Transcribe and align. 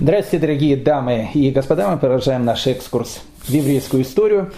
Здравствуйте, 0.00 0.46
дорогие 0.46 0.76
дамы 0.76 1.28
и 1.34 1.50
господа, 1.50 1.90
мы 1.90 1.98
продолжаем 1.98 2.44
наш 2.44 2.68
экскурс 2.68 3.20
в 3.42 3.48
еврейскую 3.48 4.04
историю. 4.04 4.52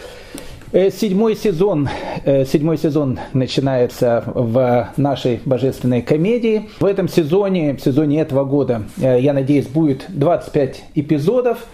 Э, 0.71 0.91
седьмой 0.91 1.35
сезон, 1.35 1.89
э, 2.27 2.45
седьмой 2.45 2.77
сезон 2.77 3.19
начинается 3.33 4.23
в 4.27 4.91
нашей 4.99 5.41
божественной 5.47 6.03
комедии. 6.03 6.69
В 6.79 6.85
этом 6.85 7.09
сезоне, 7.09 7.73
в 7.73 7.81
сезоне 7.81 8.21
этого 8.21 8.45
года, 8.45 8.83
э, 9.01 9.19
я 9.19 9.33
надеюсь, 9.33 9.67
будет 9.67 10.05
25 10.09 10.85
эпизодов. 10.95 11.65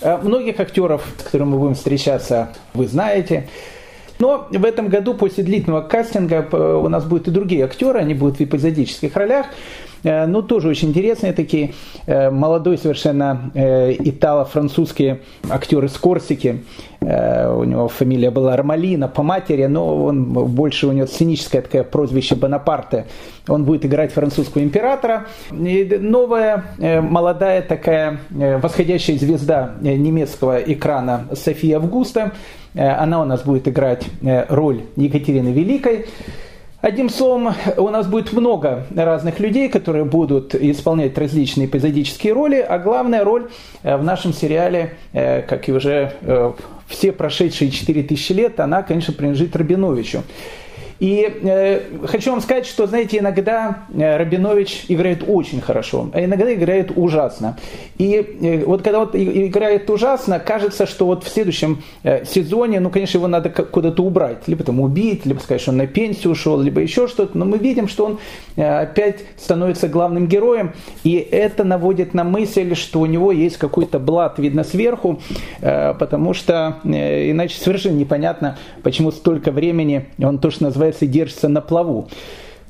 Многих 0.00 0.58
актеров, 0.58 1.04
с 1.18 1.22
которыми 1.22 1.50
мы 1.50 1.58
будем 1.58 1.74
встречаться, 1.74 2.48
вы 2.72 2.88
знаете. 2.88 3.46
Но 4.22 4.46
в 4.52 4.64
этом 4.64 4.86
году 4.86 5.14
после 5.14 5.42
длительного 5.42 5.80
кастинга 5.80 6.46
у 6.52 6.88
нас 6.88 7.04
будут 7.04 7.26
и 7.26 7.32
другие 7.32 7.64
актеры, 7.64 7.98
они 7.98 8.14
будут 8.14 8.38
в 8.38 8.40
эпизодических 8.40 9.16
ролях. 9.16 9.46
Э, 10.04 10.26
ну, 10.26 10.42
тоже 10.42 10.68
очень 10.68 10.90
интересные 10.90 11.32
такие, 11.32 11.74
э, 12.06 12.30
молодой 12.30 12.78
совершенно 12.78 13.50
э, 13.54 13.94
итало-французские 13.98 15.22
актеры 15.50 15.88
с 15.88 15.98
Корсики. 15.98 16.62
У 17.00 17.64
него 17.64 17.88
фамилия 17.88 18.30
была 18.30 18.54
Армалина 18.54 19.08
по 19.08 19.24
матери, 19.24 19.66
но 19.66 20.04
он 20.04 20.22
больше 20.24 20.86
у 20.86 20.92
него 20.92 21.08
сценическое 21.08 21.60
такое 21.60 21.82
прозвище 21.82 22.36
Бонапарте. 22.36 23.06
Он 23.48 23.64
будет 23.64 23.84
играть 23.84 24.12
французского 24.12 24.62
императора. 24.62 25.26
И 25.50 25.98
новая, 26.00 26.62
молодая 26.78 27.62
такая 27.62 28.20
восходящая 28.30 29.18
звезда 29.18 29.74
немецкого 29.80 30.58
экрана 30.58 31.26
София 31.32 31.78
Августа. 31.78 32.30
Она 32.74 33.20
у 33.20 33.24
нас 33.24 33.42
будет 33.42 33.68
играть 33.68 34.06
роль 34.48 34.82
Екатерины 34.96 35.48
Великой. 35.48 36.06
Одним 36.82 37.10
словом, 37.10 37.54
у 37.76 37.88
нас 37.90 38.08
будет 38.08 38.32
много 38.32 38.86
разных 38.96 39.38
людей, 39.38 39.68
которые 39.68 40.04
будут 40.04 40.56
исполнять 40.56 41.16
различные 41.16 41.68
эпизодические 41.68 42.32
роли, 42.32 42.56
а 42.56 42.80
главная 42.80 43.22
роль 43.22 43.50
э, 43.84 43.96
в 43.96 44.02
нашем 44.02 44.32
сериале, 44.32 44.94
э, 45.12 45.42
как 45.42 45.68
и 45.68 45.72
уже 45.72 46.14
э, 46.22 46.52
все 46.88 47.12
прошедшие 47.12 47.70
4000 47.70 48.32
лет, 48.32 48.58
она, 48.58 48.82
конечно, 48.82 49.14
принадлежит 49.14 49.54
Рабиновичу. 49.54 50.24
И 51.02 51.28
э, 51.42 51.80
хочу 52.06 52.30
вам 52.30 52.40
сказать, 52.40 52.64
что, 52.64 52.86
знаете, 52.86 53.18
иногда 53.18 53.86
э, 53.92 54.16
Рабинович 54.18 54.84
играет 54.86 55.24
очень 55.26 55.60
хорошо, 55.60 56.08
а 56.14 56.24
иногда 56.24 56.54
играет 56.54 56.92
ужасно. 56.94 57.58
И 57.98 58.14
э, 58.14 58.64
вот 58.64 58.82
когда 58.82 59.00
вот 59.00 59.16
играет 59.16 59.90
ужасно, 59.90 60.38
кажется, 60.38 60.86
что 60.86 61.06
вот 61.06 61.24
в 61.24 61.28
следующем 61.28 61.82
э, 62.04 62.24
сезоне, 62.24 62.78
ну, 62.78 62.88
конечно, 62.88 63.18
его 63.18 63.26
надо 63.26 63.50
куда-то 63.50 64.00
убрать, 64.04 64.46
либо 64.46 64.62
там 64.62 64.78
убить, 64.78 65.26
либо 65.26 65.40
сказать, 65.40 65.60
что 65.60 65.72
он 65.72 65.78
на 65.78 65.88
пенсию 65.88 66.34
ушел, 66.34 66.60
либо 66.60 66.80
еще 66.80 67.08
что-то. 67.08 67.36
Но 67.36 67.46
мы 67.46 67.58
видим, 67.58 67.88
что 67.88 68.04
он 68.06 68.20
э, 68.54 68.62
опять 68.64 69.24
становится 69.36 69.88
главным 69.88 70.28
героем, 70.28 70.72
и 71.02 71.14
это 71.14 71.64
наводит 71.64 72.14
на 72.14 72.22
мысль, 72.22 72.76
что 72.76 73.00
у 73.00 73.06
него 73.06 73.32
есть 73.32 73.56
какой-то 73.56 73.98
блат, 73.98 74.38
видно, 74.38 74.62
сверху, 74.62 75.20
э, 75.62 75.94
потому 75.94 76.32
что 76.32 76.78
э, 76.84 77.32
иначе 77.32 77.58
совершенно 77.58 77.96
непонятно, 77.96 78.56
почему 78.84 79.10
столько 79.10 79.50
времени 79.50 80.06
он 80.22 80.38
то, 80.38 80.52
что 80.52 80.62
называется 80.62 80.91
называется, 80.92 81.06
держится 81.06 81.48
на 81.48 81.60
плаву. 81.60 82.08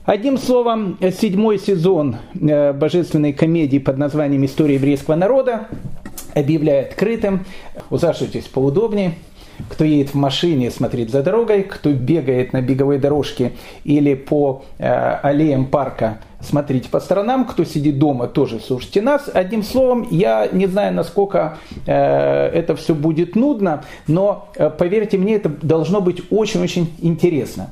Одним 0.04 0.38
словом, 0.38 0.98
седьмой 1.00 1.58
сезон 1.58 2.16
э, 2.34 2.72
божественной 2.72 3.32
комедии 3.32 3.78
под 3.78 3.98
названием 3.98 4.44
«История 4.44 4.74
еврейского 4.74 5.14
народа» 5.14 5.68
объявляет 6.34 6.90
открытым. 6.90 7.44
Усаживайтесь 7.90 8.44
поудобнее. 8.44 9.14
Кто 9.68 9.84
едет 9.84 10.10
в 10.10 10.14
машине, 10.14 10.70
смотрит 10.70 11.10
за 11.10 11.22
дорогой. 11.22 11.62
Кто 11.62 11.92
бегает 11.92 12.52
на 12.52 12.62
беговой 12.62 12.98
дорожке 12.98 13.52
или 13.84 14.14
по 14.14 14.64
э, 14.78 14.88
аллеям 15.22 15.66
парка– 15.66 16.18
смотрите 16.42 16.88
по 16.88 17.00
сторонам, 17.00 17.44
кто 17.44 17.64
сидит 17.64 17.98
дома, 17.98 18.26
тоже 18.26 18.60
слушайте 18.60 19.00
нас. 19.00 19.30
Одним 19.32 19.62
словом, 19.62 20.06
я 20.10 20.48
не 20.52 20.66
знаю, 20.66 20.94
насколько 20.94 21.58
э, 21.86 21.92
это 21.92 22.76
все 22.76 22.94
будет 22.94 23.36
нудно, 23.36 23.84
но 24.06 24.48
э, 24.56 24.70
поверьте 24.70 25.18
мне, 25.18 25.36
это 25.36 25.48
должно 25.48 26.00
быть 26.00 26.22
очень-очень 26.30 26.92
интересно. 27.00 27.70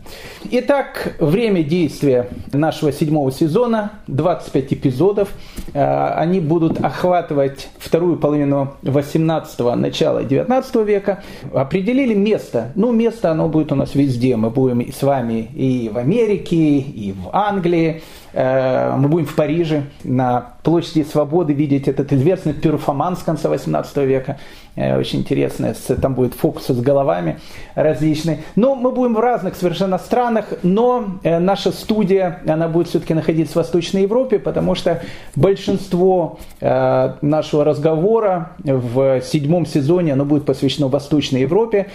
Итак, 0.50 1.17
время 1.18 1.62
действия 1.62 2.28
нашего 2.52 2.92
седьмого 2.92 3.33
сезона, 3.33 3.92
25 4.06 4.72
эпизодов. 4.72 5.30
Э, 5.74 6.14
они 6.14 6.40
будут 6.40 6.83
охватывать 6.83 7.68
вторую 7.78 8.18
половину 8.18 8.74
18-го, 8.83 9.74
начала 9.74 10.22
19 10.22 10.77
века. 10.86 11.22
Определили 11.52 12.14
место. 12.14 12.72
Ну, 12.74 12.92
место 12.92 13.30
оно 13.30 13.48
будет 13.48 13.72
у 13.72 13.74
нас 13.74 13.95
везде. 13.95 14.36
Мы 14.36 14.50
будем 14.50 14.92
с 14.92 15.02
вами 15.02 15.50
и 15.55 15.90
в 15.92 15.98
Америке, 15.98 16.56
и 16.56 17.12
в 17.12 17.30
Англии, 17.33 18.02
Э, 18.33 18.59
мы 18.96 19.08
будем 19.08 19.26
в 19.26 19.34
Париже 19.34 19.84
на 20.04 20.54
площади 20.62 21.02
Свободы 21.02 21.52
видеть 21.52 21.88
этот 21.88 22.12
известный 22.12 22.52
перформанс 22.52 23.22
конца 23.22 23.48
18 23.48 23.96
века. 23.98 24.38
Э, 24.76 24.98
очень 24.98 25.20
интересно, 25.20 25.74
там 26.00 26.14
будет 26.14 26.34
фокус 26.34 26.66
с 26.66 26.80
головами 26.80 27.40
различные. 27.74 28.40
Но 28.56 28.74
мы 28.74 28.92
будем 28.92 29.14
в 29.14 29.20
разных 29.20 29.56
совершенно 29.56 29.98
странах, 29.98 30.52
но 30.62 31.18
э, 31.22 31.38
наша 31.38 31.72
студия, 31.72 32.40
она 32.46 32.68
будет 32.68 32.88
все-таки 32.88 33.14
находиться 33.14 33.54
в 33.54 33.56
Восточной 33.56 34.02
Европе, 34.02 34.38
потому 34.38 34.74
что 34.74 35.02
большинство 35.34 36.38
нашего 36.60 37.64
разговора 37.64 38.52
в 38.58 39.22
седьмом 39.22 39.66
сезоне, 39.66 40.12
оно 40.12 40.24
будет 40.24 40.44
посвящено 40.44 40.88
Восточной 40.88 41.40
Европе. 41.40 41.88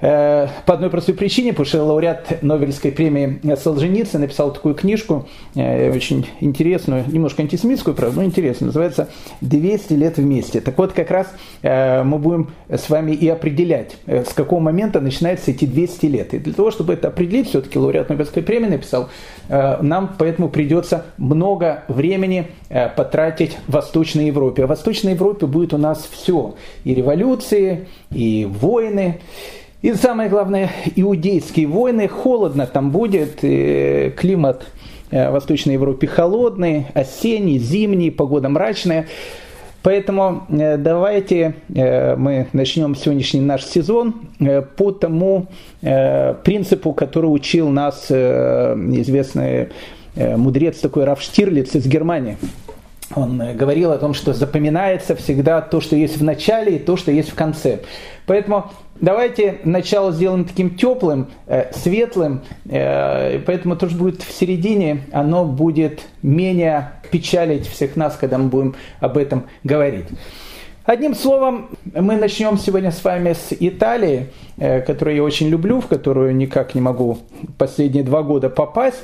Э, 0.00 0.48
по 0.64 0.74
одной 0.74 0.88
простой 0.88 1.14
причине, 1.14 1.52
потому 1.52 1.66
что 1.66 1.84
лауреат 1.84 2.42
Нобелевской 2.42 2.90
премии 2.90 3.38
Солженицын 3.54 4.22
написал 4.22 4.52
такую 4.52 4.74
книжку, 4.74 5.28
э, 5.54 5.94
очень 5.94 6.26
интересную, 6.40 7.04
немножко 7.06 7.42
антисемитскую, 7.42 7.94
правда, 7.94 8.20
но 8.20 8.24
интересную, 8.24 8.68
называется 8.68 9.10
«200 9.42 9.96
лет 9.96 10.16
вместе». 10.16 10.60
Так 10.62 10.78
вот, 10.78 10.92
как 10.92 11.10
раз 11.10 11.26
э, 11.62 12.02
мы 12.02 12.18
будем 12.18 12.50
с 12.68 12.88
вами 12.88 13.12
и 13.12 13.28
определять, 13.28 13.96
с 14.06 14.32
какого 14.32 14.60
момента 14.60 15.00
начинаются 15.00 15.50
эти 15.50 15.66
200 15.66 16.06
лет. 16.06 16.34
И 16.34 16.38
для 16.38 16.54
того, 16.54 16.70
чтобы 16.70 16.94
это 16.94 17.08
определить, 17.08 17.48
все-таки 17.48 17.78
лауреат 17.78 18.08
Нобелевской 18.08 18.42
премии 18.42 18.68
написал, 18.68 19.08
нам 19.48 20.14
поэтому 20.18 20.48
придется 20.48 21.06
много 21.18 21.82
времени 21.88 22.46
потратить 22.96 23.58
в 23.66 23.72
Восточной 23.72 24.26
Европе. 24.26 24.62
А 24.62 24.66
в 24.66 24.68
Восточной 24.68 25.12
Европе 25.12 25.46
будет 25.46 25.74
у 25.74 25.78
нас 25.78 26.08
все. 26.10 26.54
И 26.84 26.94
революции, 26.94 27.88
и 28.10 28.48
войны, 28.48 29.20
и 29.82 29.94
самое 29.94 30.28
главное, 30.28 30.70
иудейские 30.94 31.66
войны, 31.66 32.06
холодно 32.06 32.66
там 32.66 32.90
будет, 32.90 33.36
климат 33.40 34.66
э, 35.10 35.30
в 35.30 35.32
Восточной 35.32 35.72
Европе 35.72 36.06
холодный, 36.06 36.88
осенний, 36.92 37.58
зимний, 37.58 38.10
погода 38.10 38.50
мрачная. 38.50 39.06
Поэтому 39.82 40.42
э, 40.50 40.76
давайте 40.76 41.54
э, 41.74 42.14
мы 42.16 42.48
начнем 42.52 42.94
сегодняшний 42.94 43.40
наш 43.40 43.64
сезон 43.64 44.16
по 44.76 44.90
тому 44.90 45.46
принципу, 46.44 46.92
который 46.92 47.26
учил 47.26 47.70
нас 47.70 48.10
известный 48.10 49.68
мудрец 50.14 50.78
такой 50.80 51.04
Раф 51.04 51.22
Штирлиц 51.22 51.74
из 51.74 51.86
Германии. 51.86 52.36
Он 53.14 53.56
говорил 53.56 53.90
о 53.90 53.98
том, 53.98 54.14
что 54.14 54.32
запоминается 54.32 55.16
всегда 55.16 55.60
то, 55.60 55.80
что 55.80 55.96
есть 55.96 56.16
в 56.16 56.22
начале 56.22 56.76
и 56.76 56.78
то, 56.78 56.96
что 56.96 57.10
есть 57.10 57.30
в 57.30 57.34
конце. 57.34 57.80
Поэтому 58.26 58.70
давайте 59.00 59.58
начало 59.64 60.12
сделаем 60.12 60.44
таким 60.44 60.76
теплым, 60.76 61.28
э, 61.46 61.72
светлым, 61.72 62.42
э, 62.68 63.40
поэтому 63.40 63.74
то, 63.74 63.88
что 63.88 63.98
будет 63.98 64.22
в 64.22 64.32
середине, 64.32 65.02
оно 65.10 65.44
будет 65.44 66.02
менее 66.22 66.92
печалить 67.10 67.66
всех 67.66 67.96
нас, 67.96 68.16
когда 68.16 68.38
мы 68.38 68.48
будем 68.48 68.76
об 69.00 69.16
этом 69.16 69.46
говорить. 69.64 70.06
Одним 70.84 71.14
словом, 71.14 71.70
мы 71.92 72.16
начнем 72.16 72.58
сегодня 72.58 72.92
с 72.92 73.02
вами 73.02 73.32
с 73.32 73.52
Италии, 73.58 74.28
э, 74.56 74.80
которую 74.82 75.16
я 75.16 75.24
очень 75.24 75.48
люблю, 75.48 75.80
в 75.80 75.88
которую 75.88 76.34
никак 76.36 76.76
не 76.76 76.80
могу 76.80 77.18
последние 77.58 78.04
два 78.04 78.22
года 78.22 78.48
попасть. 78.48 79.02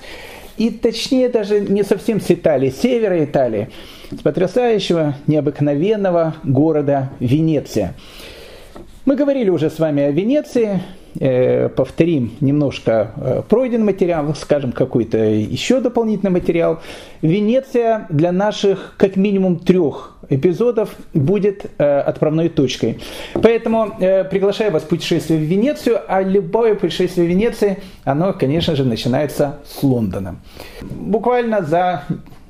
И 0.56 0.70
точнее 0.70 1.28
даже 1.28 1.60
не 1.60 1.82
совсем 1.82 2.20
с 2.20 2.30
Италии, 2.30 2.70
севера 2.70 3.22
Италии, 3.22 3.68
с 4.10 4.22
потрясающего, 4.22 5.16
необыкновенного 5.26 6.36
города 6.44 7.10
Венеция. 7.20 7.94
Мы 9.04 9.16
говорили 9.16 9.50
уже 9.50 9.70
с 9.70 9.78
вами 9.78 10.02
о 10.02 10.10
Венеции, 10.10 10.80
э, 11.20 11.68
повторим 11.68 12.32
немножко 12.40 13.12
э, 13.16 13.42
пройденный 13.48 13.84
материал, 13.84 14.34
скажем 14.34 14.72
какой-то 14.72 15.18
еще 15.18 15.80
дополнительный 15.80 16.32
материал. 16.32 16.80
Венеция 17.22 18.06
для 18.08 18.32
наших 18.32 18.94
как 18.96 19.16
минимум 19.16 19.60
трех 19.60 20.15
эпизодов 20.28 20.90
будет 21.14 21.66
э, 21.78 22.00
отправной 22.00 22.48
точкой. 22.48 22.98
Поэтому 23.34 23.96
приглашаю 24.30 24.72
вас 24.72 24.82
в 24.82 24.88
путешествие 24.88 25.38
в 25.38 25.42
Венецию, 25.42 26.00
а 26.08 26.22
любое 26.22 26.74
путешествие 26.74 27.26
в 27.26 27.30
Венеции, 27.30 27.78
оно, 28.04 28.32
конечно 28.32 28.76
же, 28.76 28.84
начинается 28.84 29.58
с 29.64 29.82
Лондона. 29.82 30.36
Буквально 30.82 31.62
за 31.62 32.04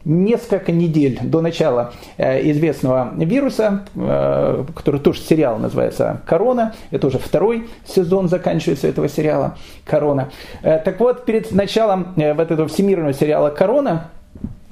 несколько 0.06 0.70
недель 0.70 1.19
до 1.20 1.40
начала 1.40 1.93
э, 2.17 2.50
известного 2.52 3.12
вируса, 3.17 3.87
э, 3.94 4.64
который 4.75 5.00
тоже 5.00 5.20
сериал 5.20 5.58
называется 5.58 6.23
«Корона», 6.26 6.75
это 6.93 7.08
уже 7.08 7.19
второй 7.19 7.69
сезон 7.87 8.28
заканчивается 8.28 8.87
этого 8.87 9.08
сериала 9.08 9.58
«Корона». 9.84 10.31
Э, 10.62 10.78
так 10.78 11.00
вот, 11.00 11.25
перед 11.25 11.50
началом 11.50 12.14
вот 12.14 12.50
этого 12.50 12.69
всемирного 12.69 13.12
сериала 13.12 13.50
«Корона» 13.50 14.11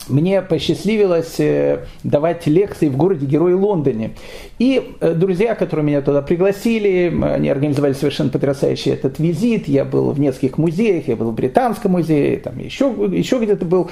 мне 0.09 0.43
посчастливилось 0.43 1.39
э, 1.39 1.85
давать 2.03 2.47
лекции 2.47 2.89
в 2.89 2.97
городе-герое 2.97 3.57
Лондоне. 3.57 4.13
И 4.59 4.97
э, 5.01 5.15
друзья, 5.15 5.55
которые 5.55 5.87
меня 5.87 6.03
туда 6.03 6.23
пригласили, 6.23 7.13
они 7.23 7.49
организовали 7.49 7.93
совершенно 7.93 8.31
потрясающий 8.31 8.91
этот 8.91 9.19
визит. 9.19 9.69
Я 9.69 9.85
был 9.85 10.11
в 10.11 10.21
нескольких 10.21 10.59
музеях, 10.59 11.09
я 11.09 11.17
был 11.17 11.31
в 11.31 11.35
Британском 11.35 11.93
музее, 11.93 12.39
там 12.39 12.59
еще, 12.59 12.87
еще 13.13 13.39
где-то 13.39 13.65
был. 13.65 13.91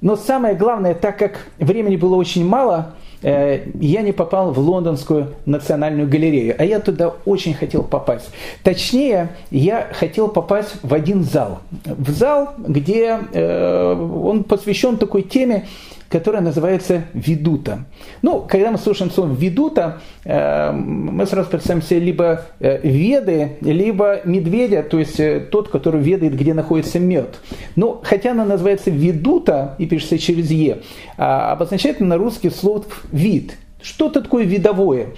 Но 0.00 0.16
самое 0.16 0.54
главное, 0.54 0.94
так 0.94 1.18
как 1.18 1.46
времени 1.58 1.96
было 1.96 2.16
очень 2.16 2.44
мало, 2.46 2.94
я 3.22 4.02
не 4.02 4.12
попал 4.12 4.52
в 4.52 4.58
лондонскую 4.58 5.34
национальную 5.44 6.08
галерею, 6.08 6.54
а 6.58 6.64
я 6.64 6.80
туда 6.80 7.14
очень 7.24 7.54
хотел 7.54 7.82
попасть. 7.82 8.30
Точнее, 8.62 9.30
я 9.50 9.88
хотел 9.92 10.28
попасть 10.28 10.76
в 10.82 10.94
один 10.94 11.22
зал. 11.22 11.60
В 11.84 12.10
зал, 12.10 12.54
где 12.58 13.18
э, 13.32 13.92
он 14.24 14.44
посвящен 14.44 14.96
такой 14.96 15.22
теме, 15.22 15.66
которая 16.10 16.42
называется 16.42 17.04
«ведута». 17.14 17.84
Ну, 18.20 18.44
когда 18.46 18.72
мы 18.72 18.78
слушаем 18.78 19.12
слово 19.12 19.32
«ведута», 19.32 20.00
э, 20.24 20.72
мы 20.72 21.24
сразу 21.24 21.48
представим 21.48 21.82
себе 21.82 22.00
либо 22.00 22.42
э, 22.58 22.80
веды, 22.82 23.52
либо 23.60 24.20
медведя, 24.24 24.82
то 24.82 24.98
есть 24.98 25.20
э, 25.20 25.38
тот, 25.40 25.68
который 25.68 26.02
ведает, 26.02 26.34
где 26.34 26.52
находится 26.52 26.98
мед. 26.98 27.38
Но 27.76 28.00
хотя 28.02 28.32
она 28.32 28.44
называется 28.44 28.90
«ведута» 28.90 29.76
и 29.78 29.86
пишется 29.86 30.18
через 30.18 30.50
«е», 30.50 30.78
а 31.16 31.52
обозначает 31.52 32.00
на 32.00 32.18
русский 32.18 32.50
слово 32.50 32.84
«вид». 33.12 33.56
Что-то 33.80 34.20
такое 34.20 34.44
видовое. 34.44 35.10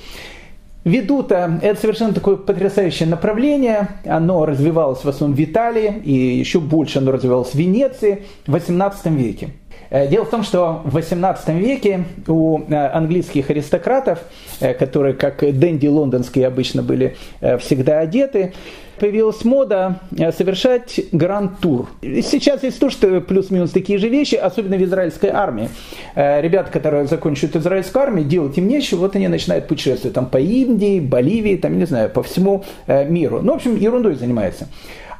Ведута– 0.84 1.60
это 1.62 1.80
совершенно 1.80 2.12
такое 2.12 2.36
потрясающее 2.36 3.08
направление. 3.08 3.88
Оно 4.04 4.44
развивалось 4.44 5.04
в 5.04 5.08
основном 5.08 5.36
в 5.36 5.40
Италии, 5.40 6.02
и 6.04 6.12
еще 6.12 6.58
больше 6.58 6.98
оно 6.98 7.12
развивалось 7.12 7.50
в 7.50 7.54
Венеции 7.54 8.24
в 8.46 8.54
XVIII 8.54 9.16
веке. 9.16 9.50
Э, 9.92 10.08
дело 10.08 10.24
в 10.24 10.30
том, 10.30 10.42
что 10.42 10.80
в 10.84 10.96
XVIII 10.96 11.58
веке 11.58 12.04
у 12.26 12.60
э, 12.60 12.74
английских 12.74 13.50
аристократов, 13.50 14.20
э, 14.60 14.72
которые 14.72 15.12
как 15.12 15.40
дэнди 15.40 15.86
лондонские 15.86 16.46
обычно 16.46 16.82
были 16.82 17.16
всегда 17.60 17.98
одеты, 17.98 18.54
появилась 18.98 19.44
мода 19.44 20.00
совершать 20.36 21.00
гранд-тур. 21.12 21.88
Сейчас 22.02 22.62
есть 22.62 22.78
тоже 22.78 23.20
плюс-минус 23.20 23.70
такие 23.70 23.98
же 23.98 24.08
вещи, 24.08 24.36
особенно 24.36 24.76
в 24.76 24.84
израильской 24.84 25.30
армии. 25.30 25.68
Ребята, 26.14 26.70
которые 26.70 27.06
закончивают 27.06 27.56
израильскую 27.56 28.04
армию, 28.04 28.24
делать 28.24 28.56
им 28.58 28.68
нечего, 28.68 29.00
вот 29.00 29.16
они 29.16 29.26
начинают 29.26 29.66
путешествовать 29.66 30.14
там 30.14 30.26
по 30.26 30.36
Индии, 30.36 31.00
Боливии, 31.00 31.56
там, 31.56 31.78
не 31.78 31.84
знаю, 31.86 32.10
по 32.10 32.22
всему 32.22 32.64
миру. 32.86 33.40
Ну, 33.42 33.52
в 33.52 33.56
общем, 33.56 33.76
ерундой 33.76 34.14
занимаются. 34.14 34.68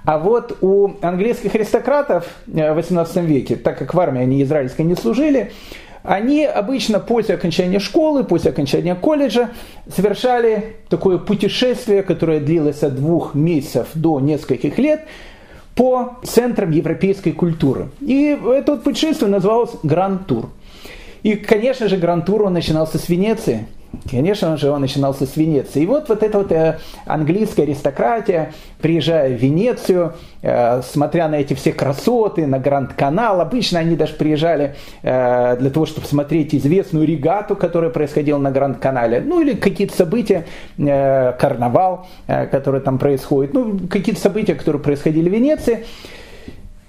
А 0.04 0.18
вот 0.18 0.58
у 0.62 0.92
английских 1.00 1.54
аристократов 1.54 2.26
э, 2.46 2.72
в 2.72 2.78
XVIII 2.78 3.24
веке, 3.24 3.56
так 3.56 3.78
как 3.78 3.94
в 3.94 4.00
армии 4.00 4.22
они 4.22 4.42
израильской 4.42 4.84
не 4.84 4.96
служили, 4.96 5.52
они 6.02 6.44
обычно 6.44 6.98
после 6.98 7.36
окончания 7.36 7.78
школы, 7.78 8.24
после 8.24 8.50
окончания 8.50 8.96
колледжа 8.96 9.50
совершали 9.88 10.76
такое 10.88 11.18
путешествие, 11.18 12.02
которое 12.02 12.40
длилось 12.40 12.82
от 12.82 12.96
двух 12.96 13.34
месяцев 13.34 13.88
до 13.94 14.18
нескольких 14.18 14.78
лет, 14.78 15.02
по 15.76 16.16
центрам 16.24 16.70
европейской 16.70 17.30
культуры. 17.30 17.88
И 18.00 18.36
это 18.44 18.72
вот 18.72 18.82
путешествие 18.82 19.30
называлось 19.30 19.70
Гранд-тур. 19.82 20.50
И, 21.22 21.34
конечно 21.36 21.88
же, 21.88 21.96
Гранд-тур 21.96 22.42
он 22.42 22.52
начинался 22.52 22.98
с 22.98 23.08
Венеции– 23.08 23.66
Конечно 24.10 24.56
же, 24.56 24.70
он 24.70 24.80
начинался 24.80 25.26
с 25.26 25.36
Венеции. 25.36 25.82
И 25.82 25.86
вот, 25.86 26.08
вот 26.08 26.22
эта 26.22 26.38
вот 26.38 26.50
э, 26.50 26.78
английская 27.04 27.64
аристократия, 27.64 28.52
приезжая 28.80 29.28
в 29.28 29.38
Венецию, 29.38 30.14
э, 30.40 30.80
смотря 30.82 31.28
на 31.28 31.36
эти 31.36 31.52
все 31.52 31.72
красоты, 31.72 32.46
на 32.46 32.58
Гранд-канал, 32.58 33.42
обычно 33.42 33.80
они 33.80 33.94
даже 33.94 34.14
приезжали 34.14 34.76
э, 35.02 35.56
для 35.58 35.70
того, 35.70 35.84
чтобы 35.84 36.06
смотреть 36.06 36.54
известную 36.54 37.06
регату, 37.06 37.54
которая 37.54 37.90
происходила 37.90 38.38
на 38.38 38.50
Гранд-канале, 38.50 39.20
ну 39.20 39.40
или 39.40 39.54
какие-то 39.54 39.94
события, 39.94 40.46
карнавал, 40.76 42.06
который 42.26 42.80
там 42.80 42.98
происходит, 42.98 43.52
ну 43.52 43.78
какие-то 43.90 44.20
события, 44.20 44.54
которые 44.54 44.80
происходили 44.80 45.28
в 45.28 45.32
Венеции. 45.32 45.84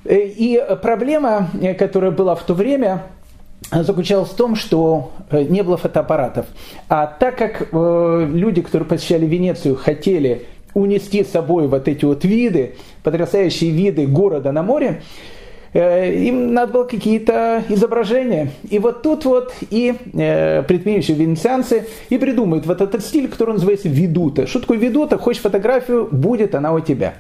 И 0.06 0.64
проблема, 0.82 1.50
которая 1.78 2.12
была 2.12 2.36
в 2.36 2.44
то 2.44 2.54
время, 2.54 3.04
заключалась 3.72 4.30
в 4.30 4.36
том, 4.36 4.56
что 4.56 5.12
э, 5.30 5.44
не 5.44 5.64
было 5.64 5.78
фотоаппаратов. 5.78 6.46
А 6.90 7.08
так 7.08 7.38
как 7.38 7.70
э, 7.72 8.30
люди, 8.32 8.62
которые 8.62 8.88
посещали 8.88 9.26
Венецию, 9.26 9.76
хотели 9.76 10.46
унести 10.74 11.24
с 11.24 11.30
собой 11.30 11.68
вот 11.68 11.88
эти 11.88 12.06
вот 12.06 12.24
виды, 12.24 12.76
потрясающие 13.04 13.72
виды 13.72 14.08
города 14.08 14.52
на 14.52 14.64
море, 14.64 15.02
им 15.74 16.54
надо 16.54 16.72
было 16.74 16.84
какие-то 16.84 17.64
изображения. 17.70 18.50
И 18.70 18.78
вот 18.78 19.02
тут 19.02 19.26
вот 19.26 19.54
и 19.72 19.96
э, 20.14 20.62
предприимчивые 20.64 21.26
венецианцы 21.26 21.88
и 22.10 22.18
придумают 22.18 22.66
вот 22.68 22.82
этот 22.82 23.04
стиль, 23.04 23.28
который 23.28 23.56
называется 23.56 23.90
ведута. 23.90 24.46
Что 24.46 24.60
такое 24.60 24.78
ведута? 24.78 25.18
Хочешь 25.18 25.42
фотографию, 25.42 26.08
будет 26.12 26.54
она 26.54 26.74
у 26.74 26.80
тебя. 26.80 27.16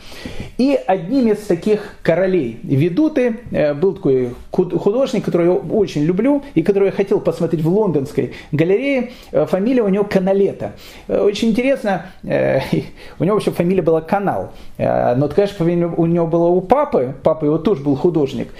И 0.58 0.80
одним 0.86 1.32
из 1.32 1.40
таких 1.40 1.96
королей 2.04 2.60
ведуты 2.64 3.40
э, 3.52 3.74
был 3.74 3.94
такой 3.94 4.30
художник, 4.52 5.26
который 5.26 5.48
я 5.48 5.54
очень 5.54 6.04
люблю 6.04 6.44
и 6.54 6.62
который 6.62 6.86
я 6.86 6.92
хотел 6.92 7.20
посмотреть 7.20 7.64
в 7.64 7.68
лондонской 7.68 8.34
галерее. 8.52 9.12
Фамилия 9.32 9.82
у 9.82 9.90
него 9.90 10.04
Каналета. 10.04 10.74
Очень 11.08 11.50
интересно, 11.50 12.06
у 12.24 13.24
него 13.24 13.36
вообще 13.36 13.52
фамилия 13.52 13.82
была 13.82 14.02
Канал. 14.02 14.52
Но, 14.78 15.30
конечно, 15.30 15.66
у 15.66 16.06
него 16.06 16.28
была 16.28 16.48
у 16.50 16.62
папы, 16.62 17.16
папа 17.24 17.46
его 17.46 17.58
тоже 17.58 17.82
был 17.82 17.96
художник 17.96 18.43
художник. 18.44 18.54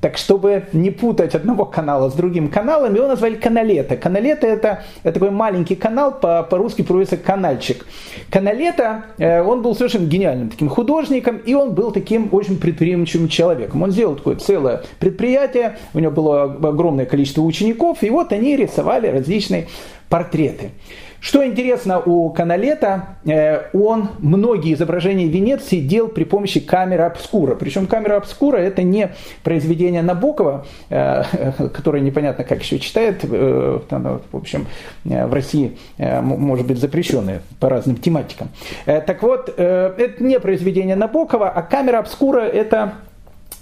Так 0.00 0.16
чтобы 0.16 0.66
не 0.72 0.90
путать 0.90 1.34
одного 1.34 1.64
канала 1.64 2.08
с 2.08 2.14
другим 2.14 2.48
каналом, 2.48 2.94
его 2.94 3.08
назвали 3.08 3.34
каналета. 3.34 3.96
Каналета 3.96 4.46
это, 4.46 4.84
это 5.02 5.14
такой 5.14 5.30
маленький 5.30 5.74
канал, 5.74 6.12
по, 6.12 6.44
по-русски 6.44 6.82
переводится 6.82 7.16
канальчик. 7.16 7.84
Каналета, 8.30 9.06
э, 9.18 9.42
он 9.42 9.62
был 9.62 9.74
совершенно 9.74 10.06
гениальным 10.06 10.50
таким 10.50 10.68
художником, 10.68 11.38
и 11.38 11.54
он 11.54 11.74
был 11.74 11.90
таким 11.90 12.28
очень 12.32 12.58
предприимчивым 12.58 13.28
человеком. 13.28 13.82
Он 13.82 13.90
сделал 13.90 14.14
такое 14.14 14.36
целое 14.36 14.82
предприятие, 15.00 15.78
у 15.94 15.98
него 15.98 16.12
было 16.12 16.44
огромное 16.44 17.06
количество 17.06 17.42
учеников, 17.42 18.02
и 18.02 18.10
вот 18.10 18.32
они 18.32 18.56
рисовали 18.56 19.08
различные 19.08 19.66
портреты. 20.08 20.70
Что 21.20 21.44
интересно 21.44 22.00
у 22.00 22.30
Каналета, 22.30 23.16
э, 23.24 23.70
он 23.72 24.10
многие 24.18 24.74
изображения 24.74 25.26
Венеции 25.26 25.80
делал 25.80 26.08
при 26.08 26.24
помощи 26.24 26.60
камеры 26.60 27.02
обскура. 27.02 27.54
Причем 27.56 27.86
камера 27.86 28.16
обскура 28.16 28.56
это 28.56 28.82
не 28.82 29.10
произведение 29.42 30.02
Набокова, 30.02 30.66
э, 30.90 31.22
которое 31.74 32.00
непонятно 32.00 32.44
как 32.44 32.62
еще 32.62 32.78
читает, 32.78 33.24
э, 33.24 33.78
в 33.88 34.36
общем, 34.36 34.66
в 35.04 35.32
России 35.32 35.76
может 35.98 36.66
быть 36.66 36.78
запрещенное 36.78 37.42
по 37.58 37.68
разным 37.68 37.96
тематикам. 37.96 38.48
Так 38.84 39.22
вот, 39.22 39.48
это 39.48 40.22
не 40.22 40.38
произведение 40.38 40.96
Набокова, 40.96 41.48
а 41.48 41.62
камера 41.62 41.98
обскура 41.98 42.40
это 42.40 42.94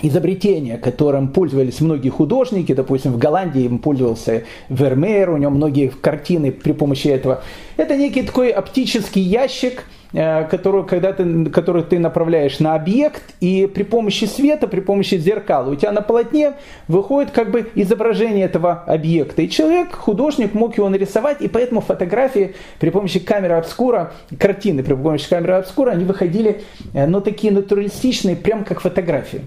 изобретение, 0.03 0.77
которым 0.77 1.29
пользовались 1.29 1.81
многие 1.81 2.11
художники, 2.11 2.73
допустим, 2.73 3.13
в 3.13 3.19
Голландии 3.19 3.63
им 3.63 3.79
пользовался 3.79 4.45
Вермеер, 4.69 5.31
у 5.31 5.37
него 5.39 5.51
многие 5.51 5.89
картины 5.89 6.53
при 6.53 6.73
помощи 6.73 7.09
этого. 7.09 7.43
Это 7.77 7.97
некий 7.97 8.23
такой 8.23 8.51
оптический 8.51 9.23
ящик, 9.23 9.85
э, 10.13 10.45
который, 10.45 10.85
когда 10.85 11.15
ты, 11.15 11.47
который 11.47 11.83
ты 11.83 11.99
направляешь 11.99 12.59
на 12.59 12.75
объект, 12.75 13.23
и 13.41 13.67
при 13.67 13.85
помощи 13.85 14.27
света, 14.27 14.67
при 14.67 14.81
помощи 14.81 15.17
зеркала, 15.17 15.71
у 15.71 15.75
тебя 15.75 15.93
на 15.93 16.03
полотне 16.03 16.53
выходит 16.89 17.31
как 17.31 17.51
бы 17.51 17.71
изображение 17.75 18.45
этого 18.45 18.85
объекта. 18.87 19.43
И 19.43 19.49
человек, 19.49 19.95
художник, 19.95 20.53
мог 20.53 20.77
его 20.77 20.91
нарисовать, 20.91 21.41
и 21.41 21.49
поэтому 21.49 21.81
фотографии 21.81 22.55
при 22.79 22.91
помощи 22.91 23.19
камеры 23.19 23.55
обскура, 23.55 24.13
картины 24.39 24.83
при 24.83 24.93
помощи 24.93 25.29
камеры 25.29 25.55
обскура, 25.55 25.93
они 25.93 26.05
выходили, 26.05 26.63
э, 26.93 27.07
ну, 27.07 27.23
такие 27.23 27.51
натуралистичные, 27.51 28.37
прям 28.37 28.65
как 28.65 28.81
фотографии. 28.81 29.41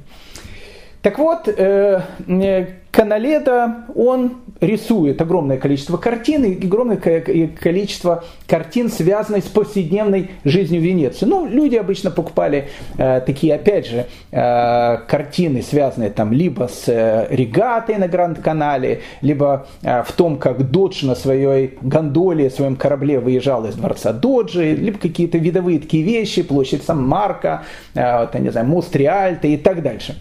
Так 1.02 1.18
вот, 1.18 1.48
э, 1.48 2.02
э, 2.28 2.66
Каналета, 2.92 3.86
он 3.96 4.38
рисует 4.60 5.22
огромное 5.22 5.58
количество 5.58 5.96
картин 5.96 6.44
и 6.44 6.66
огромное 6.66 6.98
количество 6.98 8.26
картин, 8.48 8.90
связанных 8.90 9.46
с 9.46 9.48
повседневной 9.48 10.32
жизнью 10.44 10.82
Венеции. 10.82 11.26
Ну, 11.26 11.48
люди 11.48 11.76
обычно 11.76 12.12
покупали 12.12 12.68
э, 12.98 13.22
такие, 13.26 13.56
опять 13.56 13.88
же, 13.88 14.08
э, 14.32 14.98
картины, 15.08 15.62
связанные 15.62 16.10
там 16.10 16.34
либо 16.34 16.68
с 16.68 16.90
э, 16.90 17.28
регатой 17.30 17.98
на 17.98 18.10
Гранд-канале, 18.10 19.02
либо 19.22 19.68
э, 19.84 20.04
в 20.04 20.12
том, 20.12 20.38
как 20.38 20.70
Додж 20.70 21.06
на 21.06 21.16
своей 21.16 21.78
гондоле, 21.82 22.50
своем 22.50 22.76
корабле 22.76 23.20
выезжал 23.20 23.66
из 23.66 23.76
дворца 23.76 24.12
Доджи, 24.12 24.74
либо 24.74 24.98
какие-то 24.98 25.38
видовые 25.38 25.80
такие 25.80 26.04
вещи, 26.04 26.42
площадь 26.42 26.84
Сан-Марко, 26.84 27.64
э, 27.94 28.20
вот, 28.20 28.34
я 28.34 28.40
не 28.42 28.50
знаю, 28.50 28.68
мост 28.68 28.94
Риальто 28.94 29.48
и 29.48 29.56
так 29.56 29.82
дальше. 29.84 30.18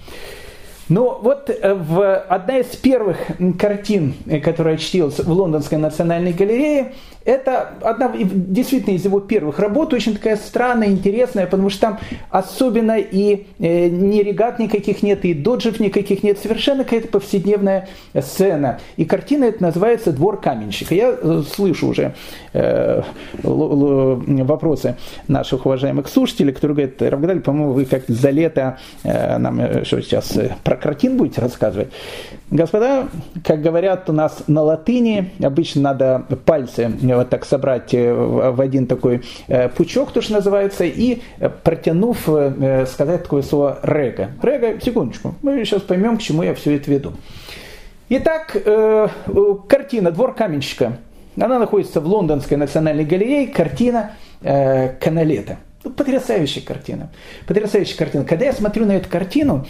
Но 0.88 1.18
вот 1.22 1.50
э, 1.50 1.74
в, 1.74 2.16
одна 2.16 2.58
из 2.58 2.74
первых 2.76 3.18
картин, 3.58 4.14
э, 4.26 4.40
которая 4.40 4.76
чтилась 4.76 5.18
в 5.18 5.30
Лондонской 5.30 5.78
национальной 5.78 6.32
галерее, 6.32 6.92
это 7.28 7.74
одна 7.82 8.10
действительно 8.16 8.94
из 8.94 9.04
его 9.04 9.20
первых 9.20 9.58
работ, 9.58 9.92
очень 9.92 10.14
такая 10.14 10.36
странная, 10.36 10.88
интересная, 10.88 11.44
потому 11.44 11.68
что 11.68 11.80
там 11.80 11.98
особенно 12.30 12.96
и 12.98 13.46
э, 13.58 13.88
ни 13.88 14.22
регат 14.22 14.58
никаких 14.58 15.02
нет, 15.02 15.26
и 15.26 15.34
доджев 15.34 15.78
никаких 15.78 16.22
нет, 16.22 16.38
совершенно 16.38 16.84
какая-то 16.84 17.08
повседневная 17.08 17.88
сцена. 18.18 18.80
И 18.96 19.04
картина 19.04 19.44
это 19.44 19.62
называется 19.62 20.10
«Двор 20.10 20.40
каменщика». 20.40 20.94
Я 20.94 21.14
э, 21.20 21.42
слышу 21.54 21.88
уже 21.88 22.14
э, 22.54 23.02
вопросы 23.42 24.96
наших 25.26 25.66
уважаемых 25.66 26.08
слушателей, 26.08 26.54
которые 26.54 26.76
говорят, 26.76 27.02
Равгадаль, 27.02 27.40
по-моему, 27.40 27.72
вы 27.74 27.84
как 27.84 28.04
за 28.08 28.30
лето 28.30 28.78
э, 29.02 29.36
нам 29.36 29.84
что 29.84 30.00
сейчас 30.00 30.38
про 30.64 30.77
картин 30.78 31.16
будете 31.16 31.40
рассказывать. 31.40 31.88
Господа, 32.50 33.08
как 33.44 33.60
говорят 33.60 34.08
у 34.08 34.12
нас 34.12 34.44
на 34.46 34.62
латыни, 34.62 35.32
обычно 35.42 35.82
надо 35.82 36.24
пальцы 36.46 36.90
вот 37.00 37.28
так 37.28 37.44
собрать 37.44 37.92
э, 37.92 38.12
в 38.12 38.60
один 38.60 38.86
такой 38.86 39.22
э, 39.48 39.68
пучок, 39.68 40.12
то, 40.12 40.22
что 40.22 40.32
называется, 40.34 40.84
и 40.84 41.20
э, 41.38 41.48
протянув, 41.48 42.28
сказать 42.86 43.24
такое 43.24 43.42
слово 43.42 43.78
«рега». 43.82 44.30
«Рега», 44.42 44.80
секундочку, 44.80 45.34
мы 45.42 45.64
сейчас 45.64 45.82
поймем, 45.82 46.16
к 46.16 46.22
чему 46.22 46.42
я 46.42 46.54
все 46.54 46.76
это 46.76 46.90
веду. 46.90 47.12
Итак, 48.08 48.56
картина 49.68 50.10
«Двор 50.10 50.34
каменщика». 50.34 50.98
Она 51.38 51.58
находится 51.58 52.00
в 52.00 52.06
Лондонской 52.06 52.56
национальной 52.56 53.04
галерее, 53.04 53.48
картина 53.48 54.12
Каналета. 54.40 55.58
Ну, 55.84 55.90
потрясающая 55.90 56.62
картина. 56.62 57.10
Потрясающая 57.46 57.96
картина. 57.96 58.24
Когда 58.24 58.46
я 58.46 58.52
смотрю 58.52 58.86
на 58.86 58.96
эту 58.96 59.08
картину, 59.08 59.66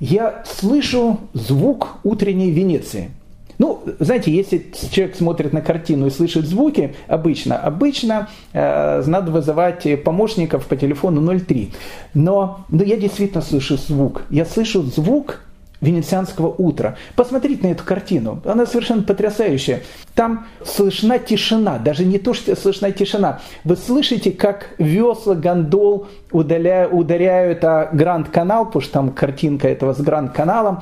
я 0.00 0.42
слышу 0.44 1.20
звук 1.32 1.98
утренней 2.04 2.50
Венеции. 2.50 3.10
Ну, 3.58 3.82
знаете, 4.00 4.30
если 4.30 4.66
человек 4.90 5.16
смотрит 5.16 5.52
на 5.54 5.62
картину 5.62 6.06
и 6.06 6.10
слышит 6.10 6.46
звуки, 6.46 6.94
обычно, 7.08 7.56
обычно 7.56 8.28
э, 8.52 9.02
надо 9.06 9.30
вызывать 9.30 9.86
помощников 10.04 10.66
по 10.66 10.76
телефону 10.76 11.38
03. 11.38 11.72
Но, 12.12 12.66
но 12.68 12.82
я 12.82 12.96
действительно 12.96 13.40
слышу 13.40 13.78
звук. 13.78 14.24
Я 14.28 14.44
слышу 14.44 14.82
звук 14.82 15.40
венецианского 15.80 16.48
утра. 16.48 16.96
Посмотрите 17.14 17.66
на 17.66 17.72
эту 17.72 17.84
картину, 17.84 18.40
она 18.44 18.66
совершенно 18.66 19.02
потрясающая. 19.02 19.82
Там 20.14 20.46
слышна 20.64 21.18
тишина, 21.18 21.78
даже 21.78 22.04
не 22.04 22.18
то, 22.18 22.34
что 22.34 22.56
слышна 22.56 22.92
тишина. 22.92 23.40
Вы 23.64 23.76
слышите, 23.76 24.30
как 24.32 24.70
весла 24.78 25.34
гондол 25.34 26.08
ударяют 26.30 27.64
о 27.64 27.90
Гранд-канал, 27.92 28.66
потому 28.66 28.82
что 28.82 28.92
там 28.92 29.10
картинка 29.10 29.68
этого 29.68 29.92
с 29.92 30.00
Гранд-каналом. 30.00 30.80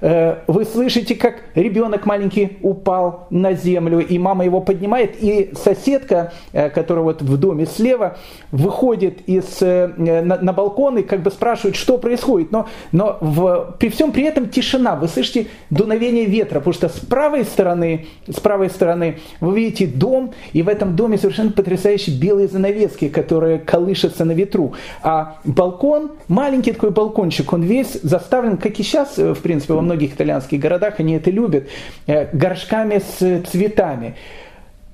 Э, 0.00 0.38
вы 0.46 0.64
слышите, 0.64 1.14
как 1.14 1.42
ребенок 1.54 2.06
маленький 2.06 2.58
упал 2.62 3.26
на 3.30 3.52
землю, 3.52 4.00
и 4.00 4.18
мама 4.18 4.44
его 4.44 4.60
поднимает, 4.60 5.22
и 5.22 5.52
соседка, 5.54 6.32
э, 6.52 6.70
которая 6.70 7.04
вот 7.04 7.22
в 7.22 7.36
доме 7.36 7.66
слева, 7.66 8.16
выходит 8.50 9.20
из, 9.28 9.60
э, 9.60 9.88
на, 9.96 10.38
на 10.40 10.52
балкон 10.52 10.98
и 10.98 11.02
как 11.02 11.22
бы 11.22 11.30
спрашивает, 11.30 11.76
что 11.76 11.98
происходит. 11.98 12.50
Но, 12.50 12.66
но 12.92 13.18
в, 13.20 13.76
при 13.78 13.90
всем 13.90 14.12
при 14.12 14.24
этом 14.24 14.48
тишина, 14.48 14.96
вы 14.96 15.08
слышите 15.08 15.48
дуновение 15.68 16.24
ветра, 16.24 16.60
потому 16.60 16.74
что 16.74 16.88
с 16.88 16.98
правой 17.00 17.44
стороны, 17.44 18.06
с 18.26 18.40
правой 18.40 18.70
стороны 18.70 19.18
вы 19.40 19.56
видите 19.56 19.86
дом, 19.86 20.32
и 20.52 20.62
в 20.62 20.68
этом 20.68 20.96
доме 20.96 21.18
совершенно 21.18 21.52
потрясающие 21.52 22.16
белые 22.16 22.48
занавески, 22.48 23.08
которые 23.08 23.58
колышутся 23.58 24.24
на 24.24 24.32
ветру. 24.32 24.72
А 25.02 25.38
балкон, 25.44 26.12
маленький 26.28 26.72
такой 26.72 26.90
балкончик, 26.90 27.52
он 27.52 27.62
весь 27.62 28.00
заставлен, 28.02 28.56
как 28.56 28.78
и 28.78 28.82
сейчас, 28.82 29.18
в 29.18 29.40
принципе, 29.42 29.74
во 29.74 29.82
многих 29.90 30.14
итальянских 30.14 30.60
городах, 30.60 30.94
они 31.00 31.14
это 31.14 31.30
любят, 31.30 31.68
э, 32.06 32.28
горшками 32.32 32.98
с 32.98 33.42
цветами. 33.50 34.14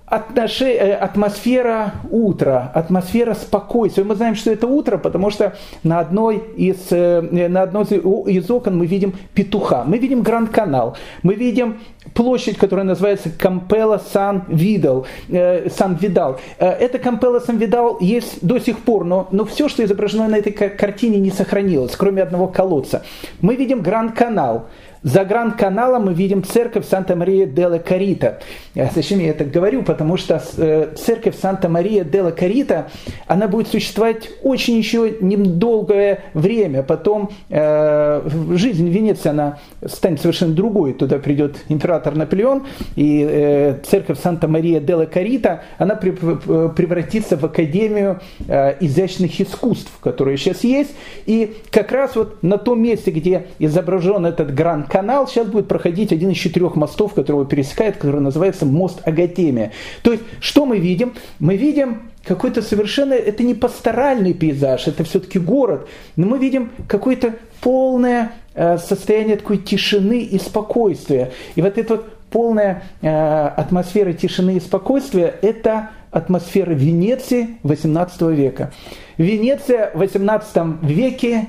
Отноши, 0.06 0.66
э, 0.66 0.94
атмосфера 0.94 1.94
утра, 2.10 2.70
атмосфера 2.72 3.34
спокойствия. 3.34 4.04
Мы 4.04 4.14
знаем, 4.14 4.36
что 4.36 4.52
это 4.52 4.68
утро, 4.68 4.98
потому 4.98 5.30
что 5.30 5.56
на 5.82 5.98
одной 5.98 6.36
из, 6.56 6.76
э, 6.90 7.20
на 7.22 7.62
одной 7.62 7.84
из 7.84 8.48
окон 8.48 8.78
мы 8.78 8.86
видим 8.86 9.14
петуха, 9.34 9.82
мы 9.84 9.98
видим 9.98 10.22
Гранд-канал, 10.22 10.96
мы 11.24 11.34
видим 11.34 11.80
площадь, 12.14 12.56
которая 12.56 12.86
называется 12.86 13.30
Кампела 13.30 14.00
Сан 14.12 14.44
Видал. 14.46 15.06
Сан 15.28 15.96
Видал. 15.96 16.38
Эта 16.58 17.00
Кампела 17.00 17.40
Сан 17.40 17.56
Видал 17.58 17.98
есть 17.98 18.46
до 18.46 18.60
сих 18.60 18.78
пор, 18.78 19.04
но, 19.04 19.26
но 19.32 19.44
все, 19.44 19.68
что 19.68 19.84
изображено 19.84 20.28
на 20.28 20.36
этой 20.36 20.52
картине, 20.52 21.18
не 21.18 21.32
сохранилось, 21.32 21.96
кроме 21.96 22.22
одного 22.22 22.46
колодца. 22.46 23.02
Мы 23.40 23.56
видим 23.56 23.82
Гранд-канал. 23.82 24.66
За 25.06 25.24
Гранд-каналом 25.24 26.06
мы 26.06 26.14
видим 26.14 26.42
церковь 26.42 26.84
Санта-Мария 26.84 27.46
Делла 27.46 27.78
Карита. 27.78 28.40
Зачем 28.74 29.20
я 29.20 29.30
это 29.30 29.44
говорю? 29.44 29.84
Потому 29.84 30.16
что 30.16 30.42
э, 30.56 30.94
церковь 30.96 31.38
Санта-Мария 31.40 32.02
Делла 32.02 32.32
Карита, 32.32 32.88
она 33.28 33.46
будет 33.46 33.68
существовать 33.68 34.28
очень 34.42 34.76
еще 34.76 35.18
недолгое 35.20 36.24
время. 36.34 36.82
Потом 36.82 37.30
э, 37.50 38.28
жизнь 38.54 38.88
Венеции, 38.88 39.28
она 39.28 39.60
станет 39.84 40.20
совершенно 40.20 40.54
другой. 40.54 40.92
Туда 40.92 41.20
придет 41.20 41.54
император 41.68 42.16
Наполеон, 42.16 42.64
и 42.96 43.24
э, 43.30 43.76
церковь 43.88 44.18
Санта-Мария 44.20 44.80
Делла 44.80 45.04
Карита, 45.04 45.62
она 45.78 45.94
превратится 45.94 47.36
в 47.36 47.44
Академию 47.44 48.20
изящных 48.80 49.40
искусств, 49.40 49.92
которая 50.00 50.36
сейчас 50.36 50.64
есть. 50.64 50.90
И 51.26 51.54
как 51.70 51.92
раз 51.92 52.16
вот 52.16 52.42
на 52.42 52.58
том 52.58 52.82
месте, 52.82 53.12
где 53.12 53.46
изображен 53.60 54.26
этот 54.26 54.52
Гранд 54.52 54.95
канал 54.96 55.28
сейчас 55.28 55.46
будет 55.46 55.68
проходить 55.68 56.10
один 56.10 56.30
из 56.30 56.38
четырех 56.38 56.74
мостов, 56.74 57.12
который 57.12 57.36
его 57.36 57.44
пересекает, 57.44 57.96
который 57.96 58.22
называется 58.22 58.64
мост 58.64 59.06
Агатемия. 59.06 59.72
То 60.00 60.12
есть, 60.12 60.24
что 60.40 60.64
мы 60.64 60.78
видим? 60.78 61.12
Мы 61.38 61.58
видим 61.58 62.10
какой-то 62.24 62.62
совершенно, 62.62 63.12
это 63.12 63.42
не 63.42 63.52
пасторальный 63.52 64.32
пейзаж, 64.32 64.88
это 64.88 65.04
все-таки 65.04 65.38
город, 65.38 65.86
но 66.16 66.26
мы 66.26 66.38
видим 66.38 66.70
какое-то 66.88 67.34
полное 67.60 68.32
э, 68.54 68.78
состояние 68.78 69.36
такой 69.36 69.58
тишины 69.58 70.20
и 70.20 70.38
спокойствия. 70.38 71.30
И 71.56 71.60
вот 71.60 71.76
эта 71.76 71.96
вот 71.96 72.06
полная 72.30 72.84
э, 73.02 73.08
атмосфера 73.08 74.14
тишины 74.14 74.56
и 74.56 74.60
спокойствия– 74.60 75.34
это 75.42 75.90
атмосфера 76.10 76.72
Венеции 76.72 77.58
XVIII 77.64 78.34
века. 78.34 78.72
Венеция 79.18 79.90
в 79.92 80.00
XVIII 80.00 80.78
веке 80.86 81.48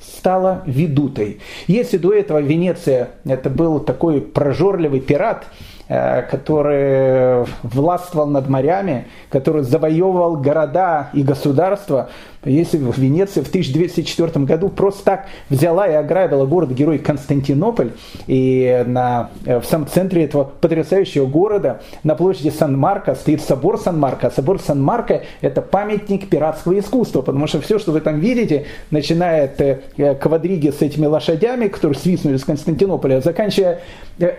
стала 0.00 0.62
ведутой. 0.66 1.40
Если 1.66 1.96
до 1.96 2.12
этого 2.12 2.38
Венеция 2.40 3.10
это 3.24 3.50
был 3.50 3.80
такой 3.80 4.20
прожорливый 4.20 5.00
пират, 5.00 5.46
который 5.88 7.46
властвовал 7.62 8.26
над 8.26 8.48
морями, 8.48 9.06
который 9.30 9.62
завоевывал 9.62 10.36
города 10.36 11.08
и 11.14 11.22
государства. 11.22 12.10
Если 12.44 12.78
в 12.78 12.96
Венеции 12.96 13.40
в 13.40 13.48
1204 13.48 14.44
году 14.44 14.68
просто 14.68 15.04
так 15.04 15.26
взяла 15.50 15.88
и 15.88 15.92
ограбила 15.92 16.46
город-герой 16.46 16.98
Константинополь, 16.98 17.90
и 18.26 18.84
на, 18.86 19.30
э, 19.44 19.58
в 19.58 19.64
самом 19.64 19.88
центре 19.88 20.24
этого 20.24 20.44
потрясающего 20.44 21.26
города, 21.26 21.80
на 22.04 22.14
площади 22.14 22.50
Сан-Марко, 22.50 23.16
стоит 23.16 23.42
собор 23.42 23.78
Сан-Марко. 23.78 24.28
А 24.28 24.30
собор 24.30 24.60
Сан-Марко– 24.60 25.22
это 25.40 25.62
памятник 25.62 26.28
пиратского 26.28 26.78
искусства, 26.78 27.22
потому 27.22 27.48
что 27.48 27.60
все, 27.60 27.78
что 27.78 27.90
вы 27.90 28.00
там 28.00 28.20
видите, 28.20 28.66
начиная 28.90 29.46
от 29.46 29.60
э, 29.60 30.14
квадриги 30.14 30.70
с 30.70 30.80
этими 30.80 31.06
лошадями, 31.06 31.66
которые 31.66 31.98
свистнули 31.98 32.36
с 32.36 32.44
Константинополя, 32.44 33.20
заканчивая 33.20 33.80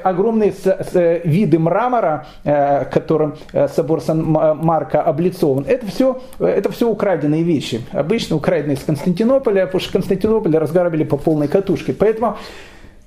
огромные 0.03 0.53
виды 1.39 1.59
мрамора, 1.59 2.27
э, 2.43 2.85
которым 2.85 3.35
э, 3.53 3.67
собор 3.67 4.01
Сан-Марко 4.01 5.01
облицован, 5.01 5.65
это 5.67 5.85
все, 5.87 6.21
это 6.39 6.71
все 6.71 6.89
украденные 6.89 7.43
вещи. 7.43 7.81
Обычно 7.91 8.35
украденные 8.35 8.75
из 8.75 8.83
Константинополя, 8.83 9.65
потому 9.65 9.81
что 9.81 9.93
Константинополь 9.93 10.55
разграбили 10.57 11.03
по 11.03 11.17
полной 11.17 11.47
катушке. 11.47 11.93
Поэтому 11.93 12.37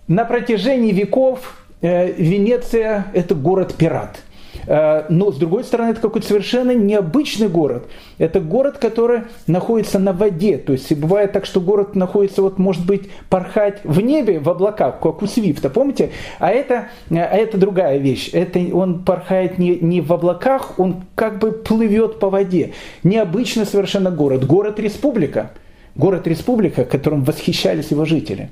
на 0.09 0.25
протяжении 0.25 0.93
веков 0.93 1.65
э, 1.81 2.13
Венеция– 2.13 3.07
это 3.15 3.35
город-пират– 3.35 4.19
Э, 4.32 4.32
но, 4.67 5.33
с 5.33 5.37
другой 5.37 5.65
стороны, 5.65 5.91
это 5.91 6.01
какой-то 6.01 6.27
совершенно 6.27 6.73
необычный 6.73 7.49
город. 7.49 7.89
Это 8.19 8.41
город, 8.41 8.79
который 8.79 9.23
находится 9.47 9.99
на 9.99 10.13
воде. 10.13 10.59
То 10.59 10.73
есть 10.73 10.93
бывает 10.95 11.33
так, 11.33 11.47
что 11.47 11.61
город 11.61 11.97
находится, 11.97 12.43
вот, 12.43 12.59
может 12.59 12.87
быть, 12.87 13.11
порхать 13.29 13.81
в 13.85 14.01
небе, 14.01 14.39
в 14.39 14.49
облаках, 14.49 15.01
как 15.01 15.23
у 15.23 15.27
Свифта, 15.27 15.71
помните? 15.71 16.11
А 16.39 16.51
это, 16.51 16.89
а 17.11 17.15
это 17.15 17.59
другая 17.59 17.99
вещь. 17.99 18.31
Это 18.33 18.61
он 18.73 19.05
порхает 19.05 19.59
не, 19.59 19.77
не 19.77 20.01
в 20.01 20.13
облаках, 20.13 20.79
он 20.79 21.05
как 21.15 21.39
бы 21.39 21.53
плывет 21.53 22.19
по 22.19 22.31
воде. 22.31 22.73
Необычный 23.03 23.67
совершенно 23.67 24.11
город. 24.11 24.47
Город-республика. 24.47 25.51
Город-республика, 25.95 26.85
которым 26.85 27.25
восхищались 27.25 27.91
его 27.91 28.05
жители. 28.05 28.51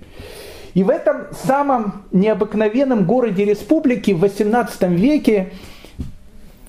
И 0.74 0.82
в 0.82 0.90
этом 0.90 1.26
самом 1.32 2.04
необыкновенном 2.12 3.04
городе 3.04 3.44
республики 3.44 4.12
в 4.12 4.22
XVIII 4.22 4.94
веке 4.94 5.52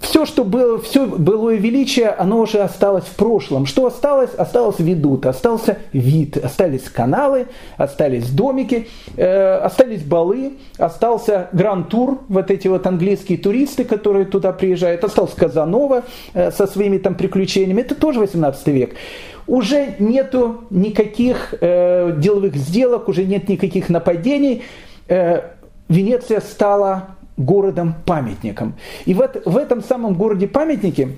все 0.02 0.26
что 0.26 0.44
было, 0.44 0.82
все 0.82 1.06
былое 1.06 1.58
величие, 1.58 2.10
оно 2.10 2.40
уже 2.40 2.60
осталось 2.60 3.06
в 3.06 3.16
прошлом. 3.16 3.66
Что 3.66 3.86
осталось? 3.86 4.34
Осталось 4.34 4.80
ведут, 4.80 5.26
остался 5.26 5.78
вид, 5.94 6.38
остались 6.38 6.90
каналы, 6.90 7.48
остались 7.78 8.30
домики, 8.30 8.88
э, 9.16 9.56
остались 9.58 10.02
балы, 10.04 10.54
остался 10.78 11.50
гранд-тур, 11.54 12.20
вот 12.28 12.50
эти 12.50 12.68
вот 12.68 12.88
английские 12.88 13.38
туристы, 13.38 13.84
которые 13.84 14.26
туда 14.26 14.52
приезжают, 14.52 15.04
остался 15.04 15.36
Казанова 15.36 16.04
э, 16.34 16.52
со 16.52 16.66
своими 16.66 16.98
там 16.98 17.16
приключениями, 17.16 17.82
это 17.82 17.96
тоже 17.96 18.20
18 18.20 18.68
век 18.68 18.96
уже 19.48 19.96
нету 20.00 20.62
никаких 20.70 21.54
э, 21.60 22.16
деловых 22.18 22.56
сделок, 22.56 23.10
уже 23.10 23.26
нет 23.26 23.50
никаких 23.50 23.90
нападений. 23.90 24.64
Э, 25.08 25.42
Венеция 25.90 26.40
стала 26.40 27.18
городом-памятником. 27.46 28.74
И 29.06 29.14
вот 29.14 29.42
в 29.46 29.58
этом 29.58 29.82
самом 29.84 30.14
городе-памятнике 30.16 31.10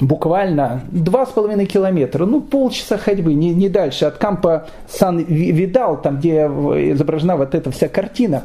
буквально 0.00 0.82
два 0.90 1.26
с 1.26 1.30
половиной 1.30 1.66
километра, 1.66 2.24
ну 2.24 2.40
полчаса 2.40 2.98
ходьбы, 2.98 3.34
не, 3.34 3.50
не 3.54 3.68
дальше, 3.68 4.04
от 4.04 4.18
кампа 4.18 4.66
Сан-Видал, 4.88 6.00
там 6.00 6.18
где 6.18 6.42
изображена 6.46 7.36
вот 7.36 7.54
эта 7.54 7.70
вся 7.70 7.88
картина, 7.88 8.44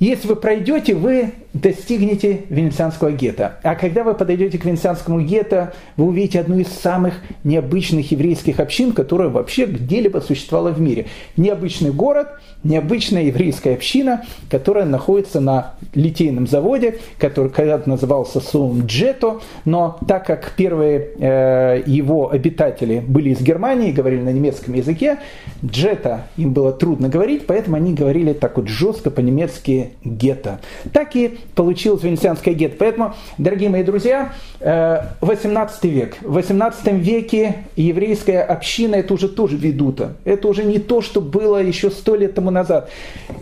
если 0.00 0.28
вы 0.28 0.36
пройдете, 0.36 0.94
вы 0.94 1.32
достигнете 1.52 2.42
Венецианского 2.50 3.10
гетто. 3.10 3.58
А 3.62 3.74
когда 3.74 4.04
вы 4.04 4.14
подойдете 4.14 4.58
к 4.58 4.64
Венецианскому 4.64 5.20
гетто, 5.20 5.72
вы 5.96 6.06
увидите 6.06 6.40
одну 6.40 6.58
из 6.58 6.68
самых 6.68 7.14
необычных 7.42 8.10
еврейских 8.12 8.60
общин, 8.60 8.92
которая 8.92 9.28
вообще 9.28 9.66
где-либо 9.66 10.18
существовала 10.18 10.70
в 10.70 10.80
мире. 10.80 11.06
Необычный 11.36 11.90
город, 11.90 12.28
необычная 12.64 13.24
еврейская 13.24 13.74
община, 13.74 14.24
которая 14.50 14.84
находится 14.84 15.40
на 15.40 15.74
литейном 15.94 16.46
заводе, 16.46 16.98
который 17.18 17.50
когда-то 17.50 17.88
назывался 17.88 18.40
Джето, 18.86 19.40
но 19.64 19.98
так 20.06 20.26
как 20.26 20.52
первые 20.56 21.10
э, 21.18 21.82
его 21.86 22.30
обитатели 22.30 23.00
были 23.00 23.30
из 23.30 23.40
Германии, 23.40 23.92
говорили 23.92 24.20
на 24.20 24.32
немецком 24.32 24.74
языке, 24.74 25.18
Джета 25.64 26.26
им 26.36 26.52
было 26.52 26.72
трудно 26.72 27.08
говорить, 27.08 27.46
поэтому 27.46 27.76
они 27.76 27.94
говорили 27.94 28.32
так 28.32 28.56
вот 28.56 28.68
жестко 28.68 29.10
по-немецки 29.10 29.57
гетто. 29.66 30.60
Так 30.92 31.16
и 31.16 31.38
получилось 31.54 32.02
венецианское 32.02 32.54
гетто. 32.54 32.76
Поэтому, 32.78 33.14
дорогие 33.38 33.68
мои 33.68 33.82
друзья, 33.82 34.32
18 34.60 35.84
э, 35.84 35.88
век. 35.88 36.16
В 36.20 36.34
18 36.34 36.92
веке 36.94 37.64
еврейская 37.76 38.40
община 38.40 38.96
это 38.96 39.14
уже 39.14 39.28
тоже 39.28 39.56
ведута. 39.56 40.14
Это 40.24 40.48
уже 40.48 40.64
не 40.64 40.78
то, 40.78 41.00
что 41.00 41.20
было 41.20 41.62
еще 41.62 41.90
сто 41.90 42.14
лет 42.14 42.34
тому 42.34 42.50
назад. 42.50 42.90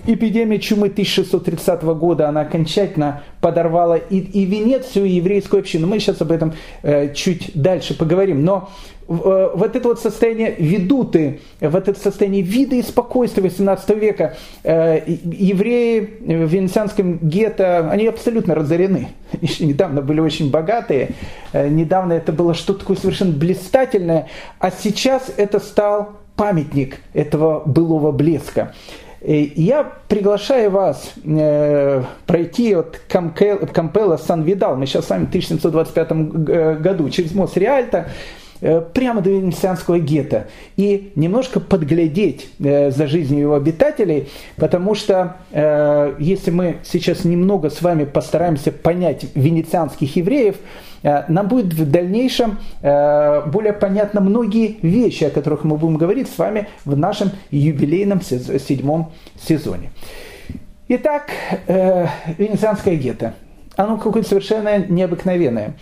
Эпидемия 0.06 0.58
чумы 0.58 0.88
1630 0.88 1.82
года, 1.82 2.28
она 2.28 2.42
окончательно 2.42 3.22
подорвала 3.40 3.96
и, 3.96 4.18
и 4.18 4.44
Венецию, 4.44 5.06
и 5.06 5.10
еврейскую 5.10 5.60
общину. 5.60 5.86
Мы 5.86 6.00
сейчас 6.00 6.20
об 6.20 6.32
этом 6.32 6.54
э, 6.82 7.14
чуть 7.14 7.50
дальше 7.54 7.96
поговорим. 7.96 8.44
Но 8.44 8.70
вот 9.08 9.76
это 9.76 9.88
вот 9.88 10.00
состояние 10.00 10.54
ведуты, 10.58 11.40
вот 11.60 11.88
это 11.88 11.98
состояние 11.98 12.42
вида 12.42 12.76
и 12.76 12.82
спокойствия 12.82 13.42
18 13.42 13.90
века, 13.90 14.36
э, 14.64 15.02
евреи 15.06 16.00
в 16.00 16.48
венецианском 16.48 17.18
гетто, 17.18 17.88
они 17.90 18.06
абсолютно 18.06 18.54
разорены. 18.54 19.08
Еще 19.40 19.64
недавно 19.66 20.02
были 20.02 20.20
очень 20.20 20.50
богатые, 20.50 21.10
э, 21.52 21.68
недавно 21.68 22.14
это 22.14 22.32
было 22.32 22.54
что-то 22.54 22.80
такое 22.80 22.96
совершенно 22.96 23.32
блистательное, 23.32 24.28
а 24.58 24.70
сейчас 24.70 25.30
это 25.36 25.60
стал 25.60 26.12
памятник 26.34 26.98
этого 27.14 27.62
былого 27.64 28.12
блеска. 28.12 28.74
Я 29.22 29.90
приглашаю 30.08 30.70
вас 30.70 31.14
пройти 32.26 32.74
от 32.74 33.00
Кампела 33.08 34.18
Сан-Видал. 34.18 34.76
Мы 34.76 34.86
сейчас 34.86 35.06
с 35.06 35.10
вами 35.10 35.24
в 35.24 35.28
1725 35.28 36.12
году 36.80 37.08
через 37.08 37.34
мост 37.34 37.56
Риальто 37.56 38.08
Э, 38.08 38.45
прямо 38.60 39.20
до 39.20 39.30
венецианского 39.30 39.98
гетто 39.98 40.46
и 40.76 41.12
немножко 41.14 41.60
подглядеть 41.60 42.48
э, 42.58 42.90
за 42.90 43.06
жизнью 43.06 43.40
его 43.40 43.54
обитателей, 43.54 44.28
потому 44.56 44.94
что 44.94 45.36
э, 45.50 46.14
если 46.18 46.50
мы 46.50 46.78
сейчас 46.84 47.24
немного 47.24 47.70
с 47.70 47.82
вами 47.82 48.04
постараемся 48.04 48.72
понять 48.72 49.26
венецианских 49.34 50.16
евреев, 50.16 50.56
нам 51.02 51.46
будет 51.46 51.72
в 51.74 51.88
дальнейшем 51.88 52.58
более 52.80 53.72
понятно 53.72 54.20
многие 54.20 54.78
вещи, 54.82 55.24
о 55.24 55.30
которых 55.30 55.62
мы 55.62 55.76
будем 55.76 55.98
говорить 55.98 56.28
с 56.28 56.36
вами 56.36 56.66
в 56.84 56.96
нашем 56.96 57.30
юбилейном 57.52 58.22
седьмом 58.22 59.12
сезоне. 59.40 59.90
Итак, 60.88 61.30
венецианское 61.68 62.96
гетто. 62.96 63.34
Оно 63.76 63.98
какое-то 63.98 64.30
совершенно 64.30 64.78
необыкновенное 64.78 65.74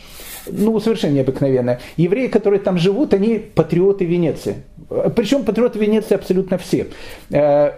ну, 0.47 0.79
совершенно 0.81 1.13
необыкновенное. 1.13 1.81
Евреи, 1.97 2.29
которые 2.29 2.61
там 2.61 2.79
живут, 2.79 3.15
они 3.15 3.39
патриоты 3.39 4.05
Венеции. 4.05 4.57
Причем 5.17 5.45
патриоты 5.45 5.79
Венеции 5.79 6.15
абсолютно 6.15 6.59
все. 6.59 6.89
Э, 7.31 7.71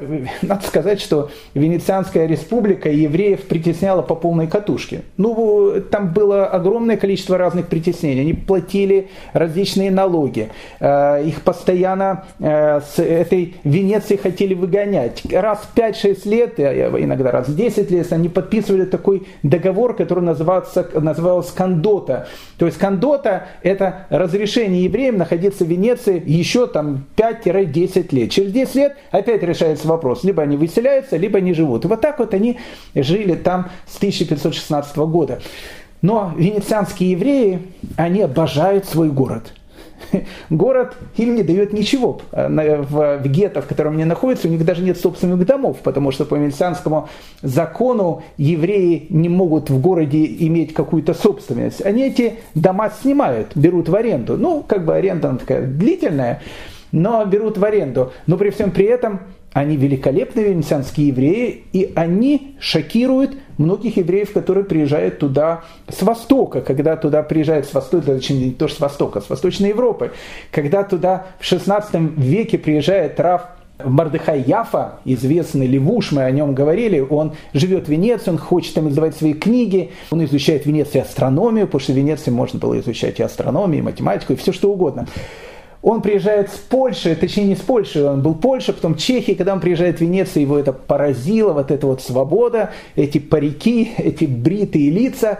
надо 0.42 0.66
сказать, 0.66 1.00
что 1.00 1.30
Венецианская 1.54 2.26
республика 2.26 2.90
евреев 2.90 3.42
притесняла 3.42 4.02
по 4.02 4.14
полной 4.14 4.48
катушке. 4.48 5.02
Ну, 5.16 5.80
там 5.90 6.12
было 6.12 6.46
огромное 6.46 6.96
количество 6.96 7.38
разных 7.38 7.68
притеснений. 7.68 8.22
Они 8.22 8.32
платили 8.32 9.08
различные 9.32 9.90
налоги. 9.90 10.50
Э, 10.80 11.22
их 11.24 11.42
постоянно 11.42 12.24
э, 12.40 12.80
с 12.80 12.98
этой 12.98 13.54
Венеции 13.64 14.16
хотели 14.16 14.54
выгонять. 14.54 15.22
Раз 15.32 15.60
в 15.60 15.78
5-6 15.78 16.28
лет, 16.28 16.58
иногда 16.58 17.30
раз 17.30 17.48
в 17.48 17.56
10 17.56 17.90
лет, 17.90 18.12
они 18.12 18.28
подписывали 18.28 18.84
такой 18.84 19.26
договор, 19.42 19.94
который 19.94 20.24
назывался, 20.24 20.86
назывался 20.94 21.54
Кондота. 21.54 22.26
То 22.58 22.66
есть 22.66 22.78
Кондота– 22.78 23.48
это 23.62 24.06
разрешение 24.08 24.84
евреям 24.84 25.18
находиться 25.18 25.64
в 25.64 25.68
Венеции 25.68 26.22
еще 26.24 26.66
там 26.66 27.04
5-10 27.16 28.14
лет. 28.14 28.30
Через 28.30 28.52
10 28.52 28.74
лет 28.76 28.96
опять 29.10 29.42
решается 29.42 29.86
вопрос. 29.86 30.24
Либо 30.24 30.42
они 30.42 30.56
выселяются, 30.56 31.16
либо 31.16 31.38
они 31.38 31.52
живут. 31.52 31.84
И 31.84 31.88
вот 31.88 32.00
так 32.00 32.18
вот 32.18 32.32
они 32.32 32.58
жили 32.94 33.34
там 33.34 33.68
с 33.86 33.96
1516 33.98 34.96
года. 34.96 35.40
Но 36.00 36.32
венецианские 36.36 37.10
евреи, 37.12 37.62
они 37.96 38.22
обожают 38.22 38.86
свой 38.86 39.10
город– 39.10 39.52
город 40.50 40.96
им 41.16 41.34
не 41.34 41.42
дает 41.42 41.72
ничего. 41.72 42.20
Э, 42.32 42.82
в, 42.82 43.22
гетто, 43.26 43.62
в 43.62 43.66
котором 43.66 43.94
они 43.94 44.04
находятся, 44.04 44.48
у 44.48 44.50
них 44.50 44.64
даже 44.64 44.82
нет 44.82 44.98
собственных 44.98 45.44
домов, 45.46 45.78
потому 45.82 46.10
что 46.10 46.24
по 46.24 46.34
венецианскому 46.34 47.08
закону 47.42 48.22
евреи 48.36 49.06
не 49.10 49.28
могут 49.28 49.70
в 49.70 49.80
городе 49.80 50.24
иметь 50.24 50.74
какую-то 50.74 51.14
собственность. 51.14 51.84
Они 51.84 52.06
эти 52.06 52.34
дома 52.54 52.90
снимают, 52.90 53.48
берут 53.54 53.88
в 53.88 53.94
аренду. 53.94 54.36
Ну, 54.36 54.62
как 54.66 54.84
бы 54.84 54.94
аренда 54.94 55.30
она 55.30 55.38
такая 55.38 55.66
длительная, 55.66 56.42
но 56.92 57.24
берут 57.24 57.58
в 57.58 57.64
аренду. 57.64 58.12
Но 58.26 58.36
при 58.36 58.50
всем 58.50 58.70
при 58.70 58.86
этом 58.86 59.20
они 59.56 59.78
великолепные 59.78 60.50
венецианские 60.50 61.08
евреи, 61.08 61.62
и 61.72 61.90
они 61.96 62.56
шокируют 62.60 63.38
многих 63.56 63.96
евреев, 63.96 64.34
которые 64.34 64.64
приезжают 64.64 65.18
туда 65.18 65.62
с 65.88 66.02
Востока, 66.02 66.60
когда 66.60 66.94
туда 66.94 67.22
приезжают 67.22 67.64
с 67.64 67.72
Востока, 67.72 68.16
точнее 68.16 68.48
не 68.48 68.50
то, 68.50 68.68
что 68.68 68.76
с 68.76 68.80
Востока, 68.80 69.20
а 69.20 69.22
с 69.22 69.30
Восточной 69.30 69.70
Европы, 69.70 70.12
когда 70.50 70.82
туда 70.82 71.28
в 71.40 71.46
16 71.46 72.18
веке 72.18 72.58
приезжает 72.58 73.18
Раф 73.18 73.46
Мардыхай 73.82 74.42
Яфа, 74.42 74.98
известный 75.06 75.66
левуш, 75.66 76.12
мы 76.12 76.24
о 76.24 76.30
нем 76.30 76.54
говорили, 76.54 77.00
он 77.00 77.32
живет 77.54 77.86
в 77.86 77.90
Венеции, 77.90 78.32
он 78.32 78.36
хочет 78.36 78.74
там 78.74 78.90
издавать 78.90 79.16
свои 79.16 79.32
книги, 79.32 79.90
он 80.10 80.22
изучает 80.26 80.64
в 80.64 80.66
Венеции 80.66 81.00
астрономию, 81.00 81.64
потому 81.64 81.80
что 81.80 81.94
в 81.94 81.96
Венеции 81.96 82.30
можно 82.30 82.58
было 82.58 82.78
изучать 82.80 83.20
и 83.20 83.22
астрономию, 83.22 83.78
и 83.78 83.82
математику, 83.82 84.34
и 84.34 84.36
все 84.36 84.52
что 84.52 84.70
угодно. 84.70 85.06
Он 85.86 86.02
приезжает 86.02 86.50
с 86.50 86.56
Польши, 86.56 87.14
точнее 87.14 87.44
не 87.44 87.54
с 87.54 87.60
Польши, 87.60 88.02
он 88.02 88.20
был 88.20 88.34
Польша, 88.34 88.72
потом 88.72 88.96
Чехия, 88.96 89.36
когда 89.36 89.52
он 89.52 89.60
приезжает 89.60 89.98
в 89.98 90.00
Венецию, 90.00 90.42
его 90.42 90.58
это 90.58 90.72
поразило, 90.72 91.52
вот 91.52 91.70
эта 91.70 91.86
вот 91.86 92.02
свобода, 92.02 92.72
эти 92.96 93.18
парики, 93.18 93.92
эти 93.96 94.24
бритые 94.24 94.90
лица. 94.90 95.38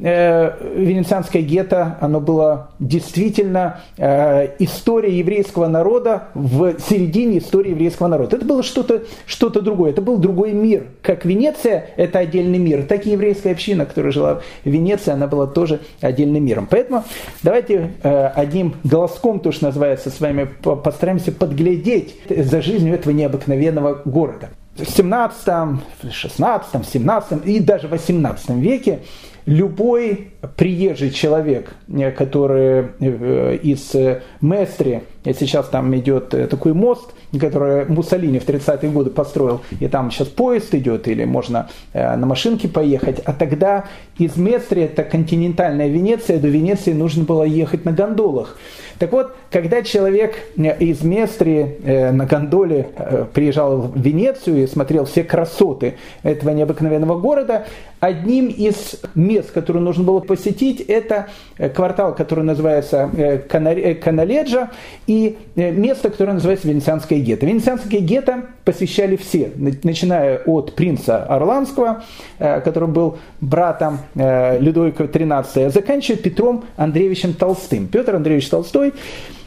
Э, 0.00 0.52
венецианское 0.76 1.42
гетто, 1.42 1.98
оно 2.00 2.20
было 2.20 2.70
действительно 2.78 3.80
э, 3.96 4.48
история 4.60 5.18
еврейского 5.18 5.66
народа 5.66 6.28
в 6.34 6.78
середине 6.78 7.38
истории 7.38 7.70
еврейского 7.70 8.06
народа. 8.06 8.36
Это 8.36 8.46
было 8.46 8.62
что-то 8.62 9.02
что 9.26 9.48
другое, 9.48 9.90
это 9.90 10.00
был 10.00 10.18
другой 10.18 10.52
мир. 10.52 10.86
Как 11.02 11.24
Венеция– 11.24 11.90
это 11.96 12.20
отдельный 12.20 12.58
мир, 12.58 12.84
так 12.84 13.06
и 13.06 13.10
еврейская 13.10 13.50
община, 13.50 13.86
которая 13.86 14.12
жила 14.12 14.40
в 14.64 14.68
Венеции, 14.68 15.10
она 15.10 15.26
была 15.26 15.48
тоже 15.48 15.80
отдельным 16.00 16.44
миром. 16.44 16.68
Поэтому 16.70 17.02
давайте 17.42 17.90
э, 18.04 18.26
одним 18.26 18.76
голоском, 18.84 19.40
то, 19.40 19.50
что 19.50 19.66
называется, 19.66 20.10
с 20.10 20.20
вами 20.20 20.48
постараемся 20.62 21.32
подглядеть 21.32 22.14
за 22.28 22.62
жизнью 22.62 22.94
этого 22.94 23.12
необыкновенного 23.12 24.02
города. 24.04 24.50
В 24.76 24.84
17, 24.84 25.80
16, 26.12 26.86
17 26.86 27.46
и 27.46 27.58
даже 27.58 27.88
в 27.88 27.90
18 27.90 28.50
веке 28.50 29.00
любой 29.48 30.32
приезжий 30.56 31.10
человек, 31.10 31.72
э, 31.88 32.10
который 32.12 32.88
э, 33.00 33.56
из 33.62 33.94
Местри, 34.40 35.02
сейчас 35.24 35.68
там 35.68 35.94
идет 35.96 36.28
такой 36.28 36.72
мост, 36.72 37.10
который 37.38 37.86
Муссолини 37.86 38.38
в 38.38 38.46
30-е 38.46 38.90
годы 38.90 39.10
построил, 39.10 39.60
и 39.80 39.88
там 39.88 40.10
сейчас 40.10 40.28
поезд 40.28 40.74
идет, 40.74 41.08
или 41.08 41.24
можно 41.24 41.68
на 41.92 42.24
машинке 42.24 42.68
поехать, 42.68 43.20
а 43.24 43.32
тогда 43.32 43.84
из 44.18 44.36
Местри, 44.36 44.82
это 44.82 45.04
континентальная 45.04 45.88
Венеция, 45.88 46.38
до 46.38 46.48
Венеции 46.48 46.92
нужно 46.92 47.24
было 47.24 47.42
ехать 47.42 47.84
на 47.84 47.92
гондолах. 47.92 48.56
Так 48.98 49.12
вот, 49.12 49.36
когда 49.50 49.82
человек 49.82 50.34
из 50.56 51.02
Местри 51.02 52.10
на 52.12 52.24
гондоле 52.26 52.88
приезжал 53.34 53.82
в 53.82 54.00
Венецию 54.00 54.64
и 54.64 54.66
смотрел 54.66 55.04
все 55.04 55.22
красоты 55.22 55.96
этого 56.22 56.50
необыкновенного 56.50 57.18
города, 57.20 57.66
одним 58.00 58.48
из 58.48 59.00
мест, 59.14 59.50
которые 59.50 59.82
нужно 59.82 60.04
было 60.04 60.20
посетить, 60.20 60.80
это 60.80 61.28
э, 61.56 61.68
квартал, 61.68 62.14
который 62.14 62.44
называется 62.44 63.10
э, 63.16 63.40
э, 63.50 63.94
Каналеджа, 63.94 64.70
и 65.06 65.17
место, 65.54 66.10
которое 66.10 66.34
называется 66.34 66.68
Венецианское 66.68 67.18
гетто. 67.18 67.46
Венецианское 67.46 68.00
гетто 68.00 68.44
посещали 68.64 69.16
все, 69.16 69.50
начиная 69.56 70.38
от 70.38 70.74
принца 70.74 71.24
Орландского, 71.24 72.04
который 72.38 72.88
был 72.88 73.18
братом 73.40 73.98
Людовика 74.14 75.04
XIII, 75.04 75.70
заканчивая 75.70 76.18
Петром 76.18 76.64
Андреевичем 76.76 77.34
Толстым. 77.34 77.86
Петр 77.88 78.16
Андреевич 78.16 78.48
Толстой, 78.48 78.92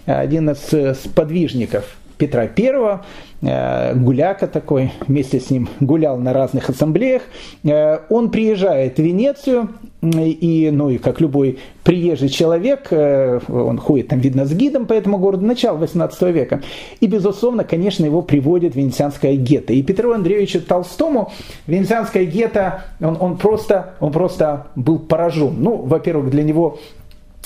один 0.05 0.49
из 0.49 0.99
сподвижников 0.99 1.97
Петра 2.21 2.43
I, 2.43 2.99
э, 3.41 3.95
гуляка 3.95 4.45
такой, 4.45 4.91
вместе 5.07 5.39
с 5.39 5.49
ним 5.49 5.67
гулял 5.79 6.17
на 6.17 6.33
разных 6.33 6.69
ассамблеях. 6.69 7.23
Э, 7.63 7.97
он 8.09 8.29
приезжает 8.29 8.97
в 8.97 9.01
Венецию, 9.01 9.69
и, 10.01 10.69
ну 10.71 10.89
и 10.89 10.97
как 10.97 11.21
любой 11.21 11.59
приезжий 11.83 12.29
человек, 12.29 12.87
э, 12.91 13.39
он 13.47 13.77
ходит 13.77 14.07
там, 14.07 14.19
видно, 14.19 14.45
с 14.45 14.53
гидом 14.53 14.85
по 14.87 14.93
этому 14.93 15.17
городу, 15.17 15.45
начала 15.45 15.77
18 15.77 16.21
века. 16.33 16.61
И, 16.99 17.07
безусловно, 17.07 17.63
конечно, 17.63 18.05
его 18.05 18.21
приводит 18.21 18.73
в 18.73 18.77
Венецианское 18.77 19.35
гетто. 19.35 19.73
И 19.73 19.83
Петру 19.83 20.13
Андреевичу 20.13 20.61
Толстому 20.61 21.31
Венецианское 21.67 22.25
гетто, 22.25 22.85
он, 22.99 23.17
он, 23.19 23.37
просто, 23.37 23.93
он 23.99 24.11
просто 24.11 24.67
был 24.75 24.97
поражен. 24.97 25.55
Ну, 25.59 25.77
во-первых, 25.77 26.31
для 26.31 26.43
него 26.43 26.79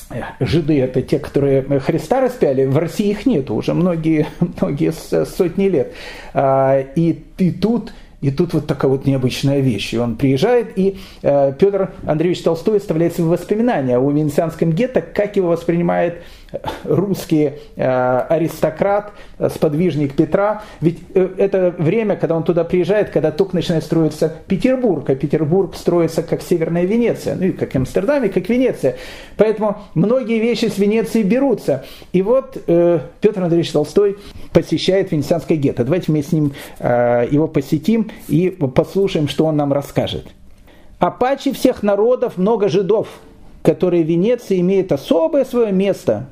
Э, 0.09 0.21
жиды 0.39 0.79
это 0.79 1.01
те, 1.01 1.17
которые 1.17 1.63
Христа 1.79 2.21
распяли, 2.21 2.65
в 2.65 2.77
России 2.77 3.09
их 3.09 3.25
нет 3.25 3.49
уже 3.49 3.73
многие, 3.73 4.27
многие 4.61 4.91
сотни 5.25 5.67
лет. 5.67 5.93
А, 6.33 6.79
и, 6.95 7.23
и 7.37 7.51
тут 7.51 7.93
и 8.25 8.31
тут 8.31 8.53
вот 8.53 8.65
такая 8.65 8.89
вот 8.89 9.05
необычная 9.05 9.59
вещь. 9.59 9.93
И 9.93 9.99
он 9.99 10.15
приезжает, 10.15 10.79
и 10.79 10.97
э, 11.21 11.53
Петр 11.59 11.91
Андреевич 12.07 12.41
Толстой 12.41 12.77
оставляет 12.77 13.13
свои 13.13 13.27
воспоминания 13.27 13.99
о 13.99 14.09
венецианском 14.09 14.71
гетто, 14.71 15.01
как 15.01 15.35
его 15.35 15.49
воспринимает 15.49 16.23
русский 16.83 17.53
э, 17.75 18.19
аристократ, 18.29 19.11
э, 19.37 19.49
сподвижник 19.49 20.15
Петра. 20.15 20.63
Ведь 20.81 20.99
э, 21.13 21.29
это 21.37 21.73
время, 21.77 22.15
когда 22.15 22.35
он 22.35 22.43
туда 22.43 22.63
приезжает, 22.63 23.09
когда 23.09 23.31
только 23.31 23.55
начинает 23.55 23.83
строиться 23.83 24.33
Петербург, 24.47 25.09
а 25.09 25.15
Петербург 25.15 25.75
строится 25.75 26.23
как 26.23 26.41
Северная 26.41 26.85
Венеция, 26.85 27.35
ну 27.35 27.45
и 27.45 27.51
как 27.51 27.75
Амстердам, 27.75 28.23
и 28.23 28.29
как 28.29 28.47
Венеция. 28.49 28.95
Поэтому 29.37 29.77
многие 29.93 30.39
вещи 30.39 30.65
с 30.65 30.77
Венеции 30.77 31.23
берутся. 31.23 31.85
И 32.13 32.21
вот 32.21 32.53
Петр 32.65 33.41
Андреевич 33.41 33.71
Толстой 33.71 34.17
посещает 34.53 35.11
Венецианское 35.11 35.57
гетто. 35.57 35.83
Давайте 35.83 36.11
мы 36.11 36.21
с 36.21 36.31
ним 36.31 36.53
его 36.79 37.47
посетим 37.47 38.11
и 38.27 38.49
послушаем, 38.49 39.27
что 39.27 39.45
он 39.45 39.57
нам 39.57 39.73
расскажет. 39.73 40.27
«Апачи 40.99 41.51
всех 41.51 41.83
народов 41.83 42.37
много 42.37 42.69
жидов, 42.69 43.07
которые 43.63 44.03
в 44.03 44.07
Венеции 44.07 44.59
имеют 44.61 44.91
особое 44.91 45.43
свое 45.43 45.71
место, 45.71 46.27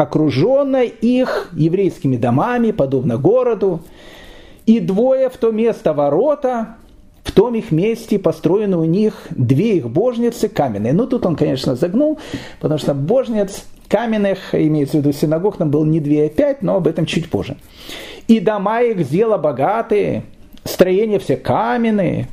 окруженная 0.00 0.84
их 0.84 1.50
еврейскими 1.52 2.16
домами, 2.16 2.70
подобно 2.70 3.18
городу, 3.18 3.80
и 4.64 4.80
двое 4.80 5.28
в 5.28 5.36
то 5.36 5.50
место 5.50 5.92
ворота, 5.92 6.76
в 7.22 7.32
том 7.32 7.54
их 7.54 7.70
месте 7.70 8.18
построены 8.18 8.78
у 8.78 8.84
них 8.84 9.26
две 9.30 9.76
их 9.76 9.90
божницы 9.90 10.48
каменные. 10.48 10.94
Ну, 10.94 11.06
тут 11.06 11.26
он, 11.26 11.36
конечно, 11.36 11.74
загнул, 11.74 12.18
потому 12.60 12.78
что 12.78 12.94
божниц 12.94 13.64
каменных, 13.88 14.54
имеется 14.54 14.96
в 14.96 15.00
виду 15.00 15.12
синагог, 15.12 15.58
там 15.58 15.70
было 15.70 15.84
не 15.84 16.00
две, 16.00 16.24
а 16.24 16.28
пять, 16.30 16.62
но 16.62 16.76
об 16.76 16.86
этом 16.86 17.04
чуть 17.04 17.28
позже. 17.28 17.58
И 18.26 18.40
дома 18.40 18.80
их 18.80 19.00
сдела 19.00 19.36
богатые, 19.36 20.22
строения 20.64 21.18
все 21.18 21.36
каменные, 21.36 22.28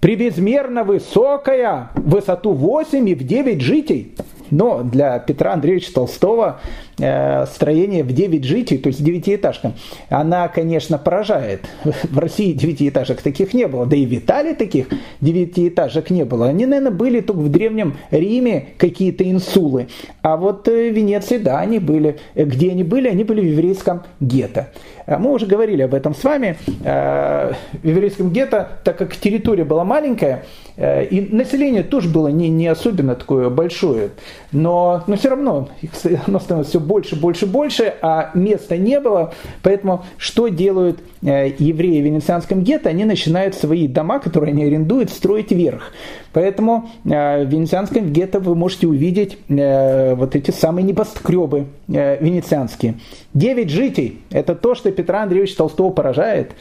прибезмерно 0.00 0.84
высокая, 0.84 1.92
высоту 1.94 2.52
8 2.52 3.08
и 3.08 3.14
в 3.14 3.26
9 3.26 3.62
жителей. 3.62 4.14
Но 4.50 4.82
для 4.82 5.18
Петра 5.18 5.52
Андреевича 5.52 5.94
Толстого 5.94 6.60
строение 7.00 8.04
в 8.04 8.12
9 8.12 8.44
жителей, 8.44 8.78
то 8.78 8.88
есть 8.88 9.02
девятиэтажка, 9.02 9.72
она, 10.08 10.48
конечно, 10.48 10.98
поражает. 10.98 11.62
В 11.84 12.18
России 12.18 12.52
девятиэтажек 12.52 13.22
таких 13.22 13.54
не 13.54 13.66
было, 13.66 13.86
да 13.86 13.96
и 13.96 14.06
в 14.06 14.12
Италии 14.12 14.54
таких 14.54 14.88
девятиэтажек 15.20 16.10
не 16.10 16.24
было. 16.24 16.48
Они, 16.48 16.66
наверное, 16.66 16.92
были 16.92 17.20
только 17.20 17.38
в 17.38 17.48
Древнем 17.50 17.96
Риме 18.10 18.68
какие-то 18.78 19.28
инсулы. 19.28 19.88
А 20.22 20.36
вот 20.36 20.68
э, 20.68 20.90
в 20.90 20.94
Венеции, 20.94 21.38
да, 21.38 21.60
они 21.60 21.78
были. 21.78 22.18
Где 22.34 22.70
они 22.70 22.84
были? 22.84 23.08
Они 23.08 23.24
были 23.24 23.40
в 23.40 23.44
еврейском 23.44 24.02
гетто. 24.20 24.68
Э, 25.06 25.16
мы 25.18 25.32
уже 25.32 25.46
говорили 25.46 25.82
об 25.82 25.94
этом 25.94 26.14
с 26.14 26.22
вами. 26.22 26.56
В 26.80 27.56
еврейском 27.82 28.30
гетто, 28.30 28.68
так 28.84 28.98
как 28.98 29.16
территория 29.16 29.64
была 29.64 29.84
маленькая, 29.84 30.44
и 30.76 31.28
население 31.30 31.82
тоже 31.82 32.08
было 32.08 32.28
не, 32.28 32.48
не 32.48 32.66
особенно 32.66 33.14
такое 33.14 33.50
большое, 33.50 34.10
но, 34.52 35.02
но 35.06 35.16
все 35.16 35.28
равно 35.30 35.68
оно 36.26 36.38
становилось 36.40 36.68
все 36.68 36.80
больше, 36.90 37.14
больше, 37.14 37.46
больше, 37.46 37.94
а 38.02 38.32
места 38.34 38.76
не 38.76 38.98
было. 38.98 39.32
Поэтому 39.62 40.04
что 40.18 40.48
делают 40.48 40.98
э, 41.22 41.52
евреи 41.56 42.02
в 42.02 42.04
венецианском 42.04 42.64
гетто? 42.64 42.88
Они 42.88 43.04
начинают 43.04 43.54
свои 43.54 43.86
дома, 43.86 44.18
которые 44.18 44.50
они 44.50 44.64
арендуют, 44.64 45.10
строить 45.10 45.52
вверх. 45.52 45.92
Поэтому 46.32 46.90
э, 47.04 47.44
в 47.44 47.48
венецианском 47.48 48.12
гетто 48.12 48.40
вы 48.40 48.56
можете 48.56 48.88
увидеть 48.88 49.38
э, 49.48 50.16
вот 50.16 50.34
эти 50.34 50.50
самые 50.50 50.84
небоскребы 50.84 51.66
венецианские. 51.86 52.94
Девять 53.34 53.70
жителей– 53.70 54.18
это 54.30 54.56
то, 54.56 54.74
что 54.74 54.90
Петра 54.90 55.22
Андреевича 55.22 55.58
Толстого 55.58 55.90
поражает. 55.90 56.52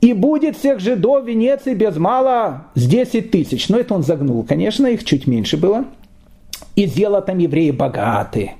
И 0.00 0.14
будет 0.14 0.56
всех 0.56 0.80
жидов 0.80 1.24
в 1.24 1.28
Венеции 1.28 1.74
без 1.74 1.96
мала 1.96 2.68
с 2.74 2.86
10 2.86 3.30
тысяч. 3.30 3.68
Но 3.68 3.78
это 3.78 3.94
он 3.94 4.02
загнул, 4.02 4.42
конечно, 4.44 4.86
их 4.86 5.04
чуть 5.04 5.26
меньше 5.26 5.58
было. 5.58 5.84
И 6.76 6.86
зелотом 6.86 7.38
евреи 7.38 7.72
богаты. 7.72 8.52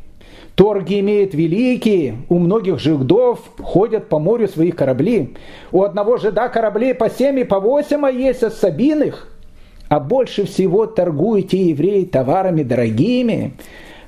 Торги 0.59 0.99
имеют 0.99 1.35
великие, 1.35 2.17
у 2.29 2.41
многих 2.41 2.81
жидов 2.81 3.39
ходят 3.61 4.09
по 4.09 4.19
морю 4.19 4.49
своих 4.49 4.75
корабли. 4.75 5.37
У 5.71 5.85
одного 5.85 6.17
жида 6.17 6.49
кораблей 6.49 6.95
по 6.95 7.09
семь 7.09 7.39
и 7.39 7.45
по 7.45 7.61
восемь, 7.61 8.05
а 8.05 8.11
есть 8.11 8.43
особиных. 8.43 9.29
А 9.89 10.01
больше 10.01 10.47
всего 10.47 10.87
торгуют 10.87 11.51
те 11.51 11.67
евреи 11.67 12.07
товарами 12.07 12.65
дорогими, 12.65 13.53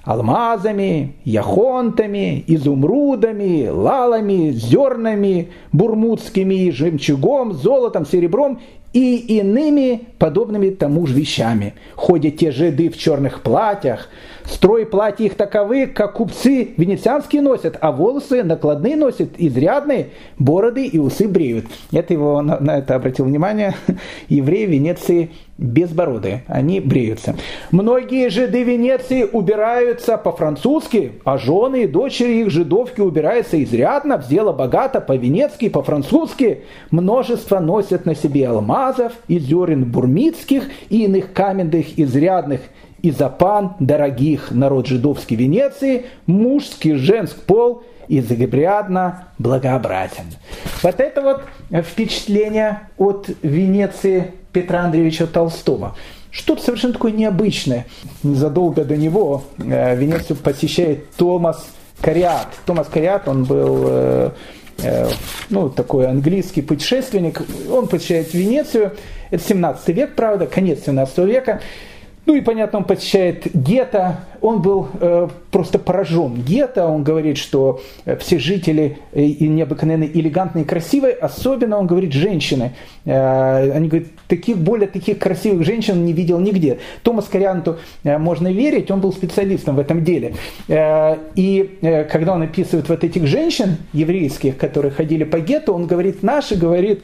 алмазами, 0.02 1.14
яхонтами, 1.22 2.42
изумрудами, 2.48 3.68
лалами, 3.68 4.50
зернами, 4.50 5.50
бурмутскими, 5.70 6.70
жемчугом, 6.70 7.52
золотом, 7.52 8.04
серебром 8.04 8.58
и 8.92 9.38
иными 9.38 10.08
подобными 10.18 10.70
тому 10.70 11.06
же 11.06 11.14
вещами. 11.14 11.74
Ходят 11.94 12.38
те 12.38 12.50
жиды 12.50 12.88
в 12.90 12.98
черных 12.98 13.42
платьях, 13.42 14.08
строй 14.44 14.84
платья 14.84 15.24
их 15.24 15.34
таковы, 15.34 15.86
как 15.86 16.14
купцы 16.14 16.70
венецианские 16.76 17.42
носят, 17.42 17.76
а 17.80 17.92
волосы 17.92 18.42
накладные 18.42 18.96
носят, 18.96 19.30
изрядные, 19.38 20.08
бороды 20.38 20.86
и 20.86 20.98
усы 20.98 21.28
бреют. 21.28 21.66
Это 21.92 22.14
его, 22.14 22.42
на, 22.42 22.58
на 22.58 22.78
это 22.78 22.96
обратил 22.96 23.26
внимание, 23.26 23.74
евреи 24.28 24.66
Венеции 24.66 25.30
безбородые, 25.60 26.42
они 26.46 26.80
бреются. 26.80 27.36
Многие 27.70 28.30
жиды 28.30 28.62
Венеции 28.62 29.28
убираются 29.30 30.16
по-французски, 30.16 31.12
а 31.24 31.36
жены 31.36 31.82
и 31.82 31.86
дочери 31.86 32.40
их 32.40 32.50
жидовки 32.50 33.02
убираются 33.02 33.62
изрядно, 33.62 34.16
в 34.16 34.26
дело 34.26 34.52
богато, 34.52 35.00
по-венецки, 35.02 35.68
по-французски. 35.68 36.62
Множество 36.90 37.60
носят 37.60 38.06
на 38.06 38.14
себе 38.14 38.48
алмазов 38.80 39.12
и 39.28 39.38
зерен 39.38 39.84
бурмитских 39.84 40.64
и 40.88 41.04
иных 41.04 41.32
каменных 41.32 41.98
изрядных 41.98 42.60
изопан 43.02 43.74
дорогих 43.78 44.50
народ 44.50 44.86
жидовский 44.86 45.36
Венеции, 45.36 46.06
мужский, 46.26 46.94
женский 46.94 47.40
пол 47.46 47.82
изобрядно 48.08 49.28
благообразен. 49.38 50.24
Вот 50.82 51.00
это 51.00 51.22
вот 51.22 51.42
впечатление 51.84 52.88
от 52.98 53.30
Венеции 53.42 54.32
Петра 54.52 54.80
Андреевича 54.80 55.26
Толстого. 55.26 55.94
Что-то 56.30 56.62
совершенно 56.62 56.94
такое 56.94 57.12
необычное. 57.12 57.86
Задолго 58.22 58.84
до 58.84 58.96
него 58.96 59.44
э, 59.58 59.96
Венецию 59.96 60.36
посещает 60.36 61.10
Томас 61.12 61.66
Кариат. 62.00 62.48
Томас 62.66 62.88
Кариат, 62.88 63.26
он 63.28 63.44
был 63.44 63.84
э, 63.86 64.30
ну, 65.48 65.68
такой 65.68 66.06
английский 66.06 66.62
путешественник. 66.62 67.42
Он 67.70 67.86
посещает 67.86 68.34
Венецию. 68.34 68.92
Это 69.30 69.42
17 69.44 69.88
век, 69.88 70.14
правда, 70.14 70.46
конец 70.46 70.80
17 70.86 71.18
века. 71.18 71.60
Ну 72.30 72.36
и, 72.36 72.42
понятно, 72.42 72.78
он 72.78 72.84
посещает 72.84 73.48
гетто. 73.52 74.20
Он 74.40 74.62
был 74.62 74.86
э, 75.00 75.26
просто 75.50 75.80
поражен 75.80 76.34
гетто. 76.34 76.86
Он 76.86 77.02
говорит, 77.02 77.36
что 77.36 77.80
э, 78.04 78.16
все 78.18 78.38
жители 78.38 78.98
э, 79.10 79.20
необыкновенно 79.40 80.04
элегантные 80.04 80.64
и 80.64 80.64
красивые. 80.64 81.14
Особенно, 81.14 81.76
он 81.76 81.88
говорит, 81.88 82.12
женщины. 82.12 82.70
Э, 83.04 83.72
они 83.72 83.88
говорят, 83.88 84.10
таких, 84.28 84.58
более 84.58 84.86
таких 84.86 85.18
красивых 85.18 85.66
женщин 85.66 86.04
не 86.04 86.12
видел 86.12 86.38
нигде. 86.38 86.78
Томас 87.02 87.24
Корианту 87.24 87.78
э, 88.04 88.16
можно 88.16 88.46
верить, 88.52 88.92
он 88.92 89.00
был 89.00 89.12
специалистом 89.12 89.74
в 89.74 89.80
этом 89.80 90.04
деле. 90.04 90.34
Э, 90.68 91.16
и 91.34 91.78
э, 91.82 92.04
когда 92.04 92.34
он 92.34 92.42
описывает 92.42 92.88
вот 92.88 93.02
этих 93.02 93.26
женщин 93.26 93.76
еврейских, 93.92 94.56
которые 94.56 94.92
ходили 94.92 95.24
по 95.24 95.40
гетто, 95.40 95.72
он 95.72 95.88
говорит, 95.88 96.22
наши, 96.22 96.54
говорит, 96.54 97.02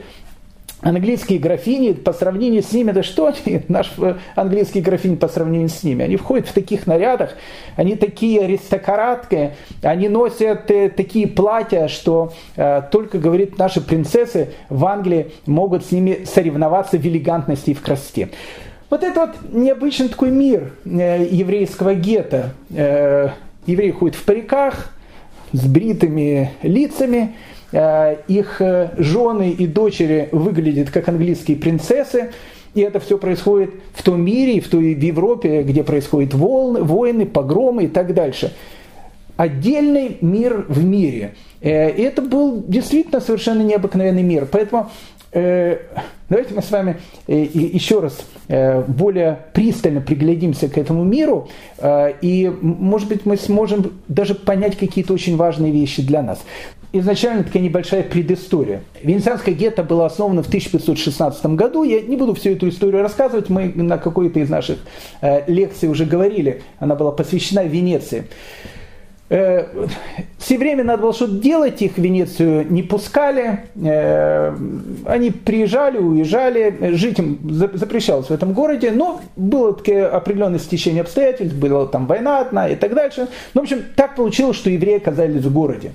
английские 0.89 1.39
графини 1.39 1.93
по 1.93 2.13
сравнению 2.13 2.63
с 2.63 2.73
ними, 2.73 2.93
да 2.93 3.03
что 3.03 3.27
они, 3.27 3.63
наш 3.69 3.93
э, 3.99 4.15
английские 4.35 4.83
графини 4.83 5.17
по 5.17 5.29
сравнению 5.29 5.69
с 5.69 5.83
ними, 5.83 6.05
они 6.05 6.17
входят 6.17 6.49
в 6.49 6.53
таких 6.53 6.87
нарядах, 6.87 7.31
они 7.77 7.97
такие 7.97 8.43
аристократки, 8.43 9.55
они 9.83 10.09
носят 10.09 10.71
э, 10.71 10.89
такие 10.91 11.27
платья, 11.27 11.89
что 11.89 12.33
э, 12.57 12.83
только, 12.91 13.19
говорит, 13.19 13.59
наши 13.59 13.81
принцессы 13.81 14.51
в 14.69 14.85
Англии 14.87 15.33
могут 15.47 15.85
с 15.85 15.91
ними 15.91 16.25
соревноваться 16.25 16.99
в 16.99 17.05
элегантности 17.05 17.71
и 17.71 17.75
в 17.75 17.83
красоте. 17.83 18.29
Вот 18.89 19.03
это 19.03 19.21
вот 19.27 19.53
необычный 19.53 20.09
такой 20.09 20.31
мир 20.31 20.73
еврейского 20.85 21.95
гетто. 21.95 22.53
Евреи 22.71 23.91
ходят 23.91 24.15
в 24.15 24.23
париках, 24.25 24.93
с 25.53 25.67
бритыми 25.67 26.53
лицами, 26.63 27.35
их 27.73 28.61
э, 28.61 28.91
жены 28.97 29.51
и 29.51 29.67
дочери 29.67 30.29
выглядят 30.33 30.91
как 30.91 31.09
английские 31.09 31.57
принцессы, 31.57 32.31
и 32.75 32.81
это 32.81 33.01
все 33.01 33.19
происходит 33.19 33.71
в 33.93 34.03
том 34.03 34.23
мире, 34.23 34.61
в 34.61 34.69
той 34.69 34.95
в 34.95 35.03
Европе, 35.03 35.63
где 35.63 35.83
происходят 35.83 36.35
волны, 36.35 36.83
войны, 36.83 37.27
погромы 37.27 37.85
и 37.85 37.89
так 37.89 38.15
дальше. 38.15 38.53
Отдельный 39.37 40.19
мир 40.21 40.65
в 40.69 40.85
мире. 40.85 41.35
Э, 41.61 41.91
и 41.91 42.03
это 42.03 42.23
был 42.23 42.63
действительно 42.67 43.21
совершенно 43.21 43.63
необыкновенный 43.63 44.23
мир. 44.23 44.47
Поэтому 44.51 44.91
давайте 45.33 46.55
мы 46.55 46.63
с 46.63 46.71
вами 46.71 46.97
еще 47.27 48.01
раз 48.01 48.17
более 48.89 49.41
пристально 49.53 50.01
приглядимся 50.01 50.69
к 50.69 50.79
этому 50.79 51.05
миру, 51.05 51.49
и, 51.85 52.51
может 52.63 53.09
быть, 53.09 53.27
мы 53.27 53.37
сможем 53.37 53.93
даже 54.09 54.35
понять 54.35 54.79
какие-то 54.79 55.13
очень 55.13 55.37
важные 55.37 55.73
вещи 55.73 56.01
для 56.01 56.23
нас 56.23 56.43
изначально 57.01 57.45
такая 57.45 57.63
небольшая 57.63 58.03
предыстория. 58.03 58.83
Венецианское 59.03 59.55
гетто 59.55 59.83
было 59.83 60.07
основано 60.07 60.43
в 60.43 60.49
1516 60.49 61.47
году. 61.47 61.83
Я 61.83 62.01
не 62.01 62.17
буду 62.17 62.35
всю 62.35 62.51
эту 62.51 62.69
историю 62.69 63.03
рассказывать, 63.03 63.49
мы 63.49 63.73
на 63.75 63.99
какой-то 63.99 64.41
из 64.41 64.51
наших 64.51 64.79
э, 65.21 65.51
лекций 65.51 65.89
уже 65.89 66.05
говорили. 66.05 66.63
Она 66.79 66.95
была 66.95 67.13
посвящена 67.13 67.65
Венеции. 67.65 68.27
Э, 69.29 69.67
все 70.39 70.57
время 70.57 70.85
надо 70.85 71.03
было 71.03 71.13
что-то 71.13 71.35
делать, 71.35 71.83
их 71.83 71.95
в 71.95 71.99
Венецию 71.99 72.71
не 72.71 72.85
пускали, 72.85 73.65
э, 73.75 74.57
они 75.05 75.31
приезжали, 75.33 75.99
уезжали, 75.99 76.95
жить 76.95 77.19
им 77.19 77.41
запрещалось 77.51 78.29
в 78.29 78.31
этом 78.31 78.53
городе, 78.53 78.93
но 78.93 79.21
было 79.35 79.75
такое 79.75 80.09
определенное 80.09 80.61
стечение 80.61 81.01
обстоятельств, 81.01 81.57
была 81.57 81.87
там 81.87 82.07
война 82.07 82.39
одна 82.39 82.69
и 82.69 82.77
так 82.77 82.95
дальше. 82.95 83.27
Ну, 83.55 83.63
в 83.63 83.65
общем, 83.65 83.83
так 83.97 84.15
получилось, 84.15 84.57
что 84.57 84.71
евреи 84.71 84.99
оказались 84.99 85.43
в 85.43 85.53
городе. 85.53 85.91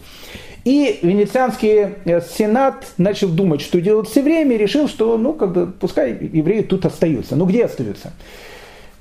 И 0.63 0.99
венецианский 1.01 1.95
э, 2.05 2.21
сенат 2.21 2.85
начал 2.97 3.29
думать, 3.29 3.61
что 3.61 3.81
делать 3.81 4.07
все 4.07 4.21
время, 4.21 4.55
и 4.55 4.59
решил, 4.59 4.87
что, 4.87 5.17
ну, 5.17 5.33
как 5.33 5.53
бы, 5.53 5.67
пускай 5.67 6.11
евреи 6.11 6.61
тут 6.61 6.85
остаются. 6.85 7.35
Ну, 7.35 7.45
где 7.45 7.65
остаются? 7.65 8.13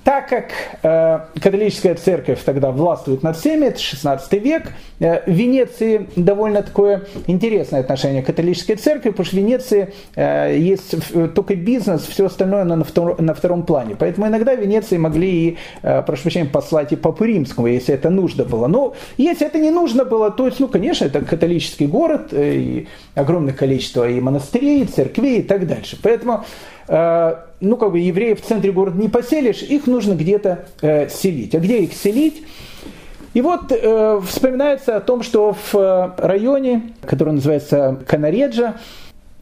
Так 0.03 0.31
как 0.31 0.53
э, 0.83 1.21
католическая 1.41 1.95
церковь 1.95 2.43
тогда 2.43 2.71
властвует 2.71 3.23
над 3.23 3.37
всеми, 3.37 3.67
это 3.67 3.79
16 3.79 4.33
век, 4.43 4.73
э, 4.99 5.23
в 5.31 5.35
Венеции 5.35 6.09
довольно 6.17 6.63
такое 6.63 7.03
интересное 7.27 7.81
отношение 7.81 8.23
к 8.23 8.27
католической 8.27 8.77
церкви, 8.77 9.11
потому 9.11 9.27
что 9.27 9.37
в 9.37 9.39
Венеции 9.39 9.93
э, 10.15 10.57
есть 10.59 10.95
только 11.35 11.55
бизнес, 11.55 12.07
все 12.07 12.27
остальное 12.27 12.65
на, 12.65 12.83
втор, 12.83 13.21
на 13.21 13.35
втором 13.35 13.65
плане. 13.65 13.95
Поэтому 13.99 14.27
иногда 14.27 14.57
в 14.57 14.61
Венеции 14.61 14.97
могли 14.97 15.31
и, 15.31 15.59
э, 15.83 16.03
прошу 16.03 16.23
прощения, 16.23 16.49
послать 16.49 16.93
и 16.93 16.97
Папу 16.97 17.25
Римскому, 17.25 17.67
если 17.67 17.95
это 17.95 18.09
нужно 18.09 18.45
было. 18.45 18.69
Но 18.69 18.95
если 19.19 19.47
это 19.47 19.59
не 19.59 19.71
нужно 19.71 20.07
было, 20.07 20.31
то 20.31 20.47
есть, 20.47 20.61
ну, 20.61 20.69
конечно, 20.69 21.05
это 21.05 21.21
католический 21.21 21.87
город, 21.87 22.33
э, 22.33 22.55
и 22.55 22.89
огромное 23.15 23.53
количество 23.53 24.09
и 24.09 24.19
монастырей, 24.19 24.83
и 24.83 24.87
церквей 24.87 25.41
и 25.41 25.43
так 25.43 25.67
дальше. 25.67 25.99
Поэтому 26.03 26.45
Э, 26.80 26.80
ну, 26.91 27.77
как 27.77 27.93
бы 27.93 28.01
евреев 28.01 28.41
в 28.41 28.45
центре 28.45 28.73
города 28.73 29.01
не 29.01 29.09
поселишь, 29.09 29.63
их 29.63 29.87
нужно 29.87 30.15
где-то 30.15 30.67
э, 30.83 31.09
селить. 31.09 31.55
А 31.55 31.59
где 31.61 31.83
их 31.83 31.93
селить? 31.93 32.43
И 33.33 33.43
вот 33.43 33.71
э, 33.71 34.21
вспоминается 34.27 34.97
о 34.97 35.01
том, 35.01 35.23
что 35.23 35.53
в 35.53 35.75
э, 35.75 36.11
районе, 36.19 36.95
который 37.07 37.35
называется 37.35 38.01
Канареджа, 38.07 38.75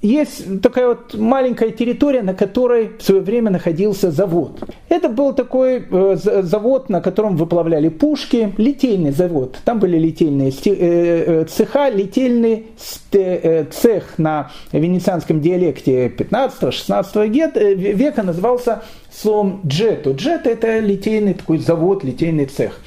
есть 0.03 0.61
такая 0.63 0.89
вот 0.89 1.15
маленькая 1.15 1.71
территория, 1.71 2.23
на 2.23 2.35
которой 2.35 2.93
в 2.99 3.03
свое 3.03 3.21
время 3.21 3.51
находился 3.51 4.11
завод. 4.11 4.61
Это 4.89 5.09
был 5.09 5.33
такой 5.33 5.85
э, 5.91 6.17
завод, 6.43 6.89
на 6.89 7.01
котором 7.01 7.37
выплавляли 7.37 7.89
пушки, 7.89 8.53
литейный 8.57 9.11
завод. 9.11 9.59
Там 9.65 9.81
были 9.81 9.99
литейные 9.99 10.51
э, 10.51 10.53
э, 10.65 11.45
цеха, 11.45 11.89
литейный 11.89 12.67
цех 13.11 14.19
на 14.19 14.51
венецианском 14.73 15.41
диалекте 15.41 16.09
15-16 16.09 17.29
века 17.29 18.23
назывался 18.23 18.83
словом 19.11 19.63
джетто. 19.67 20.13
Джетто 20.13 20.51
это 20.51 20.79
литейный 20.79 21.35
такой 21.35 21.59
завод, 21.59 22.05
литейный 22.05 22.47
цех. 22.47 22.81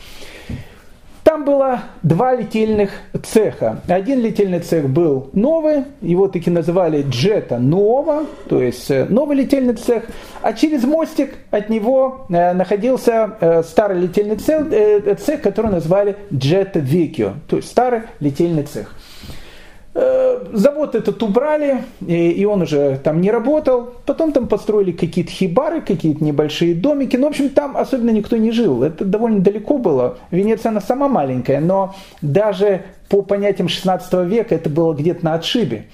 Там 1.24 1.46
было 1.46 1.82
два 2.02 2.36
летельных 2.36 2.92
цеха. 3.24 3.82
Один 3.88 4.22
летельный 4.22 4.60
цех 4.60 4.90
был 4.90 5.30
новый, 5.34 5.86
его 6.02 6.28
таки 6.28 6.50
называли 6.50 7.06
Джета 7.08 7.60
Нова, 7.60 8.26
то 8.50 8.62
есть 8.62 8.90
э, 8.90 9.06
новый 9.06 9.38
летельный 9.38 9.76
цех, 9.76 10.04
а 10.42 10.54
через 10.54 10.84
мостик 10.84 11.36
от 11.52 11.70
него 11.70 12.26
э, 12.30 12.54
находился 12.54 13.38
э, 13.40 13.64
старый 13.64 14.00
летельный 14.00 14.38
цех, 14.38 15.20
цех 15.20 15.42
который 15.42 15.72
назвали 15.72 16.16
Джета 16.34 16.80
Викио, 16.80 17.34
то 17.48 17.58
есть 17.58 17.70
старый 17.70 18.02
летельный 18.20 18.64
цех. 18.64 18.96
Э, 19.94 20.46
завод 20.54 20.96
этот 20.96 21.22
убрали, 21.22 21.84
и 22.08 22.46
он 22.46 22.62
уже 22.62 22.98
там 23.04 23.20
не 23.20 23.30
работал. 23.30 23.94
Потом 24.06 24.32
там 24.32 24.48
построили 24.48 24.92
какие-то 24.94 25.32
хибары, 25.32 25.82
какие-то 25.82 26.24
небольшие 26.24 26.76
домики. 26.76 27.18
Ну, 27.18 27.28
в 27.28 27.30
общем, 27.30 27.50
там 27.50 27.76
особенно 27.76 28.12
никто 28.12 28.38
не 28.38 28.52
жил. 28.52 28.84
Это 28.84 29.04
довольно 29.04 29.42
далеко 29.42 29.78
было. 29.78 30.18
Венеция, 30.32 30.70
она 30.70 30.80
сама 30.80 31.10
маленькая, 31.10 31.60
но 31.60 31.94
даже 32.22 32.84
по 33.10 33.22
понятиям 33.22 33.68
16 33.68 34.14
века 34.26 34.56
это 34.56 34.70
было 34.70 34.94
где-то 34.94 35.26
на 35.26 35.34
отшибе. 35.34 35.88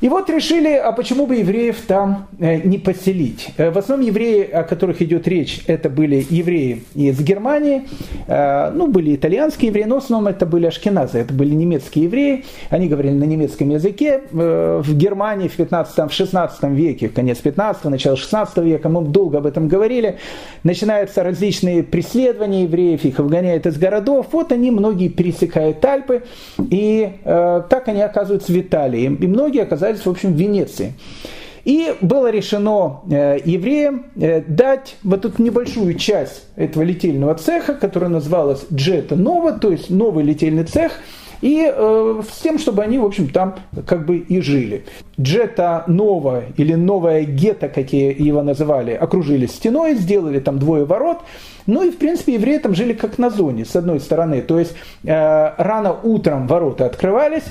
И 0.00 0.08
вот 0.08 0.30
решили, 0.30 0.74
а 0.74 0.92
почему 0.92 1.26
бы 1.26 1.36
евреев 1.36 1.80
там 1.88 2.28
э, 2.38 2.58
не 2.58 2.78
поселить? 2.78 3.48
Э, 3.56 3.70
в 3.70 3.78
основном 3.78 4.06
евреи, 4.06 4.44
о 4.44 4.62
которых 4.62 5.02
идет 5.02 5.26
речь, 5.26 5.60
это 5.66 5.90
были 5.90 6.24
евреи 6.30 6.84
из 6.94 7.20
Германии, 7.20 7.82
э, 8.28 8.70
ну, 8.70 8.86
были 8.86 9.16
итальянские 9.16 9.70
евреи, 9.70 9.84
но 9.84 9.96
в 9.96 10.04
основном 10.04 10.28
это 10.28 10.46
были 10.46 10.66
ашкеназы, 10.66 11.18
это 11.18 11.34
были 11.34 11.52
немецкие 11.52 12.04
евреи, 12.04 12.44
они 12.70 12.86
говорили 12.86 13.14
на 13.14 13.24
немецком 13.24 13.70
языке. 13.70 14.22
В 14.30 14.94
Германии 14.94 15.48
в 15.48 15.56
15 15.56 16.10
в 16.10 16.12
16 16.12 16.62
веке, 16.64 17.08
конец 17.08 17.38
15 17.38 17.84
начало 17.86 18.16
16 18.16 18.56
века, 18.58 18.88
мы 18.88 19.02
долго 19.02 19.38
об 19.38 19.46
этом 19.46 19.66
говорили, 19.66 20.18
начинаются 20.62 21.24
различные 21.24 21.82
преследования 21.82 22.62
евреев, 22.64 23.04
их 23.04 23.18
выгоняют 23.18 23.66
из 23.66 23.76
городов, 23.76 24.26
вот 24.30 24.52
они, 24.52 24.70
многие 24.70 25.08
пересекают 25.08 25.84
Альпы, 25.84 26.22
и 26.70 27.12
так 27.24 27.88
они 27.88 28.02
оказываются 28.02 28.52
в 28.52 28.60
Италии, 28.60 29.04
и 29.04 29.26
многие 29.26 29.62
оказались 29.62 29.87
оказались, 29.88 30.06
в 30.06 30.10
общем, 30.10 30.34
в 30.34 30.36
Венеции. 30.36 30.94
И 31.64 31.94
было 32.00 32.30
решено 32.30 33.00
э, 33.10 33.38
евреям 33.44 34.06
э, 34.16 34.40
дать 34.40 34.96
вот 35.02 35.24
эту 35.24 35.42
небольшую 35.42 35.94
часть 35.94 36.44
этого 36.56 36.82
летельного 36.82 37.34
цеха, 37.34 37.74
которая 37.74 38.10
называлась 38.10 38.64
Джета 38.72 39.16
Нова, 39.16 39.52
то 39.52 39.70
есть 39.70 39.90
новый 39.90 40.24
летельный 40.24 40.64
цех, 40.64 40.92
и 41.42 41.70
э, 41.70 42.22
с 42.30 42.40
тем, 42.40 42.58
чтобы 42.58 42.82
они, 42.82 42.98
в 42.98 43.04
общем, 43.04 43.28
там 43.28 43.56
как 43.86 44.06
бы 44.06 44.16
и 44.16 44.40
жили. 44.40 44.86
Джета 45.20 45.84
Нова 45.86 46.44
или 46.56 46.74
новая 46.74 47.24
гетто, 47.24 47.68
как 47.68 47.92
его 47.92 48.42
называли, 48.42 48.92
окружили 48.92 49.46
стеной, 49.46 49.94
сделали 49.94 50.40
там 50.40 50.58
двое 50.58 50.84
ворот, 50.84 51.18
ну 51.66 51.84
и, 51.84 51.90
в 51.90 51.98
принципе, 51.98 52.34
евреи 52.34 52.58
там 52.58 52.74
жили 52.74 52.94
как 52.94 53.18
на 53.18 53.28
зоне, 53.28 53.66
с 53.66 53.76
одной 53.76 54.00
стороны. 54.00 54.40
То 54.40 54.58
есть 54.58 54.74
э, 55.04 55.52
рано 55.58 55.92
утром 56.02 56.46
ворота 56.46 56.86
открывались, 56.86 57.44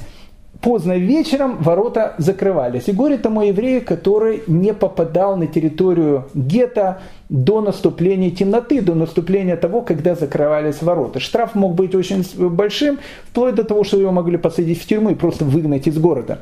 поздно 0.62 0.98
вечером 0.98 1.58
ворота 1.58 2.16
закрывались. 2.18 2.88
И 2.88 2.92
горе 2.92 3.18
тому 3.18 3.42
еврею, 3.42 3.84
который 3.86 4.44
не 4.48 4.74
попадал 4.74 5.38
на 5.38 5.48
территорию 5.48 6.28
гетто 6.34 7.02
до 7.30 7.62
наступления 7.62 8.32
темноты, 8.32 8.82
до 8.82 8.96
наступления 8.96 9.58
того, 9.58 9.82
когда 9.82 10.16
закрывались 10.16 10.82
ворота. 10.82 11.20
Штраф 11.20 11.56
мог 11.56 11.76
быть 11.76 11.96
очень 11.96 12.26
большим, 12.50 13.00
вплоть 13.30 13.56
до 13.56 13.64
того, 13.64 13.84
что 13.84 14.00
его 14.00 14.12
могли 14.12 14.38
посадить 14.38 14.82
в 14.82 14.88
тюрьму 14.88 15.12
и 15.12 15.16
просто 15.16 15.46
выгнать 15.46 15.88
из 15.88 15.98
города. 15.98 16.40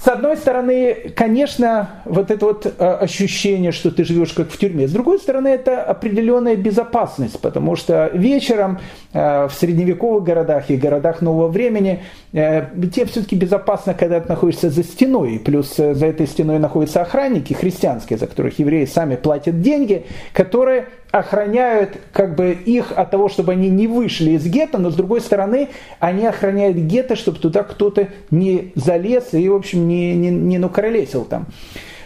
С 0.00 0.06
одной 0.06 0.36
стороны, 0.36 1.12
конечно, 1.16 2.02
вот 2.04 2.30
это 2.30 2.46
вот 2.46 2.66
э, 2.66 2.70
ощущение, 2.70 3.72
что 3.72 3.90
ты 3.90 4.04
живешь 4.04 4.32
как 4.32 4.48
в 4.48 4.56
тюрьме. 4.56 4.86
С 4.86 4.92
другой 4.92 5.18
стороны, 5.18 5.48
это 5.48 5.82
определенная 5.82 6.54
безопасность, 6.54 7.40
потому 7.40 7.74
что 7.74 8.08
вечером 8.14 8.78
э, 9.12 9.48
в 9.48 9.52
средневековых 9.52 10.22
городах 10.22 10.70
и 10.70 10.76
городах 10.76 11.20
нового 11.20 11.48
времени 11.48 12.04
э, 12.32 12.66
тебе 12.94 13.06
все-таки 13.06 13.34
безопасно, 13.34 13.92
когда 13.92 14.20
ты 14.20 14.28
находишься 14.28 14.70
за 14.70 14.84
стеной. 14.84 15.42
Плюс 15.44 15.74
за 15.74 16.06
этой 16.06 16.28
стеной 16.28 16.60
находятся 16.60 17.02
охранники 17.02 17.52
христианские, 17.54 18.20
за 18.20 18.28
которых 18.28 18.56
евреи 18.60 18.84
сами 18.84 19.16
платят 19.16 19.60
деньги, 19.62 20.06
которые 20.32 20.86
охраняют 21.10 21.98
как 22.12 22.34
бы 22.34 22.52
их 22.52 22.92
от 22.94 23.10
того, 23.10 23.28
чтобы 23.28 23.52
они 23.52 23.70
не 23.70 23.86
вышли 23.86 24.32
из 24.32 24.44
гетто, 24.46 24.78
но 24.78 24.90
с 24.90 24.94
другой 24.94 25.20
стороны 25.20 25.68
они 26.00 26.26
охраняют 26.26 26.76
гетто, 26.76 27.16
чтобы 27.16 27.38
туда 27.38 27.62
кто-то 27.62 28.08
не 28.30 28.72
залез 28.74 29.32
и, 29.32 29.48
в 29.48 29.54
общем, 29.54 29.88
не, 29.88 30.14
не, 30.14 30.30
не 30.30 30.58
накоролесил 30.58 31.24
там. 31.24 31.46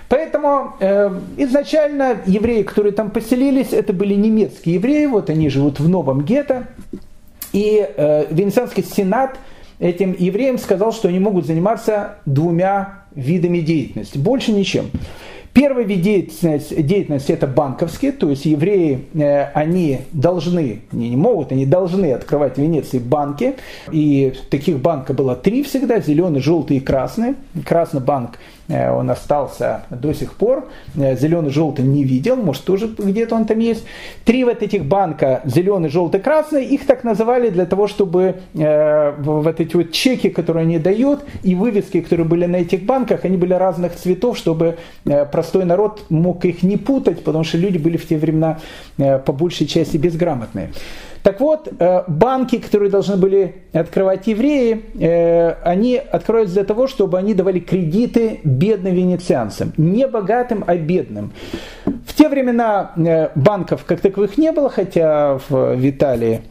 Поэтому 0.09 0.75
э, 0.79 1.11
изначально 1.39 2.19
евреи, 2.27 2.63
которые 2.63 2.93
там 2.93 3.11
поселились, 3.11 3.73
это 3.73 3.93
были 3.93 4.15
немецкие 4.15 4.75
евреи, 4.75 5.07
вот 5.07 5.31
они 5.31 5.49
живут 5.49 5.81
в 5.81 5.89
новом 5.89 6.23
гетто. 6.23 6.69
И 7.53 7.85
э, 7.97 8.27
Венецианский 8.31 8.85
сенат 8.85 9.39
этим 9.79 10.15
евреям 10.17 10.59
сказал, 10.59 10.93
что 10.93 11.09
они 11.09 11.19
могут 11.19 11.47
заниматься 11.47 12.19
двумя 12.27 13.05
видами 13.15 13.61
деятельности, 13.61 14.19
больше 14.19 14.53
ничем. 14.53 14.91
Первый 15.53 15.85
вид 15.85 16.01
деятельности, 16.01 16.81
деятельности 16.81 17.33
это 17.33 17.47
банковские, 17.47 18.13
то 18.13 18.31
есть 18.31 18.47
евреи, 18.47 19.05
э, 19.13 19.51
они 19.53 20.01
должны, 20.13 20.81
не, 20.93 21.11
не 21.11 21.17
могут, 21.17 21.53
они 21.53 21.67
должны 21.67 22.13
открывать 22.13 22.57
в 22.57 22.59
Венеции 22.59 22.99
банки. 22.99 23.57
И 23.91 24.33
таких 24.49 24.79
банков 24.79 25.17
было 25.17 25.37
три 25.37 25.63
всегда, 25.63 26.01
зеленый, 26.01 26.41
желтый 26.41 26.79
и 26.79 26.81
красный. 26.81 27.35
Красный 27.67 28.01
банк 28.01 28.39
он 28.69 29.11
остался 29.11 29.83
до 29.91 30.13
сих 30.13 30.35
пор. 30.35 30.69
Э, 30.97 31.17
зеленый, 31.17 31.51
желтый 31.51 31.85
не 31.85 32.05
видел, 32.05 32.37
может 32.37 32.65
тоже 32.65 32.91
где-то 32.97 33.35
он 33.35 33.45
там 33.45 33.59
есть. 33.59 33.85
Три 34.25 34.45
вот 34.45 34.63
этих 34.63 34.85
банка, 34.85 35.43
зеленый, 35.45 35.91
желтый, 35.91 36.21
красный, 36.21 36.65
их 36.65 36.87
так 36.87 37.05
называли 37.05 37.51
для 37.51 37.67
того, 37.67 37.89
чтобы 37.89 38.37
э, 38.55 39.15
вот 39.19 39.61
эти 39.61 39.77
вот 39.77 39.93
чеки, 39.93 40.29
которые 40.29 40.63
они 40.63 40.79
дают, 40.79 41.21
и 41.43 41.55
вывески, 41.55 42.01
которые 42.01 42.27
были 42.27 42.47
на 42.47 42.57
этих 42.57 42.85
банках, 42.85 43.25
они 43.25 43.37
были 43.37 43.55
разных 43.55 43.97
цветов, 43.97 44.39
чтобы 44.39 44.79
простой 45.05 45.65
народ 45.65 46.05
мог 46.09 46.45
их 46.45 46.63
не 46.63 46.77
путать, 46.77 47.25
потому 47.25 47.45
что 47.45 47.59
люди 47.59 47.79
были 47.79 47.97
в 47.97 48.07
те 48.07 48.17
времена 48.17 48.59
по 48.97 49.33
большей 49.33 49.67
части 49.67 49.97
безграмотные. 49.97 50.71
Так 51.23 51.41
вот, 51.41 51.69
э, 51.79 52.03
банки, 52.09 52.59
которые 52.59 52.91
должны 52.91 53.17
были 53.17 53.55
открывать 53.73 54.27
евреи, 54.27 54.83
э, 54.99 55.53
они 55.63 55.97
откроются 55.97 56.55
для 56.55 56.65
того, 56.65 56.89
чтобы 56.89 57.19
они 57.19 57.35
давали 57.35 57.61
кредиты 57.61 58.41
бедным 58.43 58.95
венецианцам. 58.95 59.73
Не 59.77 60.07
богатым, 60.07 60.65
а 60.67 60.77
бедным. 60.77 61.33
В 61.85 62.15
те 62.15 62.29
времена 62.29 62.93
э, 62.97 63.29
банков 63.35 63.85
как 63.85 64.01
таковых 64.01 64.39
не 64.39 64.53
было, 64.53 64.71
хотя 64.71 65.39
в 65.49 65.89
Италии 65.89 66.43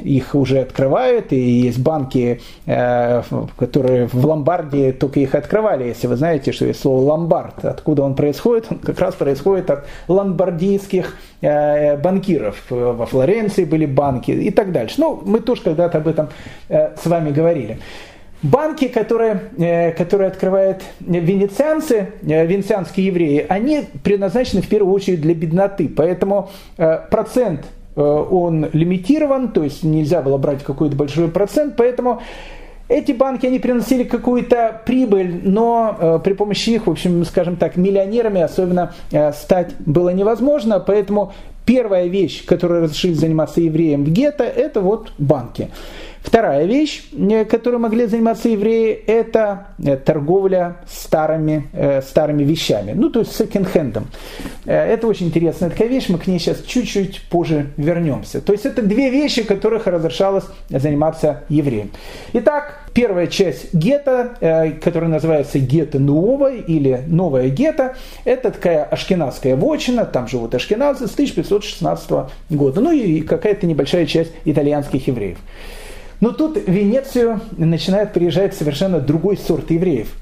их 0.00 0.34
уже 0.34 0.60
открывают, 0.60 1.32
и 1.32 1.38
есть 1.38 1.78
банки, 1.78 2.40
которые 2.64 4.06
в 4.06 4.24
Ломбардии 4.24 4.92
только 4.92 5.20
их 5.20 5.34
открывали. 5.34 5.84
Если 5.84 6.06
вы 6.06 6.16
знаете, 6.16 6.52
что 6.52 6.66
есть 6.66 6.80
слово 6.80 7.02
ломбард, 7.02 7.64
откуда 7.64 8.02
он 8.02 8.14
происходит, 8.14 8.66
он 8.70 8.78
как 8.78 8.98
раз 9.00 9.14
происходит 9.14 9.70
от 9.70 9.86
ломбардийских 10.08 11.16
банкиров. 11.40 12.56
Во 12.70 13.06
Флоренции 13.06 13.64
были 13.64 13.86
банки, 13.86 14.30
и 14.30 14.50
так 14.50 14.72
дальше. 14.72 14.96
Ну, 14.98 15.20
мы 15.24 15.40
тоже 15.40 15.62
когда-то 15.62 15.98
об 15.98 16.08
этом 16.08 16.28
э, 16.68 16.96
с 16.96 17.06
вами 17.06 17.30
говорили. 17.30 17.78
Банки, 18.42 18.88
которые, 18.88 19.50
э, 19.58 19.92
которые 19.92 20.28
открывают 20.28 20.82
венецианцы, 21.00 22.12
э, 22.22 22.46
венецианские 22.46 23.06
евреи, 23.06 23.46
они 23.48 23.84
предназначены 24.02 24.62
в 24.62 24.68
первую 24.68 24.94
очередь 24.94 25.20
для 25.20 25.34
бедноты. 25.34 25.88
Поэтому 25.88 26.50
процент 27.10 27.66
он 27.96 28.68
лимитирован, 28.72 29.48
то 29.48 29.64
есть 29.64 29.82
нельзя 29.82 30.22
было 30.22 30.38
брать 30.38 30.62
какой-то 30.62 30.96
большой 30.96 31.28
процент, 31.28 31.74
поэтому 31.76 32.22
эти 32.90 33.12
банки, 33.12 33.46
они 33.46 33.60
приносили 33.60 34.02
какую-то 34.02 34.82
прибыль, 34.84 35.42
но 35.44 35.96
э, 35.96 36.18
при 36.24 36.32
помощи 36.32 36.70
их, 36.70 36.88
в 36.88 36.90
общем, 36.90 37.24
скажем 37.24 37.54
так, 37.54 37.76
миллионерами 37.76 38.40
особенно 38.40 38.94
э, 39.12 39.32
стать 39.32 39.76
было 39.78 40.10
невозможно, 40.10 40.80
поэтому 40.80 41.32
Первая 41.70 42.08
вещь, 42.08 42.44
которой 42.46 42.80
разрешили 42.80 43.12
заниматься 43.12 43.60
евреям 43.60 44.04
в 44.04 44.10
гетто, 44.10 44.42
это 44.42 44.80
вот 44.80 45.12
банки. 45.18 45.68
Вторая 46.22 46.66
вещь, 46.66 47.02
э, 47.12 47.44
которой 47.44 47.78
могли 47.78 48.06
заниматься 48.06 48.48
евреи, 48.48 48.92
это 48.92 49.68
э, 49.82 49.96
торговля 49.96 50.76
старыми, 50.86 51.68
э, 51.72 52.02
старыми 52.02 52.44
вещами, 52.44 52.92
ну 52.92 53.08
то 53.10 53.20
есть 53.20 53.34
секонд-хендом. 53.34 54.06
Это 54.66 55.06
очень 55.06 55.26
интересная 55.28 55.70
такая 55.70 55.88
вещь, 55.88 56.08
мы 56.08 56.18
к 56.18 56.26
ней 56.26 56.38
сейчас 56.38 56.62
чуть-чуть 56.62 57.22
позже 57.30 57.70
вернемся. 57.76 58.40
То 58.40 58.52
есть 58.52 58.66
это 58.66 58.82
две 58.82 59.10
вещи, 59.10 59.42
которых 59.42 59.86
разрешалось 59.86 60.44
заниматься 60.68 61.44
евреям. 61.48 61.90
Итак, 62.34 62.80
первая 62.92 63.26
часть 63.26 63.74
гетто, 63.74 64.76
которая 64.82 65.10
называется 65.10 65.58
гетто 65.58 65.98
Нуовой 65.98 66.60
или 66.60 67.02
новая 67.06 67.48
гетто, 67.48 67.96
это 68.24 68.50
такая 68.50 68.84
ашкенадская 68.84 69.56
вотчина, 69.56 70.04
там 70.04 70.28
живут 70.28 70.54
ашкеназы 70.54 71.08
с 71.08 71.12
1516 71.12 72.10
года, 72.50 72.80
ну 72.80 72.92
и 72.92 73.22
какая-то 73.22 73.66
небольшая 73.66 74.06
часть 74.06 74.32
итальянских 74.44 75.08
евреев. 75.08 75.38
Но 76.20 76.32
тут 76.32 76.56
в 76.56 76.70
Венецию 76.70 77.40
начинает 77.56 78.12
приезжать 78.12 78.54
совершенно 78.54 79.00
другой 79.00 79.36
сорт 79.36 79.70
евреев. 79.70 80.14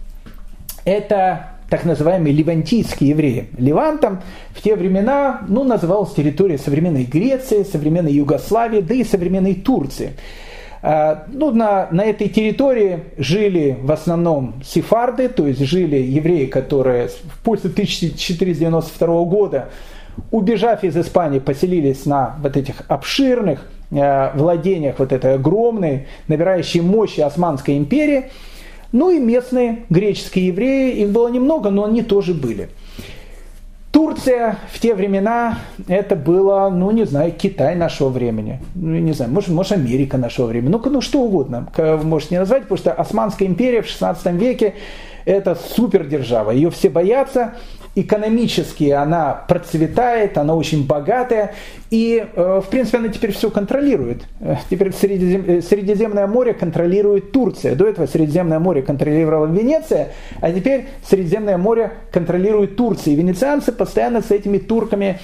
Это 0.84 1.58
так 1.68 1.84
называемые 1.84 2.32
ливантийские 2.32 3.10
евреи. 3.10 3.48
Ливантом 3.58 4.22
в 4.50 4.62
те 4.62 4.74
времена 4.74 5.42
ну, 5.48 5.64
называлась 5.64 6.14
территория 6.14 6.56
современной 6.56 7.04
Греции, 7.04 7.62
современной 7.62 8.12
Югославии, 8.12 8.80
да 8.80 8.94
и 8.94 9.04
современной 9.04 9.54
Турции. 9.54 10.12
А, 10.80 11.26
ну, 11.28 11.50
на, 11.50 11.88
на 11.90 12.02
этой 12.02 12.28
территории 12.28 13.00
жили 13.18 13.76
в 13.82 13.90
основном 13.90 14.54
сефарды, 14.64 15.28
то 15.28 15.46
есть 15.46 15.60
жили 15.60 15.96
евреи, 15.96 16.46
которые 16.46 17.10
после 17.42 17.70
1492 17.70 19.24
года, 19.24 19.68
убежав 20.30 20.84
из 20.84 20.96
Испании, 20.96 21.40
поселились 21.40 22.06
на 22.06 22.36
вот 22.40 22.56
этих 22.56 22.82
обширных 22.88 23.60
владениях 23.90 24.98
вот 24.98 25.12
этой 25.12 25.34
огромной, 25.34 26.06
набирающей 26.26 26.80
мощи 26.80 27.20
Османской 27.20 27.76
империи. 27.78 28.30
Ну 28.92 29.10
и 29.10 29.18
местные 29.18 29.84
греческие 29.90 30.48
евреи, 30.48 31.02
их 31.02 31.10
было 31.10 31.28
немного, 31.28 31.70
но 31.70 31.84
они 31.84 32.02
тоже 32.02 32.34
были. 32.34 32.70
Турция 33.90 34.58
в 34.70 34.78
те 34.80 34.94
времена 34.94 35.58
это 35.88 36.14
было, 36.14 36.68
ну 36.70 36.90
не 36.90 37.04
знаю, 37.04 37.32
Китай 37.32 37.74
нашего 37.74 38.10
времени, 38.10 38.60
ну 38.74 38.94
не 38.94 39.12
знаю, 39.12 39.32
может, 39.32 39.48
может 39.48 39.72
Америка 39.72 40.18
нашего 40.18 40.46
времени, 40.46 40.70
ну, 40.70 40.82
ну 40.84 41.00
что 41.00 41.22
угодно, 41.22 41.68
можете 42.04 42.34
не 42.34 42.38
назвать, 42.38 42.62
потому 42.62 42.78
что 42.78 42.92
Османская 42.92 43.48
империя 43.48 43.80
в 43.80 43.86
16 43.86 44.34
веке 44.34 44.74
это 45.28 45.54
супердержава, 45.54 46.52
ее 46.52 46.70
все 46.70 46.88
боятся, 46.88 47.54
экономически 47.94 48.90
она 48.90 49.32
процветает, 49.46 50.38
она 50.38 50.54
очень 50.54 50.86
богатая, 50.86 51.54
и, 51.90 52.26
э, 52.34 52.60
в 52.64 52.68
принципе, 52.70 52.98
она 52.98 53.08
теперь 53.08 53.32
все 53.32 53.50
контролирует. 53.50 54.22
Э, 54.40 54.56
теперь 54.70 54.92
Средизем... 54.92 55.44
Э, 55.46 55.60
Средиземное 55.60 56.26
море 56.26 56.54
контролирует 56.54 57.32
Турция. 57.32 57.74
До 57.74 57.86
этого 57.86 58.06
Средиземное 58.06 58.58
море 58.58 58.80
контролировала 58.80 59.46
Венеция, 59.46 60.12
а 60.40 60.50
теперь 60.50 60.86
Средиземное 61.06 61.58
море 61.58 61.92
контролирует 62.10 62.76
Турция. 62.76 63.12
И 63.12 63.16
венецианцы 63.16 63.72
постоянно 63.72 64.22
с 64.22 64.30
этими 64.30 64.58
турками 64.58 65.20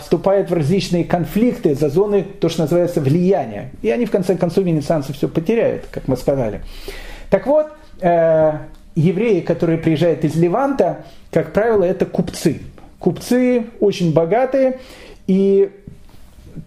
вступают 0.00 0.50
в 0.50 0.54
различные 0.54 1.04
конфликты 1.04 1.76
за 1.76 1.88
зоны, 1.88 2.24
то, 2.40 2.48
что 2.48 2.62
называется, 2.62 3.00
влияния. 3.00 3.70
И 3.80 3.90
они, 3.90 4.06
в 4.06 4.10
конце 4.10 4.36
концов, 4.36 4.64
венецианцы 4.64 5.12
все 5.12 5.28
потеряют, 5.28 5.84
как 5.90 6.08
мы 6.08 6.16
сказали. 6.16 6.62
Так 7.30 7.46
вот, 7.46 7.68
евреи, 8.94 9.40
которые 9.40 9.78
приезжают 9.78 10.24
из 10.24 10.36
Ливанта, 10.36 11.04
как 11.30 11.52
правило, 11.52 11.84
это 11.84 12.06
купцы. 12.06 12.60
Купцы 12.98 13.66
очень 13.80 14.12
богатые, 14.12 14.80
и 15.26 15.70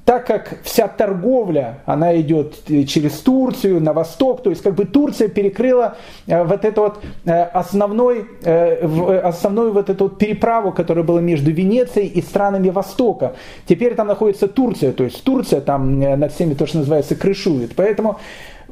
так 0.03 0.25
как 0.25 0.59
вся 0.63 0.87
торговля, 0.87 1.79
она 1.85 2.19
идет 2.19 2.55
через 2.87 3.13
Турцию, 3.19 3.81
на 3.81 3.93
восток, 3.93 4.43
то 4.43 4.49
есть 4.49 4.63
как 4.63 4.75
бы 4.75 4.85
Турция 4.85 5.27
перекрыла 5.27 5.97
э, 6.27 6.43
вот 6.43 6.65
эту 6.65 6.81
вот 6.81 6.99
э, 7.25 7.43
основной, 7.43 8.25
э, 8.43 9.19
основную 9.23 9.73
вот 9.73 9.89
эту 9.89 10.05
вот 10.05 10.17
переправу, 10.17 10.71
которая 10.71 11.03
была 11.03 11.21
между 11.21 11.51
Венецией 11.51 12.07
и 12.07 12.21
странами 12.21 12.69
Востока. 12.69 13.35
Теперь 13.67 13.95
там 13.95 14.07
находится 14.07 14.47
Турция, 14.47 14.91
то 14.91 15.03
есть 15.03 15.23
Турция 15.23 15.61
там 15.61 15.99
над 15.99 16.33
всеми 16.33 16.53
то, 16.53 16.65
что 16.65 16.79
называется, 16.79 17.15
крышует. 17.15 17.75
Поэтому 17.75 18.19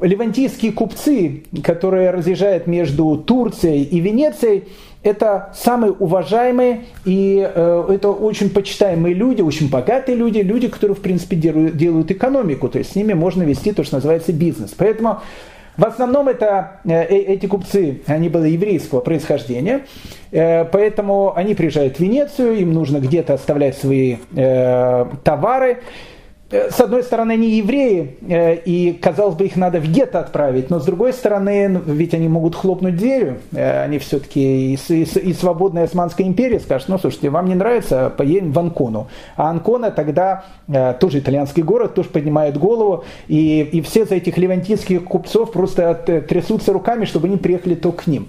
ливантийские 0.04 0.72
купцы, 0.72 1.44
которые 1.62 2.10
разъезжают 2.10 2.66
между 2.66 3.16
Турцией 3.16 3.82
и 3.84 4.00
Венецией, 4.00 4.64
это 5.02 5.50
самые 5.54 5.92
уважаемые 5.92 6.84
и 7.04 7.46
э, 7.54 7.86
это 7.90 8.10
очень 8.10 8.48
почитаемые 8.48 9.14
люди, 9.14 9.42
очень 9.42 9.68
богатые 9.68 10.16
люди, 10.16 10.38
люди, 10.38 10.68
которые, 10.68 10.94
в 10.94 11.00
принципе, 11.00 11.36
делают, 11.36 11.76
делают 11.76 12.10
экономику, 12.10 12.68
то 12.68 12.78
есть 12.78 12.92
с 12.92 12.94
ними 12.94 13.12
можно 13.12 13.42
вести 13.42 13.72
то, 13.72 13.84
что 13.84 13.96
называется 13.96 14.32
бизнес. 14.32 14.74
Поэтому 14.76 15.20
В 15.76 15.84
основном 15.84 16.28
это, 16.28 16.80
эти 16.84 17.46
купцы, 17.46 18.02
они 18.06 18.28
были 18.28 18.50
еврейского 18.50 19.00
происхождения, 19.00 19.80
поэтому 20.30 21.34
они 21.34 21.56
приезжают 21.56 21.96
в 21.96 22.00
Венецию, 22.00 22.54
им 22.60 22.72
нужно 22.72 22.98
где-то 22.98 23.34
оставлять 23.34 23.76
свои 23.76 24.18
товары, 25.24 25.70
Э, 25.74 25.80
с 26.54 26.80
одной 26.80 27.02
стороны, 27.02 27.32
они 27.32 27.50
евреи, 27.50 28.16
э, 28.28 28.56
и, 28.56 28.92
казалось 28.92 29.34
бы, 29.34 29.46
их 29.46 29.56
надо 29.56 29.80
в 29.80 29.86
гетто 29.86 30.20
отправить, 30.20 30.70
но 30.70 30.78
с 30.78 30.84
другой 30.84 31.12
стороны, 31.12 31.68
ну, 31.68 31.80
ведь 31.86 32.14
они 32.14 32.28
могут 32.28 32.54
хлопнуть 32.54 32.96
дверью, 32.96 33.38
э, 33.52 33.84
они 33.84 33.98
все-таки 33.98 34.74
и, 34.74 34.78
и, 34.88 35.02
и 35.02 35.32
свободная 35.32 35.84
Османская 35.84 36.26
империя 36.26 36.60
скажут, 36.60 36.88
ну, 36.88 36.98
слушайте, 36.98 37.30
вам 37.30 37.46
не 37.46 37.54
нравится, 37.54 38.12
поедем 38.16 38.52
в 38.52 38.58
Анкону. 38.58 39.08
А 39.36 39.50
Анкона 39.50 39.90
тогда 39.90 40.44
тоже 41.00 41.18
итальянский 41.18 41.62
город, 41.62 41.94
тоже 41.94 42.08
поднимает 42.08 42.56
голову, 42.56 43.04
и, 43.26 43.60
и 43.60 43.80
все 43.82 44.04
за 44.04 44.16
этих 44.16 44.38
левантийских 44.38 45.04
купцов 45.04 45.52
просто 45.52 45.94
трясутся 46.28 46.72
руками, 46.72 47.04
чтобы 47.04 47.26
они 47.26 47.36
приехали 47.36 47.74
только 47.74 48.04
к 48.04 48.06
ним. 48.06 48.28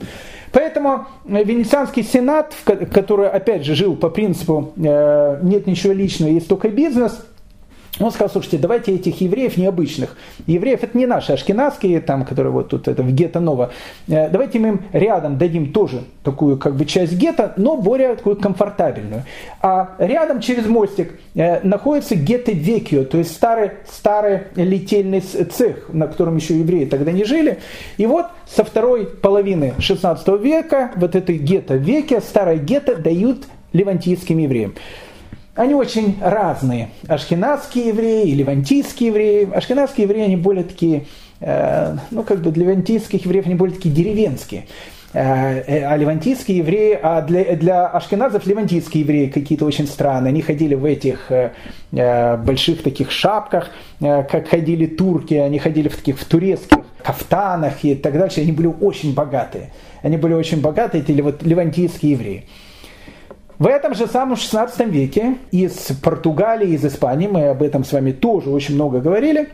Поэтому 0.51 1.05
Венецианский 1.25 2.03
сенат, 2.03 2.53
который, 2.65 3.29
опять 3.29 3.65
же, 3.65 3.75
жил 3.75 3.95
по 3.95 4.09
принципу 4.09 4.71
«нет 4.75 5.67
ничего 5.67 5.93
личного, 5.93 6.29
есть 6.29 6.47
только 6.47 6.69
бизнес», 6.69 7.19
он 7.99 8.11
сказал, 8.11 8.29
слушайте, 8.29 8.57
давайте 8.57 8.93
этих 8.93 9.21
евреев 9.21 9.57
необычных. 9.57 10.17
Евреев 10.47 10.83
это 10.83 10.97
не 10.97 11.05
наши 11.05 11.31
ашкенадские, 11.31 12.01
там, 12.01 12.25
которые 12.25 12.51
вот 12.51 12.69
тут 12.69 12.87
это 12.87 13.03
в 13.03 13.11
гетто 13.11 13.39
Ново. 13.39 13.71
Э, 14.07 14.29
давайте 14.29 14.59
мы 14.59 14.67
им 14.69 14.81
рядом 14.91 15.37
дадим 15.37 15.71
тоже 15.71 16.03
такую 16.23 16.57
как 16.57 16.75
бы 16.75 16.85
часть 16.85 17.13
гетто, 17.13 17.53
но 17.55 17.77
более 17.77 18.15
такую 18.15 18.35
комфортабельную. 18.35 19.23
А 19.61 19.95
рядом 19.97 20.41
через 20.41 20.65
мостик 20.65 21.13
э, 21.35 21.65
находится 21.65 22.15
гетто 22.15 22.51
Векио, 22.51 23.05
то 23.05 23.17
есть 23.17 23.31
старый, 23.33 23.71
старый 23.89 24.41
литейный 24.55 25.21
цех, 25.21 25.89
на 25.93 26.07
котором 26.07 26.35
еще 26.35 26.59
евреи 26.59 26.85
тогда 26.85 27.13
не 27.13 27.23
жили. 27.23 27.59
И 27.97 28.05
вот 28.05 28.25
со 28.45 28.65
второй 28.65 29.05
половины 29.05 29.73
16 29.79 30.27
века 30.41 30.91
вот 30.97 31.15
этой 31.15 31.37
гетто 31.37 31.75
Векио, 31.75 32.19
старое 32.19 32.57
гетто 32.57 32.95
дают 32.95 33.45
левантийским 33.71 34.37
евреям. 34.37 34.73
Они 35.55 35.73
очень 35.73 36.17
разные. 36.21 36.89
Ашкенадские 37.07 37.87
евреи 37.87 38.27
и 38.27 38.35
левантийские 38.35 39.07
евреи. 39.07 39.49
Ашкенадские 39.53 40.03
евреи, 40.03 40.23
они 40.23 40.35
более 40.35 40.65
такие, 40.65 41.05
э, 41.39 41.95
ну 42.11 42.23
как 42.23 42.41
бы 42.41 42.51
для 42.51 42.65
левантийских 42.65 43.23
евреев 43.23 43.45
они 43.45 43.55
более 43.55 43.73
такие 43.73 43.95
деревенские. 43.95 44.65
Э, 45.13 45.61
э, 45.65 45.85
а 45.85 45.95
левантийские 45.95 46.57
евреи, 46.57 46.99
а 47.01 47.21
для, 47.21 47.55
для 47.55 47.87
ашкеназов 47.87 48.45
левантийские 48.45 49.03
евреи 49.03 49.27
какие-то 49.27 49.63
очень 49.63 49.87
странные. 49.87 50.31
Они 50.31 50.41
ходили 50.41 50.75
в 50.75 50.83
этих 50.83 51.31
больших 51.91 52.83
таких 52.83 53.11
шапках, 53.11 53.69
как 54.01 54.49
ходили 54.49 54.87
турки, 54.87 55.35
они 55.35 55.59
ходили 55.59 55.87
в 55.87 55.95
таких 55.95 56.19
в 56.19 56.25
турецких 56.25 56.79
кафтанах 57.01 57.85
и 57.85 57.95
так 57.95 58.17
дальше. 58.17 58.41
Они 58.41 58.51
были 58.51 58.67
очень 58.67 59.13
богатые. 59.13 59.71
Они 60.01 60.17
были 60.17 60.33
очень 60.33 60.59
богатые, 60.59 61.01
эти 61.01 61.11
левантийские 61.11 62.11
евреи. 62.11 62.45
В 63.57 63.67
этом 63.67 63.95
же 63.95 64.07
самом 64.07 64.35
16 64.35 64.87
веке 64.87 65.37
из 65.51 65.91
Португалии, 66.03 66.69
из 66.69 66.83
Испании, 66.83 67.27
мы 67.27 67.47
об 67.47 67.63
этом 67.63 67.85
с 67.85 67.93
вами 67.93 68.11
тоже 68.11 68.49
очень 68.49 68.75
много 68.75 68.99
говорили, 68.99 69.49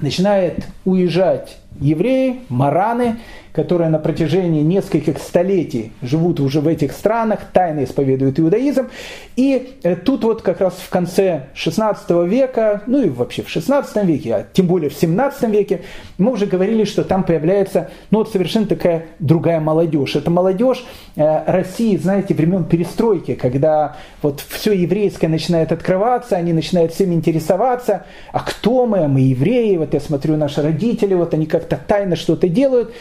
начинает 0.00 0.66
уезжать 0.84 1.56
евреи, 1.80 2.40
мараны, 2.48 3.16
которые 3.52 3.90
на 3.90 3.98
протяжении 3.98 4.62
нескольких 4.62 5.18
столетий 5.18 5.92
живут 6.00 6.40
уже 6.40 6.60
в 6.60 6.66
этих 6.66 6.92
странах, 6.92 7.40
тайно 7.52 7.84
исповедуют 7.84 8.40
иудаизм. 8.40 8.88
И 9.36 9.76
э, 9.82 9.96
тут 9.96 10.24
вот 10.24 10.42
как 10.42 10.60
раз 10.60 10.74
в 10.74 10.88
конце 10.88 11.48
16 11.54 12.10
века, 12.26 12.82
ну 12.86 13.02
и 13.02 13.08
вообще 13.08 13.42
в 13.42 13.48
16 13.48 14.04
веке, 14.04 14.34
а 14.34 14.46
тем 14.52 14.66
более 14.66 14.90
в 14.90 14.94
17 14.94 15.50
веке, 15.50 15.82
мы 16.18 16.32
уже 16.32 16.46
говорили, 16.46 16.84
что 16.84 17.04
там 17.04 17.24
появляется 17.24 17.90
ну, 18.10 18.18
вот 18.18 18.30
совершенно 18.30 18.66
такая 18.66 19.06
другая 19.18 19.60
молодежь. 19.60 20.16
Это 20.16 20.30
молодежь 20.30 20.84
э, 21.16 21.44
России, 21.46 21.96
знаете, 21.96 22.34
времен 22.34 22.64
перестройки, 22.64 23.34
когда 23.34 23.96
вот 24.22 24.42
все 24.48 24.72
еврейское 24.72 25.28
начинает 25.28 25.72
открываться, 25.72 26.36
они 26.36 26.52
начинают 26.52 26.92
всем 26.92 27.12
интересоваться, 27.12 28.04
а 28.32 28.40
кто 28.40 28.86
мы, 28.86 29.00
а 29.04 29.08
мы 29.08 29.20
евреи, 29.20 29.76
вот 29.76 29.92
я 29.92 30.00
смотрю, 30.00 30.36
наши 30.36 30.62
родители, 30.62 31.14
вот 31.14 31.34
они 31.34 31.46
как-то 31.62 31.80
тайно 31.86 32.16
что-то 32.16 32.48
делают. 32.48 32.92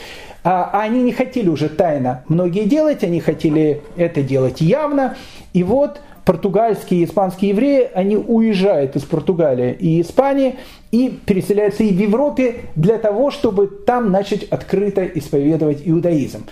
А, 0.43 0.69
а 0.73 0.81
они 0.81 1.03
не 1.03 1.11
хотели 1.11 1.49
уже 1.49 1.69
тайно 1.69 2.23
многие 2.27 2.65
делать, 2.65 3.03
они 3.03 3.19
хотели 3.19 3.81
это 3.95 4.23
делать 4.23 4.61
явно. 4.61 5.15
И 5.53 5.63
вот 5.63 6.01
португальские 6.25 7.01
и 7.01 7.05
испанские 7.05 7.51
евреи, 7.51 7.89
они 7.93 8.15
уезжают 8.15 8.95
из 8.95 9.03
Португалии 9.03 9.73
и 9.73 10.01
Испании 10.01 10.55
и 10.91 11.09
переселяются 11.09 11.83
и 11.83 11.93
в 11.93 11.99
Европе 11.99 12.55
для 12.75 12.97
того, 12.97 13.31
чтобы 13.31 13.67
там 13.67 14.11
начать 14.11 14.43
открыто 14.43 15.05
исповедовать 15.05 15.81
иудаизм. 15.85 16.45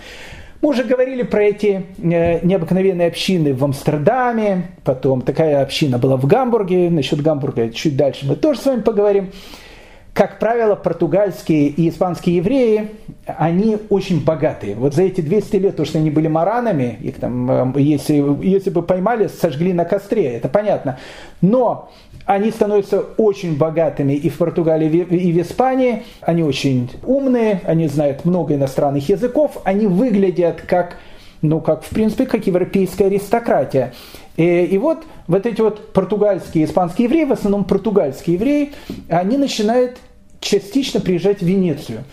Мы 0.62 0.70
уже 0.70 0.84
говорили 0.84 1.24
про 1.24 1.44
эти 1.44 1.86
э, 1.98 2.46
необыкновенные 2.46 3.08
общины 3.08 3.54
в 3.54 3.64
Амстердаме, 3.64 4.72
потом 4.84 5.22
такая 5.22 5.62
община 5.62 5.98
была 5.98 6.18
в 6.18 6.26
Гамбурге, 6.26 6.90
насчет 6.90 7.22
Гамбурга 7.22 7.70
чуть 7.70 7.96
дальше 7.96 8.26
мы 8.28 8.36
тоже 8.36 8.60
с 8.60 8.66
вами 8.66 8.82
поговорим 8.82 9.30
как 10.20 10.38
правило, 10.38 10.76
португальские 10.76 11.70
и 11.70 11.88
испанские 11.88 12.36
евреи, 12.36 12.92
они 13.26 13.78
очень 13.90 14.22
богатые. 14.22 14.76
Вот 14.76 14.94
за 14.94 15.04
эти 15.04 15.22
200 15.22 15.56
лет, 15.56 15.78
то, 15.78 15.86
что 15.86 15.98
они 15.98 16.12
были 16.12 16.28
маранами, 16.28 17.00
их 17.02 17.22
там, 17.22 17.74
э, 17.78 17.80
если, 17.80 18.46
если 18.46 18.70
бы 18.70 18.82
поймали, 18.82 19.28
сожгли 19.28 19.72
на 19.72 19.86
костре, 19.86 20.26
это 20.26 20.50
понятно. 20.50 21.00
Но 21.40 21.90
они 22.26 22.52
становятся 22.52 23.00
очень 23.16 23.58
богатыми 23.58 24.12
и 24.12 24.28
в 24.28 24.38
Португалии, 24.38 24.90
и 24.90 25.32
в 25.32 25.42
Испании. 25.42 26.04
Они 26.20 26.44
очень 26.44 26.92
умные, 27.06 27.62
они 27.64 27.88
знают 27.88 28.26
много 28.26 28.56
иностранных 28.56 29.08
языков, 29.08 29.62
они 29.64 29.88
выглядят 29.88 30.64
как 30.68 30.98
ну, 31.42 31.62
как, 31.62 31.86
в 31.86 31.90
принципе, 31.92 32.26
как 32.26 32.46
европейская 32.46 33.06
аристократия. 33.06 33.94
И, 34.36 34.66
и 34.66 34.78
вот, 34.78 35.06
вот 35.28 35.46
эти 35.46 35.62
вот 35.62 35.94
португальские, 35.94 36.66
испанские 36.66 37.06
евреи, 37.06 37.24
в 37.24 37.32
основном 37.32 37.64
португальские 37.64 38.34
евреи, 38.34 38.74
они 39.08 39.38
начинают 39.38 39.98
частично 40.40 41.00
приезжать 41.00 41.40
в 41.40 41.46
Венецию. 41.46 42.04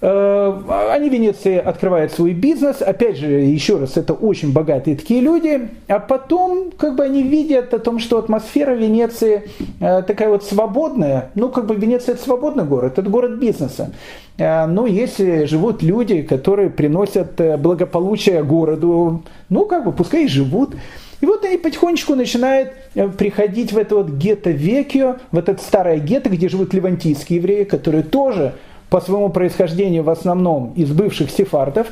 Э, 0.00 0.92
они 0.92 1.10
в 1.10 1.12
Венеции 1.12 1.56
открывают 1.56 2.12
свой 2.12 2.32
бизнес, 2.32 2.82
опять 2.82 3.16
же, 3.16 3.26
еще 3.26 3.78
раз, 3.78 3.96
это 3.96 4.12
очень 4.12 4.52
богатые 4.52 4.96
такие 4.96 5.20
люди, 5.20 5.70
а 5.88 5.98
потом 5.98 6.70
как 6.70 6.94
бы 6.94 7.02
они 7.02 7.22
видят 7.24 7.74
о 7.74 7.80
том, 7.80 7.98
что 7.98 8.18
атмосфера 8.18 8.74
Венеции 8.74 9.50
э, 9.80 10.02
такая 10.02 10.28
вот 10.28 10.44
свободная, 10.44 11.30
ну 11.34 11.48
как 11.48 11.66
бы 11.66 11.74
Венеция 11.74 12.14
это 12.14 12.22
свободный 12.22 12.64
город, 12.64 12.98
это 12.98 13.10
город 13.10 13.38
бизнеса. 13.38 13.92
Э, 14.36 14.66
но 14.66 14.86
если 14.86 15.46
живут 15.46 15.82
люди, 15.82 16.22
которые 16.22 16.70
приносят 16.70 17.40
благополучие 17.58 18.44
городу, 18.44 19.24
ну 19.48 19.66
как 19.66 19.84
бы 19.84 19.92
пускай 19.92 20.26
и 20.26 20.28
живут. 20.28 20.76
И 21.20 21.26
вот 21.26 21.44
они 21.44 21.56
потихонечку 21.56 22.14
начинают 22.14 22.72
приходить 23.16 23.72
в 23.72 23.78
это 23.78 23.96
вот 23.96 24.10
гетто 24.10 24.50
Векио, 24.50 25.16
в 25.32 25.38
этот 25.38 25.60
старое 25.60 25.98
гетто, 25.98 26.30
где 26.30 26.48
живут 26.48 26.74
левантийские 26.74 27.38
евреи, 27.38 27.64
которые 27.64 28.02
тоже 28.02 28.54
по 28.88 29.00
своему 29.00 29.28
происхождению 29.28 30.02
в 30.02 30.10
основном 30.10 30.72
из 30.74 30.90
бывших 30.90 31.30
сефардов, 31.30 31.88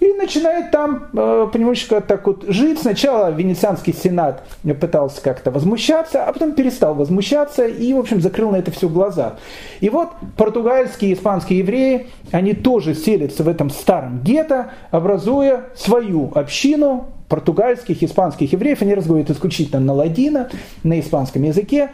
и 0.00 0.12
начинает 0.12 0.70
там 0.70 1.08
э, 1.12 1.48
понемножечко 1.52 2.00
так 2.00 2.26
вот 2.26 2.44
жить. 2.46 2.78
Сначала 2.78 3.30
Венецианский 3.32 3.92
сенат 3.92 4.44
пытался 4.80 5.20
как-то 5.22 5.50
возмущаться, 5.50 6.24
а 6.24 6.32
потом 6.32 6.52
перестал 6.52 6.94
возмущаться 6.94 7.66
и, 7.66 7.92
в 7.94 7.98
общем, 7.98 8.20
закрыл 8.20 8.50
на 8.50 8.56
это 8.56 8.70
все 8.70 8.88
глаза. 8.88 9.36
И 9.80 9.88
вот 9.90 10.10
португальские 10.36 11.10
и 11.10 11.14
испанские 11.14 11.60
евреи, 11.60 12.06
они 12.30 12.54
тоже 12.54 12.94
селятся 12.94 13.42
в 13.42 13.48
этом 13.48 13.70
старом 13.70 14.20
гетто, 14.22 14.72
образуя 14.92 15.66
свою 15.74 16.30
общину 16.34 17.08
португальских, 17.28 18.02
испанских 18.02 18.52
евреев. 18.52 18.82
Они 18.82 18.94
разговаривают 18.94 19.36
исключительно 19.36 19.80
на 19.80 19.92
ладино, 19.92 20.48
на 20.82 20.98
испанском 21.00 21.42
языке 21.42 21.90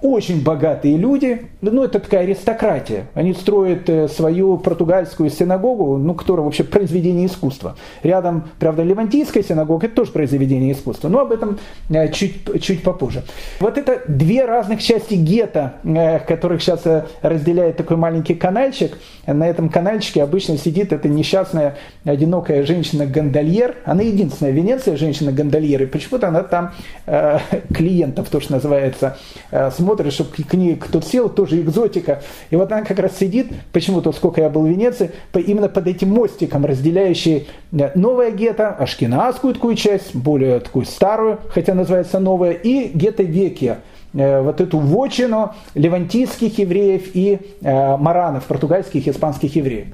очень 0.00 0.42
богатые 0.42 0.96
люди, 0.96 1.46
ну 1.60 1.82
это 1.82 1.98
такая 1.98 2.22
аристократия, 2.22 3.06
они 3.14 3.34
строят 3.34 3.88
э, 3.88 4.08
свою 4.08 4.56
португальскую 4.56 5.28
синагогу, 5.30 5.96
ну 5.96 6.14
которая 6.14 6.44
вообще 6.44 6.64
произведение 6.64 7.26
искусства. 7.26 7.76
Рядом, 8.02 8.48
правда, 8.60 8.82
Левантийская 8.82 9.42
синагога, 9.42 9.86
это 9.86 9.96
тоже 9.96 10.12
произведение 10.12 10.72
искусства, 10.72 11.08
но 11.08 11.20
об 11.20 11.32
этом 11.32 11.58
э, 11.90 12.12
чуть, 12.12 12.62
чуть 12.62 12.82
попозже. 12.82 13.24
Вот 13.58 13.76
это 13.76 14.02
две 14.06 14.44
разных 14.44 14.82
части 14.82 15.14
гетто, 15.14 15.74
э, 15.82 16.20
которых 16.20 16.62
сейчас 16.62 16.82
разделяет 17.22 17.76
такой 17.76 17.96
маленький 17.96 18.34
канальчик. 18.34 18.96
На 19.26 19.48
этом 19.48 19.68
канальчике 19.68 20.22
обычно 20.22 20.56
сидит 20.58 20.92
эта 20.92 21.08
несчастная 21.08 21.76
одинокая 22.04 22.64
женщина-гондольер, 22.64 23.76
она 23.84 24.02
единственная 24.02 24.52
в 24.52 24.54
Венеции 24.54 24.94
женщина-гондольер, 24.94 25.82
и 25.82 25.86
почему-то 25.86 26.28
она 26.28 26.42
там 26.42 26.72
клиентов, 27.74 28.28
то, 28.28 28.40
что 28.40 28.52
называется, 28.52 29.16
э, 29.50 29.70
смотришь, 29.88 30.12
чтобы 30.14 30.30
к 30.30 30.54
ней 30.54 30.76
кто-то 30.76 31.06
сел, 31.06 31.30
тоже 31.30 31.60
экзотика. 31.60 32.22
И 32.50 32.56
вот 32.56 32.70
она 32.70 32.82
как 32.82 32.98
раз 32.98 33.16
сидит, 33.16 33.46
почему-то, 33.72 34.12
сколько 34.12 34.42
я 34.42 34.50
был 34.50 34.62
в 34.62 34.68
Венеции, 34.68 35.12
именно 35.34 35.68
под 35.68 35.86
этим 35.86 36.10
мостиком, 36.10 36.66
разделяющий 36.66 37.48
э, 37.72 37.90
новое 37.94 38.30
гетто, 38.30 38.68
ашкенадскую 38.68 39.54
такую 39.54 39.76
часть, 39.76 40.14
более 40.14 40.60
такую 40.60 40.84
старую, 40.84 41.38
хотя 41.48 41.72
называется 41.72 42.18
новая, 42.20 42.52
и 42.52 42.90
гетто 42.92 43.22
Векия, 43.22 43.78
вот 44.12 44.60
эту 44.60 44.78
вотчину 44.78 45.54
левантийских 45.74 46.58
евреев 46.58 47.10
и 47.14 47.38
маранов, 47.60 48.44
португальских 48.44 49.06
и 49.06 49.10
испанских 49.10 49.54
евреев. 49.56 49.86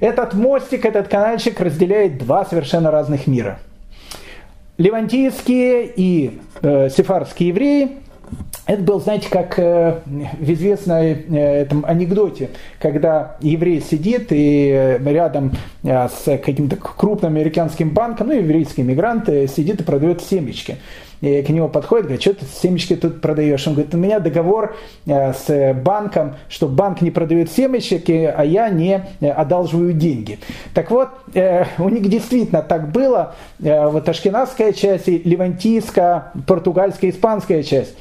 Этот 0.00 0.34
мостик, 0.34 0.84
этот 0.84 1.08
канальчик 1.08 1.58
разделяет 1.60 2.18
два 2.18 2.44
совершенно 2.44 2.90
разных 2.90 3.26
мира. 3.26 3.58
Левантийские 4.78 5.90
и 5.96 6.38
э, 6.60 6.90
сефардские 6.90 7.48
евреи 7.48 7.90
это 8.66 8.82
был, 8.82 9.00
знаете, 9.00 9.28
как 9.30 9.58
э, 9.58 10.00
в 10.04 10.50
известной 10.52 11.12
э, 11.12 11.66
анекдоте, 11.84 12.50
когда 12.80 13.36
еврей 13.40 13.80
сидит 13.80 14.32
и 14.32 14.70
э, 14.70 14.98
рядом 15.04 15.52
с 15.84 16.24
каким-то 16.24 16.74
крупным 16.74 17.36
американским 17.36 17.90
банком, 17.90 18.26
ну, 18.26 18.32
еврейский 18.34 18.82
мигрант 18.82 19.28
сидит 19.28 19.80
и 19.80 19.84
продает 19.84 20.20
семечки. 20.20 20.78
И 21.20 21.42
к 21.42 21.48
нему 21.48 21.68
подходит, 21.68 22.06
говорит, 22.06 22.22
что 22.22 22.34
ты 22.34 22.44
семечки 22.44 22.94
тут 22.96 23.20
продаешь? 23.20 23.66
Он 23.66 23.74
говорит, 23.74 23.94
у 23.94 23.98
меня 23.98 24.20
договор 24.20 24.76
с 25.06 25.74
банком, 25.74 26.36
что 26.48 26.68
банк 26.68 27.00
не 27.00 27.10
продает 27.10 27.50
семечки, 27.50 28.32
а 28.36 28.44
я 28.44 28.68
не 28.68 29.02
одалживаю 29.20 29.92
деньги. 29.92 30.38
Так 30.74 30.90
вот, 30.90 31.08
у 31.34 31.88
них 31.88 32.08
действительно 32.08 32.62
так 32.62 32.90
было. 32.92 33.34
Вот 33.58 34.08
ашкенадская 34.08 34.72
часть, 34.72 35.06
левантийская, 35.06 36.32
португальская, 36.46 37.10
испанская 37.10 37.62
часть. 37.62 37.94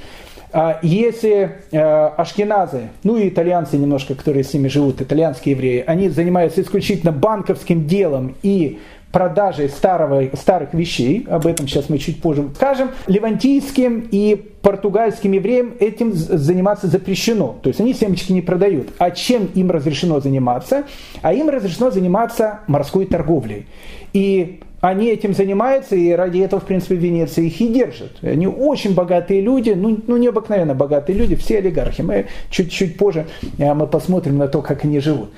А 0.58 0.80
если 0.82 1.58
э, 1.72 1.80
ашкеназы, 1.82 2.90
ну 3.04 3.18
и 3.18 3.28
итальянцы 3.28 3.78
немножко, 3.78 4.16
которые 4.16 4.46
с 4.46 4.54
ними 4.54 4.70
живут, 4.70 5.02
итальянские 5.02 5.54
евреи, 5.54 5.84
они 5.86 6.08
занимаются 6.08 6.62
исключительно 6.62 7.12
банковским 7.12 7.88
делом 7.88 8.36
и 8.42 8.80
продажей 9.16 9.70
старого, 9.70 10.26
старых 10.34 10.74
вещей, 10.74 11.26
об 11.30 11.48
этом 11.48 11.70
сейчас 11.70 11.88
мы 11.88 12.00
чуть 12.00 12.22
позже 12.22 12.50
скажем, 12.54 12.90
левантийским 13.08 14.10
и 14.12 14.36
португальским 14.62 15.32
евреям 15.32 15.72
этим 15.80 16.12
заниматься 16.12 16.88
запрещено. 16.88 17.56
То 17.62 17.70
есть 17.70 17.80
они 17.80 17.94
семечки 17.94 18.34
не 18.34 18.42
продают. 18.42 18.90
А 18.98 19.12
чем 19.12 19.46
им 19.56 19.72
разрешено 19.72 20.20
заниматься? 20.20 20.84
А 21.22 21.34
им 21.34 21.48
разрешено 21.48 21.92
заниматься 21.92 22.60
морской 22.68 23.06
торговлей. 23.06 23.68
И 24.12 24.60
они 24.90 25.08
этим 25.08 25.34
занимаются, 25.34 25.96
и 25.96 26.12
ради 26.12 26.40
этого, 26.40 26.62
в 26.62 26.66
принципе, 26.66 26.96
Венеция 26.96 27.46
их 27.46 27.60
и 27.62 27.68
держит. 27.68 28.18
Они 28.22 28.48
очень 28.48 28.94
богатые 28.94 29.42
люди, 29.42 29.72
ну, 29.72 29.98
ну 30.08 30.18
необыкновенно 30.18 30.76
богатые 30.76 31.18
люди, 31.18 31.36
все 31.36 31.60
олигархи. 31.60 32.02
Мы 32.02 32.28
чуть-чуть 32.50 32.98
позже 32.98 33.26
э, 33.58 33.74
мы 33.74 33.88
посмотрим 33.88 34.38
на 34.38 34.48
то, 34.48 34.62
как 34.62 34.84
они 34.86 35.00
живут. 35.00 35.30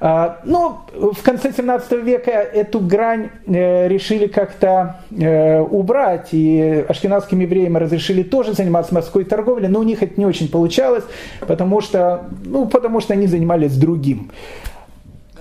А, 0.00 0.40
но 0.44 0.86
в 0.92 1.22
конце 1.22 1.52
17 1.52 1.92
века 2.02 2.30
эту 2.30 2.80
грань 2.80 3.30
э, 3.46 3.88
решили 3.88 4.26
как-то 4.26 5.00
э, 5.10 5.60
убрать, 5.60 6.28
и 6.32 6.84
ашкенадским 6.88 7.40
евреям 7.40 7.76
разрешили 7.76 8.22
тоже 8.22 8.52
заниматься 8.52 8.94
морской 8.94 9.24
торговлей, 9.24 9.68
но 9.68 9.80
у 9.80 9.84
них 9.84 10.02
это 10.02 10.14
не 10.16 10.26
очень 10.26 10.48
получалось, 10.48 11.04
потому 11.40 11.80
что, 11.80 12.24
ну, 12.44 12.66
потому 12.66 13.00
что 13.00 13.14
они 13.14 13.26
занимались 13.26 13.76
другим. 13.76 14.30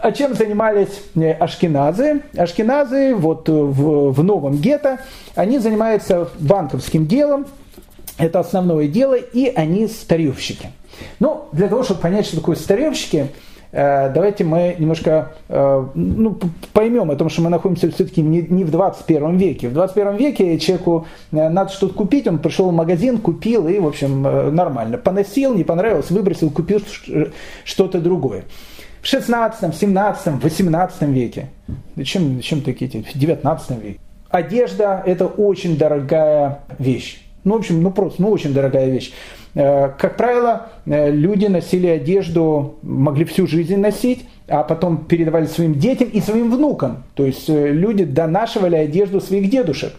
А 0.05 0.11
чем 0.11 0.35
занимались 0.35 1.01
э, 1.15 1.31
ашкеназы? 1.31 2.21
Ашкеназы 2.37 3.15
вот 3.15 3.49
э, 3.49 3.51
в, 3.51 4.11
в 4.11 4.23
новом 4.23 4.57
гетто, 4.57 4.99
они 5.33 5.57
занимаются 5.57 6.29
банковским 6.37 7.07
делом, 7.07 7.47
это 8.19 8.39
основное 8.39 8.87
дело, 8.87 9.15
и 9.15 9.47
они 9.47 9.87
старевщики. 9.87 10.67
Ну, 11.19 11.45
для 11.53 11.69
того, 11.69 11.81
чтобы 11.81 12.01
понять, 12.01 12.27
что 12.27 12.35
такое 12.35 12.55
старевщики, 12.55 13.29
э, 13.71 14.11
давайте 14.13 14.43
мы 14.43 14.75
немножко 14.77 15.31
ну, 15.49 16.37
поймем 16.71 17.09
о 17.09 17.15
том, 17.15 17.29
что 17.29 17.41
мы 17.41 17.49
находимся 17.49 17.89
все-таки 17.89 18.21
не, 18.21 18.43
не 18.43 18.63
в 18.63 18.69
21 18.69 19.37
веке. 19.37 19.69
В 19.69 19.73
21 19.73 20.17
веке 20.17 20.59
человеку 20.59 21.07
надо 21.31 21.71
что-то 21.71 21.95
купить, 21.95 22.27
он 22.27 22.37
пришел 22.37 22.69
в 22.69 22.73
магазин, 22.73 23.17
купил 23.17 23.67
и, 23.67 23.79
в 23.79 23.87
общем, 23.87 24.21
нормально. 24.21 24.99
Поносил, 24.99 25.55
не 25.55 25.63
понравилось, 25.63 26.11
выбросил, 26.11 26.51
купил 26.51 26.79
что-то 27.63 27.99
другое 27.99 28.43
в 29.05 29.07
16, 29.07 29.75
17, 29.75 30.43
18 30.43 31.01
веке. 31.03 31.49
Чем, 32.03 32.41
чем 32.41 32.61
такие, 32.61 32.89
в 32.89 33.17
19 33.17 33.83
веке. 33.83 33.99
Одежда– 34.31 35.03
это 35.05 35.27
очень 35.27 35.77
дорогая 35.77 36.61
вещь. 36.79 37.21
Ну, 37.43 37.53
в 37.53 37.57
общем, 37.57 37.83
ну 37.83 37.91
просто, 37.91 38.23
ну 38.23 38.31
очень 38.31 38.51
дорогая 38.51 38.89
вещь. 38.89 39.13
Э, 39.53 39.89
как 39.89 40.17
правило, 40.17 40.69
э, 40.87 41.11
люди 41.11 41.45
носили 41.45 41.85
одежду, 41.85 42.79
могли 42.81 43.25
всю 43.25 43.45
жизнь 43.45 43.77
носить, 43.77 44.25
а 44.47 44.63
потом 44.63 45.05
передавали 45.05 45.45
своим 45.45 45.75
детям 45.75 46.09
и 46.09 46.19
своим 46.19 46.49
внукам. 46.49 47.03
То 47.13 47.27
есть 47.27 47.47
э, 47.47 47.71
люди 47.71 48.05
донашивали 48.05 48.75
одежду 48.75 49.21
своих 49.21 49.51
дедушек. 49.51 49.93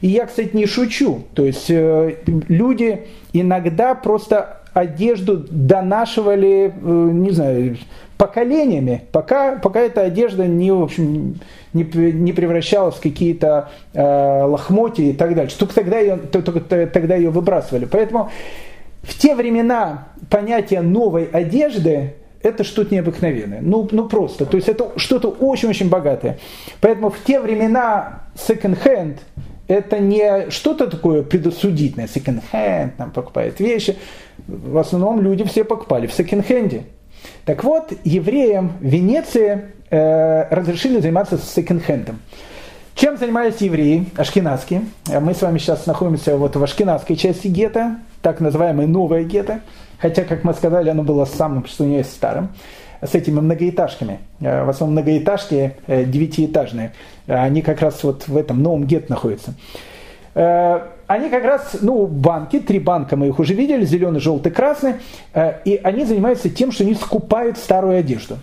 И 0.00 0.08
я, 0.08 0.24
кстати, 0.24 0.56
не 0.56 0.64
шучу. 0.64 1.24
То 1.34 1.44
есть 1.44 1.68
люди 1.68 3.08
иногда 3.34 3.94
просто 3.94 4.57
одежду 4.78 5.44
донашивали, 5.50 6.72
не 6.82 7.30
знаю, 7.30 7.76
поколениями, 8.16 9.04
пока, 9.12 9.56
пока 9.56 9.80
эта 9.80 10.02
одежда 10.02 10.46
не, 10.46 10.72
в 10.72 10.82
общем, 10.82 11.38
не, 11.72 11.84
не 11.84 12.32
превращалась 12.32 12.96
в 12.96 13.00
какие-то 13.00 13.70
э, 13.94 14.02
лохмотья 14.02 15.04
и 15.04 15.12
так 15.12 15.34
далее. 15.34 15.52
Только 15.56 15.74
тогда 15.74 15.98
ее, 16.00 16.16
только 16.16 16.60
тогда 16.60 17.14
ее 17.14 17.30
выбрасывали. 17.30 17.84
Поэтому 17.84 18.30
в 19.02 19.16
те 19.16 19.34
времена 19.34 20.08
понятие 20.28 20.80
новой 20.82 21.26
одежды 21.26 22.14
это 22.42 22.64
что-то 22.64 22.94
необыкновенное. 22.94 23.60
Ну, 23.62 23.88
ну 23.90 24.08
просто. 24.08 24.46
То 24.46 24.56
есть 24.56 24.68
это 24.68 24.90
что-то 24.96 25.28
очень-очень 25.28 25.88
богатое. 25.88 26.38
Поэтому 26.80 27.10
в 27.10 27.22
те 27.24 27.40
времена 27.40 28.22
second-hand 28.34 29.18
это 29.68 29.98
не 29.98 30.50
что-то 30.50 30.88
такое 30.88 31.22
предосудительное. 31.22 32.06
Second-hand 32.06 32.92
нам 32.98 33.10
покупают 33.12 33.60
вещи. 33.60 33.96
В 34.48 34.78
основном 34.78 35.20
люди 35.20 35.44
все 35.44 35.62
покупали 35.62 36.06
в 36.06 36.12
секонд-хенде. 36.14 36.84
Так 37.44 37.64
вот, 37.64 37.92
евреям 38.04 38.72
в 38.80 38.84
Венеции 38.84 39.72
э, 39.90 40.48
разрешили 40.48 41.00
заниматься 41.00 41.36
секонд-хендом. 41.36 42.20
Чем 42.94 43.18
занимались 43.18 43.58
евреи, 43.58 44.06
ашкенадские? 44.16 44.86
Мы 45.20 45.34
с 45.34 45.42
вами 45.42 45.58
сейчас 45.58 45.84
находимся 45.84 46.38
вот 46.38 46.56
в 46.56 46.62
ашкенадской 46.64 47.14
части 47.14 47.48
гетто, 47.48 47.98
так 48.22 48.40
называемое 48.40 48.86
новое 48.86 49.22
гетто, 49.22 49.60
хотя, 49.98 50.24
как 50.24 50.44
мы 50.44 50.54
сказали, 50.54 50.88
оно 50.88 51.02
было 51.02 51.26
самым, 51.26 51.66
что 51.66 51.84
у 51.84 51.86
нее 51.86 51.98
есть 51.98 52.12
старым, 52.12 52.48
с 53.02 53.14
этими 53.14 53.40
многоэтажками. 53.40 54.20
Э, 54.40 54.64
в 54.64 54.70
основном 54.70 54.94
многоэтажки 54.94 55.76
э, 55.86 56.04
девятиэтажные. 56.04 56.94
Они 57.26 57.60
как 57.60 57.82
раз 57.82 58.02
вот 58.02 58.26
в 58.26 58.34
этом 58.34 58.62
новом 58.62 58.86
гетто 58.86 59.10
находятся. 59.10 59.52
Э, 61.08 61.12
они 61.12 61.30
как 61.30 61.44
раз, 61.44 61.76
ну, 61.80 62.06
банки, 62.06 62.60
три 62.60 62.78
банка 62.78 63.16
мы 63.16 63.28
их 63.28 63.38
уже 63.38 63.54
видели, 63.54 63.84
зеленый, 63.84 64.20
желтый, 64.20 64.52
красный, 64.52 64.94
э, 65.34 65.54
и 65.64 65.80
они 65.82 66.04
занимаются 66.04 66.48
тем, 66.48 66.70
что 66.72 66.84
они 66.84 66.94
скупают 66.94 67.58
старую 67.58 67.98
одежду. 67.98 68.38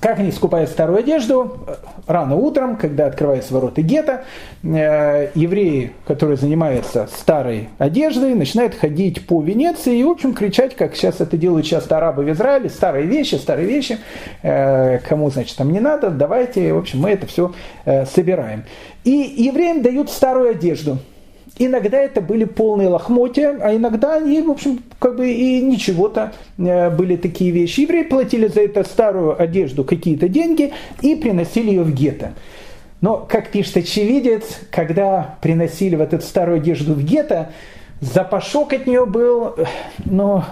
Как 0.00 0.18
они 0.18 0.32
скупают 0.32 0.70
старую 0.70 0.98
одежду? 0.98 1.58
Рано 2.06 2.34
утром, 2.34 2.76
когда 2.76 3.06
открываются 3.06 3.52
ворота 3.52 3.82
гетто, 3.82 4.24
э, 4.62 5.28
евреи, 5.34 5.92
которые 6.06 6.38
занимаются 6.38 7.06
старой 7.14 7.68
одеждой, 7.76 8.34
начинают 8.34 8.74
ходить 8.74 9.26
по 9.26 9.42
Венеции 9.42 9.98
и, 9.98 10.04
в 10.04 10.08
общем, 10.08 10.32
кричать, 10.32 10.74
как 10.74 10.96
сейчас 10.96 11.20
это 11.20 11.36
делают 11.36 11.66
часто 11.66 11.98
арабы 11.98 12.24
в 12.24 12.30
Израиле, 12.30 12.70
старые 12.70 13.06
вещи, 13.06 13.34
старые 13.34 13.68
вещи, 13.68 13.98
кому, 14.40 15.30
значит, 15.30 15.56
там 15.58 15.70
не 15.70 15.80
надо, 15.80 16.08
давайте, 16.08 16.72
в 16.72 16.78
общем, 16.78 17.00
мы 17.00 17.10
это 17.10 17.26
все 17.26 17.52
собираем. 17.84 18.64
И 19.04 19.10
евреям 19.10 19.82
дают 19.82 20.08
старую 20.08 20.50
одежду. 20.50 20.98
Иногда 21.62 21.98
это 21.98 22.22
были 22.22 22.44
полные 22.44 22.88
лохмотья, 22.88 23.54
а 23.60 23.76
иногда 23.76 24.14
они, 24.14 24.40
в 24.40 24.50
общем, 24.50 24.82
как 24.98 25.16
бы 25.16 25.30
и 25.30 25.60
ничего-то 25.60 26.32
э, 26.56 26.88
были 26.88 27.16
такие 27.16 27.50
вещи. 27.50 27.80
Евреи 27.80 28.04
платили 28.04 28.46
за 28.46 28.62
эту 28.62 28.82
старую 28.82 29.40
одежду 29.40 29.84
какие-то 29.84 30.26
деньги 30.26 30.72
и 31.02 31.14
приносили 31.16 31.68
ее 31.68 31.82
в 31.82 31.92
гетто. 31.92 32.32
Но, 33.02 33.26
как 33.28 33.50
пишет 33.50 33.76
очевидец, 33.76 34.44
когда 34.70 35.36
приносили 35.42 35.96
вот 35.96 36.14
эту 36.14 36.24
старую 36.24 36.56
одежду 36.56 36.94
в 36.94 37.04
гетто, 37.04 37.50
запашок 38.00 38.72
от 38.72 38.86
нее 38.86 39.04
был, 39.04 39.48
э, 39.58 39.64
ну, 40.06 40.42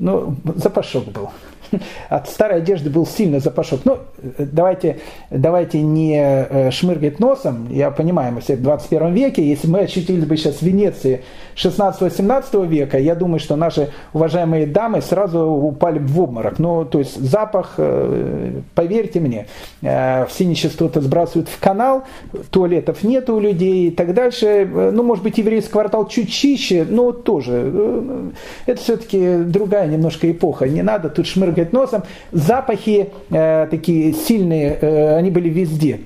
ну 0.00 0.34
запашок 0.56 1.04
был. 1.04 1.30
от 2.08 2.28
старой 2.28 2.58
одежды 2.58 2.90
был 2.90 3.06
сильный 3.06 3.40
запашок. 3.40 3.80
Ну, 3.84 3.98
давайте, 4.38 4.98
давайте 5.30 5.82
не 5.82 6.18
э, 6.18 6.70
шмыргать 6.70 7.20
носом. 7.20 7.68
Я 7.70 7.90
понимаю, 7.90 8.32
мы 8.32 8.40
все 8.40 8.56
в 8.56 8.62
21 8.62 9.14
веке. 9.14 9.46
Если 9.46 9.68
мы 9.68 9.80
очутились 9.80 10.24
бы 10.24 10.36
сейчас 10.36 10.56
в 10.56 10.62
Венеции 10.62 11.22
16-17 11.56 12.66
века, 12.66 12.98
я 12.98 13.14
думаю, 13.14 13.40
что 13.40 13.56
наши 13.56 13.90
уважаемые 14.12 14.66
дамы 14.66 15.02
сразу 15.02 15.40
упали 15.40 15.98
в 15.98 16.20
обморок. 16.20 16.58
Ну, 16.58 16.84
то 16.84 16.98
есть 16.98 17.20
запах, 17.20 17.74
э, 17.78 18.60
поверьте 18.74 19.20
мне, 19.20 19.46
э, 19.82 20.26
все 20.26 20.44
нечистоты 20.44 21.00
сбрасывают 21.00 21.48
в 21.48 21.58
канал, 21.58 22.04
туалетов 22.50 23.02
нет 23.02 23.28
у 23.30 23.40
людей 23.40 23.88
и 23.88 23.90
так 23.90 24.14
дальше. 24.14 24.68
Ну, 24.92 25.02
может 25.02 25.24
быть, 25.24 25.38
еврейский 25.38 25.72
квартал 25.72 26.06
чуть 26.08 26.30
чище, 26.30 26.86
но 26.88 27.12
тоже. 27.12 28.32
Это 28.66 28.80
все-таки 28.80 29.38
другая 29.38 29.86
немножко 29.86 30.30
эпоха. 30.30 30.68
Не 30.68 30.82
надо 30.82 31.08
тут 31.08 31.26
шмыргать 31.26 31.61
шмыгать 31.62 31.72
носом. 31.72 32.02
Запахи 32.32 33.10
э, 33.30 33.66
такие 33.70 34.12
сильные, 34.12 34.78
э, 34.80 35.16
они 35.16 35.30
были 35.30 35.48
везде. 35.48 36.00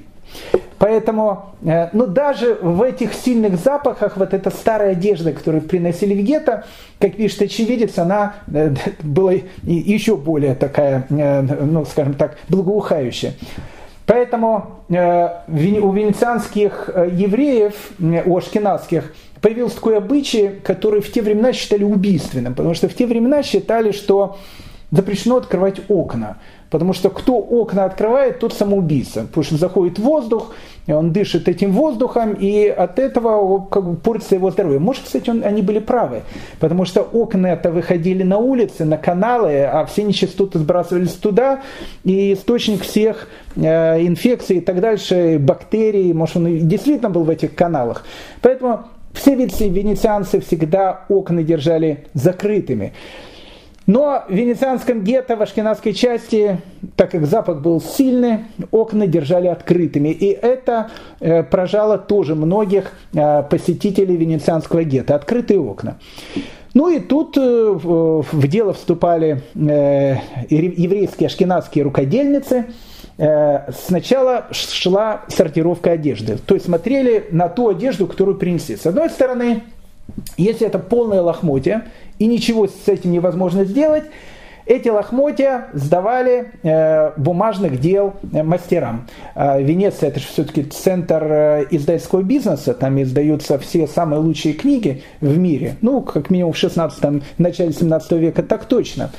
Поэтому, 0.79 1.55
э, 1.65 1.89
ну 1.93 2.07
даже 2.07 2.59
в 2.61 2.83
этих 2.83 3.15
сильных 3.15 3.57
запахах, 3.57 4.17
вот 4.17 4.35
эта 4.35 4.51
старая 4.51 4.93
одежда, 4.93 5.33
которую 5.33 5.63
приносили 5.63 6.15
в 6.15 6.23
гетто, 6.23 6.65
как 6.99 7.17
пишет 7.17 7.43
очевидец, 7.43 7.99
она 7.99 8.35
э, 8.53 8.75
была 9.03 9.33
еще 9.63 10.17
более 10.17 10.55
такая, 10.55 11.07
э, 11.09 11.41
ну 11.41 11.85
скажем 11.87 12.15
так, 12.15 12.37
благоухающая. 12.49 13.33
Поэтому 14.07 14.85
у 14.89 14.93
венецианских 15.93 16.89
евреев, 16.95 17.75
у 17.99 18.37
ашкенадских, 18.37 19.13
появился 19.41 19.77
такой 19.77 19.97
обычай, 19.97 20.61
который 20.63 21.01
в 21.01 21.11
те 21.11 21.23
времена 21.23 21.53
считали 21.53 21.83
убийственным, 21.83 22.55
потому 22.55 22.75
что 22.75 22.89
в 22.89 22.95
те 22.95 23.05
времена 23.05 23.43
считали, 23.43 23.91
что 23.91 24.39
запрещено 24.97 25.37
открывать 25.37 25.81
окна. 25.89 26.39
Потому 26.71 26.95
что 26.95 27.11
кто 27.11 27.37
окна 27.37 27.85
открывает, 27.85 28.41
тот 28.41 28.53
самоубийца. 28.53 29.23
Потому 29.23 29.45
что 29.45 29.57
заходит 29.57 29.99
воздух, 29.99 30.53
он 30.89 31.13
дышит 31.13 31.49
этим 31.49 31.73
воздухом, 31.73 32.33
и 32.33 32.67
от 32.67 32.99
этого 32.99 33.65
как 33.67 33.85
бы, 33.85 33.97
портится 33.97 34.35
его 34.35 34.51
здоровье. 34.51 34.81
Может, 34.81 35.05
кстати, 35.05 35.31
он, 35.31 35.45
они 35.45 35.63
были 35.63 35.79
правы. 35.79 36.23
Потому 36.59 36.85
что 36.85 37.03
окна 37.03 37.47
это 37.47 37.71
выходили 37.71 38.25
на 38.25 38.39
улицы, 38.39 38.85
на 38.85 38.97
каналы, 38.97 39.63
а 39.63 39.85
все 39.85 40.03
нечистоты 40.03 40.59
сбрасывались 40.59 41.13
туда, 41.13 41.61
и 42.03 42.33
источник 42.33 42.83
всех 42.83 43.29
э, 43.55 44.05
инфекций 44.05 44.57
и 44.57 44.61
так 44.61 44.81
дальше, 44.81 45.39
бактерий, 45.39 46.13
может, 46.13 46.37
он 46.37 46.67
действительно 46.67 47.11
был 47.11 47.23
в 47.23 47.31
этих 47.31 47.55
каналах. 47.55 48.05
Поэтому 48.43 48.87
все 49.13 49.35
венецианцы 49.35 50.41
всегда 50.41 51.05
окна 51.09 51.43
держали 51.43 52.07
закрытыми. 52.13 52.93
Но 53.87 54.25
в 54.29 54.33
венецианском 54.33 55.05
гетто, 55.05 55.37
в 55.37 55.43
ашкенадской 55.43 55.93
части, 55.93 56.61
так 56.97 57.13
как 57.13 57.25
запах 57.27 57.63
был 57.63 57.81
сильный, 57.81 58.47
окна 58.73 59.07
держали 59.07 59.47
открытыми. 59.47 60.09
И 60.09 60.27
это 60.27 60.91
э, 61.21 61.45
прожало 61.45 61.97
тоже 61.97 62.35
многих 62.35 62.93
э, 63.15 63.43
посетителей 63.45 64.17
венецианского 64.17 64.83
гетто. 64.83 65.15
Открытые 65.15 65.61
окна. 65.61 65.99
Ну 66.75 66.89
и 66.89 66.99
тут 66.99 67.39
э, 67.39 67.41
в 67.41 68.49
дело 68.49 68.73
вступали 68.75 69.43
еврейские 69.55 71.29
ашкенадские 71.29 71.85
рукодельницы. 71.85 72.67
Сначала 73.17 74.45
шла 74.51 75.23
сортировка 75.29 75.93
одежды. 75.93 76.37
То 76.37 76.53
есть 76.53 76.67
смотрели 76.67 77.29
на 77.31 77.49
ту 77.49 77.71
одежду, 77.71 78.07
которую 78.07 78.37
принесли. 78.37 78.77
С 78.77 78.85
одной 78.85 79.09
стороны, 79.09 79.63
если 80.37 80.67
это 80.67 80.79
полное 80.79 81.23
лохмотье, 81.23 81.89
и 82.19 82.27
ничего 82.27 82.67
с 82.67 82.89
этим 82.89 83.13
невозможно 83.13 83.65
сделать, 83.65 84.05
эти 84.67 84.89
лохмотья 84.89 85.69
сдавали 85.73 86.53
э, 86.63 87.13
бумажных 87.17 87.81
дел 87.81 88.15
э, 88.33 88.43
мастерам. 88.43 89.07
Э, 89.35 89.63
Венеция 89.63 90.09
это 90.09 90.19
же 90.19 90.27
все-таки 90.27 90.65
центр 90.65 91.23
э, 91.23 91.67
издательского 91.71 92.23
бизнеса, 92.23 92.75
там 92.75 93.01
издаются 93.01 93.59
все 93.59 93.87
самые 93.87 94.21
лучшие 94.21 94.55
книги 94.55 95.03
в 95.21 95.39
мире, 95.39 95.77
ну, 95.83 96.03
как 96.03 96.31
минимум 96.31 96.53
в 96.53 96.57
16 96.57 97.23
начале 97.39 97.73
17 97.73 98.13
века, 98.13 98.43
так 98.43 98.65
точно. 98.65 99.11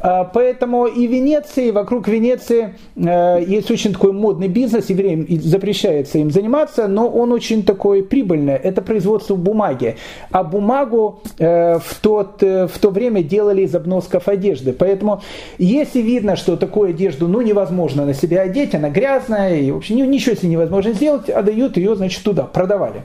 Э, 0.00 0.24
поэтому 0.32 0.86
и 0.86 1.06
Венеции, 1.06 1.70
вокруг 1.70 2.06
Венеции 2.06 2.74
э, 2.96 3.42
есть 3.46 3.70
очень 3.70 3.94
такой 3.94 4.12
модный 4.12 4.48
бизнес, 4.48 4.90
евреям 4.90 5.26
запрещается 5.40 6.18
им 6.18 6.30
заниматься, 6.30 6.88
но 6.88 7.08
он 7.08 7.32
очень 7.32 7.62
такой 7.62 8.02
прибыльный, 8.02 8.54
это 8.54 8.82
производство 8.82 9.34
бумаги. 9.34 9.96
А 10.30 10.44
бумагу 10.44 11.22
э, 11.38 11.78
в, 11.78 12.00
тот, 12.02 12.42
э, 12.42 12.66
в 12.66 12.78
то 12.78 12.90
время 12.90 13.22
делали 13.22 13.62
из 13.62 13.74
обносков 13.74 14.28
одежды. 14.28 14.74
Поэтому 14.74 14.89
Поэтому, 14.90 15.22
если 15.56 16.00
видно, 16.00 16.34
что 16.34 16.56
такую 16.56 16.90
одежду 16.90 17.28
ну, 17.28 17.42
невозможно 17.42 18.04
на 18.04 18.12
себя 18.12 18.42
одеть, 18.42 18.74
она 18.74 18.90
грязная, 18.90 19.60
и 19.60 19.70
вообще 19.70 19.94
ничего 19.94 20.34
с 20.34 20.42
ней 20.42 20.48
невозможно 20.48 20.92
сделать, 20.92 21.30
отдают 21.30 21.76
ее, 21.76 21.94
значит, 21.94 22.24
туда, 22.24 22.42
продавали. 22.42 23.02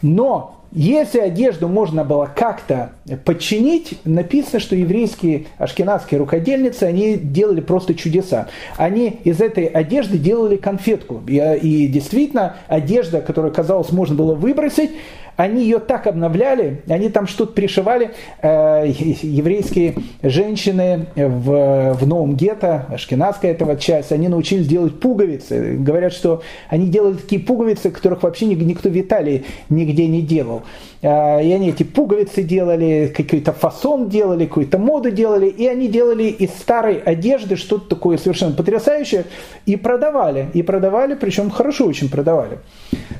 Но 0.00 0.54
если 0.70 1.18
одежду 1.18 1.66
можно 1.66 2.04
было 2.04 2.30
как-то 2.32 2.92
подчинить, 3.24 3.98
написано, 4.04 4.60
что 4.60 4.76
еврейские 4.76 5.46
ашкенадские 5.58 6.18
рукодельницы, 6.20 6.84
они 6.84 7.16
делали 7.16 7.60
просто 7.60 7.94
чудеса. 7.94 8.46
Они 8.76 9.18
из 9.24 9.40
этой 9.40 9.64
одежды 9.64 10.18
делали 10.18 10.54
конфетку. 10.54 11.20
И, 11.26 11.36
и 11.62 11.88
действительно, 11.88 12.54
одежда, 12.68 13.22
которую, 13.22 13.52
казалось, 13.52 13.90
можно 13.90 14.14
было 14.14 14.36
выбросить, 14.36 14.90
они 15.38 15.62
ее 15.62 15.78
так 15.78 16.08
обновляли, 16.08 16.82
они 16.88 17.10
там 17.10 17.28
что-то 17.28 17.52
пришивали. 17.52 18.10
Э, 18.42 18.84
еврейские 18.88 19.94
женщины 20.20 21.06
в, 21.14 21.94
в 21.94 22.06
новом 22.08 22.34
гетто, 22.34 22.86
ашкенадская 22.90 23.52
этого 23.52 23.76
часть, 23.76 24.10
они 24.10 24.26
научились 24.26 24.66
делать 24.66 24.98
пуговицы. 24.98 25.76
Говорят, 25.78 26.12
что 26.12 26.42
они 26.68 26.88
делали 26.88 27.14
такие 27.14 27.40
пуговицы, 27.40 27.92
которых 27.92 28.24
вообще 28.24 28.46
никто 28.46 28.88
в 28.88 29.00
Италии 29.00 29.44
нигде 29.68 30.08
не 30.08 30.22
делал. 30.22 30.62
Э, 31.02 31.42
и 31.42 31.52
они 31.52 31.70
эти 31.70 31.82
пуговицы 31.82 32.42
делали, 32.42 33.12
какой-то 33.14 33.52
фасон 33.52 34.08
делали, 34.08 34.46
какую-то 34.46 34.78
моду 34.78 35.10
делали, 35.10 35.46
и 35.46 35.66
они 35.66 35.88
делали 35.88 36.24
из 36.24 36.50
старой 36.50 36.98
одежды 36.98 37.56
что-то 37.56 37.88
такое 37.88 38.18
совершенно 38.18 38.54
потрясающее 38.54 39.24
и 39.66 39.76
продавали. 39.76 40.48
И 40.54 40.62
продавали, 40.62 41.14
причем 41.14 41.50
хорошо 41.50 41.86
очень 41.86 42.08
продавали. 42.08 42.58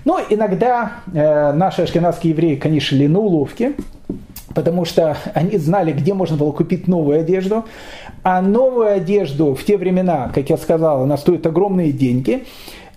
Но 0.04 0.20
иногда 0.28 1.02
э, 1.12 1.52
наши 1.52 1.82
ашкенадские 1.82 2.32
евреи, 2.32 2.56
конечно, 2.56 2.88
шли 2.88 3.08
на 3.08 3.18
уловки, 3.18 3.74
потому 4.54 4.84
что 4.84 5.16
они 5.34 5.58
знали, 5.58 5.92
где 5.92 6.14
можно 6.14 6.36
было 6.36 6.52
купить 6.52 6.88
новую 6.88 7.20
одежду. 7.20 7.64
А 8.22 8.42
новую 8.42 8.88
одежду 8.88 9.54
в 9.54 9.64
те 9.64 9.76
времена, 9.76 10.30
как 10.34 10.50
я 10.50 10.56
сказал, 10.56 11.02
она 11.02 11.16
стоит 11.16 11.46
огромные 11.46 11.92
деньги. 11.92 12.44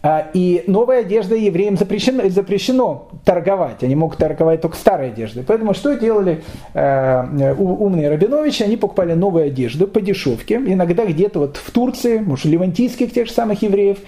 А, 0.03 0.29
и 0.33 0.63
новая 0.65 1.01
одежда 1.01 1.35
евреям 1.35 1.77
запрещено, 1.77 2.27
запрещено 2.29 3.09
торговать. 3.23 3.83
Они 3.83 3.95
могут 3.95 4.17
торговать 4.17 4.61
только 4.61 4.75
старой 4.75 5.09
одеждой. 5.09 5.43
Поэтому 5.43 5.73
что 5.73 5.93
делали 5.93 6.43
э, 6.73 7.53
умные 7.53 8.09
Рабиновичи? 8.09 8.63
Они 8.63 8.77
покупали 8.77 9.13
новую 9.13 9.45
одежду 9.45 9.87
по 9.87 10.01
дешевке. 10.01 10.55
Иногда 10.55 11.05
где-то 11.05 11.39
вот 11.39 11.57
в 11.57 11.71
Турции, 11.71 12.17
может, 12.17 12.45
ливантийских 12.45 13.13
тех 13.13 13.27
же 13.27 13.33
самых 13.33 13.61
евреев. 13.61 13.99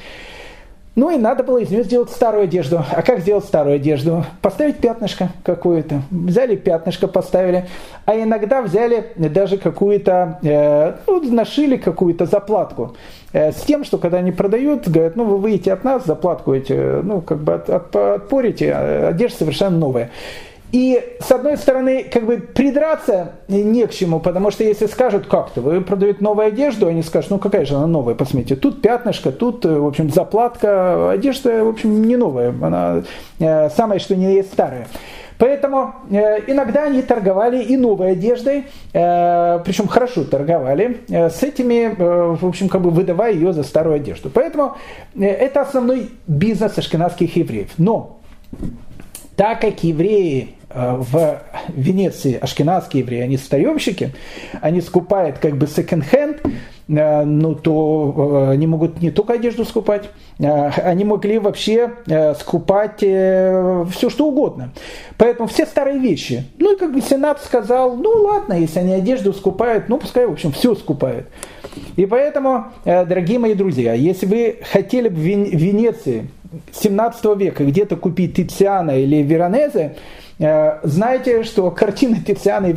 Ну 0.96 1.10
и 1.10 1.18
надо 1.18 1.44
было 1.44 1.58
из 1.58 1.72
нее 1.72 1.84
сделать 1.84 2.12
старую 2.12 2.44
одежду. 2.44 2.84
А 2.92 3.02
как 3.02 3.22
сделать 3.22 3.46
старую 3.46 3.78
одежду? 3.78 4.26
Поставить 4.42 4.78
пятнышко 4.78 5.30
какое-то. 5.44 6.04
Взяли 6.12 6.56
пятнышко, 6.56 7.08
поставили. 7.08 7.66
А 8.06 8.16
иногда 8.16 8.62
взяли 8.62 9.12
даже 9.16 9.58
какую-то, 9.58 10.40
э, 10.44 10.94
ну, 11.08 11.34
нашили 11.34 11.78
какую-то 11.78 12.28
заплатку. 12.28 12.96
Э, 13.32 13.52
с 13.52 13.62
тем, 13.62 13.86
что 13.86 13.98
когда 13.98 14.20
они 14.20 14.32
продают, 14.32 14.88
говорят, 14.88 15.16
ну 15.16 15.24
вы 15.24 15.38
выйдете 15.40 15.74
от 15.74 15.84
нас, 15.84 16.06
заплатку 16.06 16.54
эти, 16.54 16.74
ну 17.02 17.22
как 17.22 17.40
бы 17.40 17.56
от, 17.56 17.72
от, 17.72 17.96
отпорите, 17.96 18.72
одежда 18.72 19.38
совершенно 19.40 19.78
новая. 19.78 20.12
И 20.74 21.18
с 21.20 21.32
одной 21.32 21.56
стороны, 21.58 22.04
как 22.04 22.26
бы 22.26 22.38
придраться 22.38 23.34
не 23.48 23.86
к 23.86 23.92
чему, 23.92 24.20
потому 24.20 24.50
что 24.50 24.64
если 24.64 24.88
скажут 24.88 25.28
как-то, 25.28 25.62
вы 25.62 25.82
продаете 25.82 26.24
новую 26.24 26.48
одежду, 26.48 26.88
они 26.88 27.04
скажут, 27.04 27.30
ну 27.30 27.38
какая 27.38 27.64
же 27.64 27.76
она 27.76 27.86
новая, 27.86 28.16
посмотрите, 28.16 28.56
тут 28.56 28.82
пятнышко, 28.82 29.32
тут, 29.32 29.66
в 29.66 29.86
общем, 29.86 30.10
заплатка, 30.10 31.12
одежда, 31.12 31.64
в 31.64 31.70
общем, 31.70 32.02
не 32.02 32.18
новая, 32.18 32.50
она 32.50 33.04
э, 33.38 33.70
самая, 33.70 34.00
что 34.00 34.16
не 34.16 34.34
есть 34.34 34.52
старая. 34.52 34.88
Поэтому 35.38 35.94
э, 36.10 36.40
иногда 36.48 36.86
они 36.86 37.04
торговали 37.04 37.62
и 37.62 37.78
новой 37.78 38.14
одеждой, 38.14 38.64
э, 38.94 39.60
причем 39.64 39.88
хорошо 39.88 40.24
торговали, 40.24 41.02
э, 41.08 41.30
с 41.30 41.44
этими, 41.44 41.94
э, 41.96 42.36
в 42.36 42.48
общем, 42.48 42.68
как 42.68 42.82
бы 42.82 42.90
выдавая 42.90 43.32
ее 43.32 43.54
за 43.54 43.62
старую 43.62 43.98
одежду. 43.98 44.32
Поэтому 44.34 44.76
э, 45.14 45.24
это 45.24 45.62
основной 45.62 46.10
бизнес 46.26 46.76
ашкенадских 46.80 47.36
евреев. 47.36 47.70
Но 47.78 48.18
так 49.36 49.62
как 49.62 49.84
евреи 49.84 50.56
Э, 50.63 50.63
в 50.74 51.42
Венеции 51.70 52.38
ашкенадские 52.40 53.04
евреи, 53.04 53.22
они 53.22 53.38
старемщики, 53.38 54.12
они 54.62 54.82
скупают 54.82 55.38
как 55.38 55.58
бы 55.58 55.68
секонд-хенд, 55.68 56.42
э, 56.88 57.24
ну 57.24 57.54
то 57.54 58.48
э, 58.48 58.52
они 58.54 58.66
могут 58.66 59.02
не 59.02 59.12
только 59.12 59.34
одежду 59.34 59.66
скупать, 59.66 60.10
они 60.40 61.06
могли 61.06 61.38
вообще 61.38 61.92
скупать 62.40 62.98
все 62.98 64.10
что 64.10 64.28
угодно. 64.28 64.72
Поэтому 65.18 65.48
все 65.48 65.68
старые 65.68 66.00
вещи. 66.00 66.46
Ну 66.58 66.74
и 66.74 66.78
как 66.78 66.92
бы 66.92 67.02
Сенат 67.02 67.42
сказал, 67.44 67.96
ну 67.96 68.10
ладно, 68.24 68.54
если 68.54 68.80
они 68.80 68.94
одежду 68.94 69.32
скупают, 69.34 69.90
ну 69.90 70.00
пускай, 70.00 70.26
в 70.26 70.32
общем, 70.32 70.52
все 70.52 70.74
скупают. 70.74 71.28
И 71.96 72.08
поэтому, 72.08 72.66
дорогие 72.84 73.38
мои 73.38 73.54
друзья, 73.54 73.94
если 73.94 74.26
вы 74.26 74.60
хотели 74.72 75.10
бы 75.10 75.16
в 75.16 75.20
Венеции 75.24 76.28
17 76.72 77.26
века 77.38 77.64
где-то 77.64 77.96
купить 77.96 78.36
Тициана 78.36 78.92
или 79.00 79.18
Веронезе, 79.18 79.96
Э, 79.96 79.98
знаете, 80.84 81.44
что 81.44 81.70
картины 81.72 82.18
Тициана 82.18 82.68
и 82.68 82.74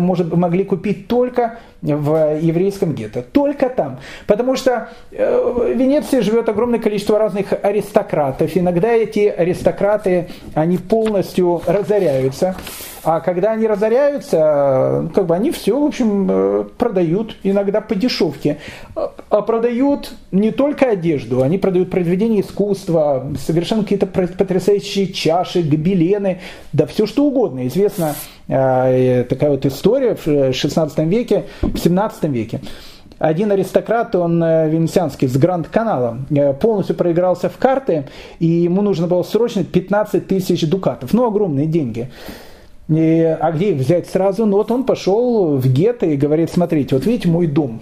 может, 0.00 0.32
могли 0.32 0.64
купить 0.64 1.08
только 1.08 1.58
в 1.82 2.38
еврейском 2.40 2.94
гетто. 2.94 3.22
Только 3.22 3.68
там. 3.68 3.98
Потому 4.26 4.56
что 4.56 4.88
э, 5.10 5.52
в 5.54 5.68
Венеции 5.70 6.20
живет 6.20 6.48
огромное 6.48 6.78
количество 6.78 7.18
разных 7.18 7.52
аристократов. 7.62 8.56
Иногда 8.56 8.92
эти 8.92 9.26
аристократы, 9.26 10.28
они 10.54 10.78
полностью 10.78 11.60
разоряются. 11.66 12.56
А 13.04 13.18
когда 13.20 13.52
они 13.52 13.66
разоряются, 13.66 15.10
как 15.12 15.26
бы 15.26 15.34
они 15.34 15.50
все, 15.50 15.78
в 15.78 15.84
общем, 15.84 16.70
продают 16.78 17.36
иногда 17.42 17.80
по 17.80 17.96
дешевке. 17.96 18.58
А 18.94 19.42
продают 19.42 20.12
не 20.30 20.52
только 20.52 20.90
одежду, 20.90 21.42
они 21.42 21.58
продают 21.58 21.90
произведения 21.90 22.42
искусства, 22.42 23.26
совершенно 23.44 23.82
какие-то 23.82 24.06
потрясающие 24.06 25.08
чаши, 25.08 25.62
гобелены, 25.62 26.40
да 26.72 26.86
все 26.86 27.06
что 27.06 27.24
угодно. 27.24 27.66
Известна 27.66 28.14
такая 28.46 29.50
вот 29.50 29.66
история 29.66 30.16
в 30.24 30.52
16 30.52 30.98
веке, 30.98 31.44
в 31.74 31.78
17 31.78 32.24
веке 32.24 32.60
один 33.22 33.52
аристократ, 33.52 34.16
он 34.16 34.42
э, 34.42 34.68
венецианский, 34.68 35.28
с 35.28 35.36
Гранд-канала, 35.36 36.18
э, 36.28 36.52
полностью 36.54 36.96
проигрался 36.96 37.48
в 37.48 37.56
карты, 37.56 38.08
и 38.40 38.46
ему 38.46 38.82
нужно 38.82 39.06
было 39.06 39.22
срочно 39.22 39.62
15 39.62 40.26
тысяч 40.26 40.68
дукатов. 40.68 41.12
Ну, 41.12 41.24
огромные 41.24 41.66
деньги. 41.66 42.10
И, 42.88 43.22
а 43.40 43.52
где 43.52 43.74
их 43.74 43.78
взять 43.78 44.08
сразу? 44.08 44.44
Ну, 44.44 44.56
вот 44.56 44.72
он 44.72 44.82
пошел 44.82 45.56
в 45.56 45.72
гетто 45.72 46.06
и 46.06 46.16
говорит, 46.16 46.50
смотрите, 46.50 46.96
вот 46.96 47.06
видите 47.06 47.28
мой 47.28 47.46
дом. 47.46 47.80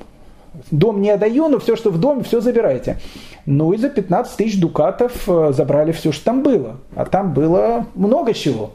Дом 0.70 1.01
не 1.01 1.09
отдаю, 1.09 1.49
но 1.49 1.59
все, 1.59 1.74
что 1.74 1.88
в 1.88 1.99
доме, 1.99 2.22
все 2.22 2.43
забирайте. 2.43 2.99
Ну 3.47 3.72
и 3.72 3.78
за 3.78 3.88
15 3.88 4.36
тысяч 4.36 4.61
дукатов 4.61 5.26
э, 5.26 5.53
забрали 5.55 5.93
все, 5.93 6.12
что 6.12 6.26
там 6.26 6.43
было. 6.43 6.76
А 6.95 7.07
там 7.07 7.32
было 7.32 7.86
много 7.95 8.34
чего. 8.34 8.72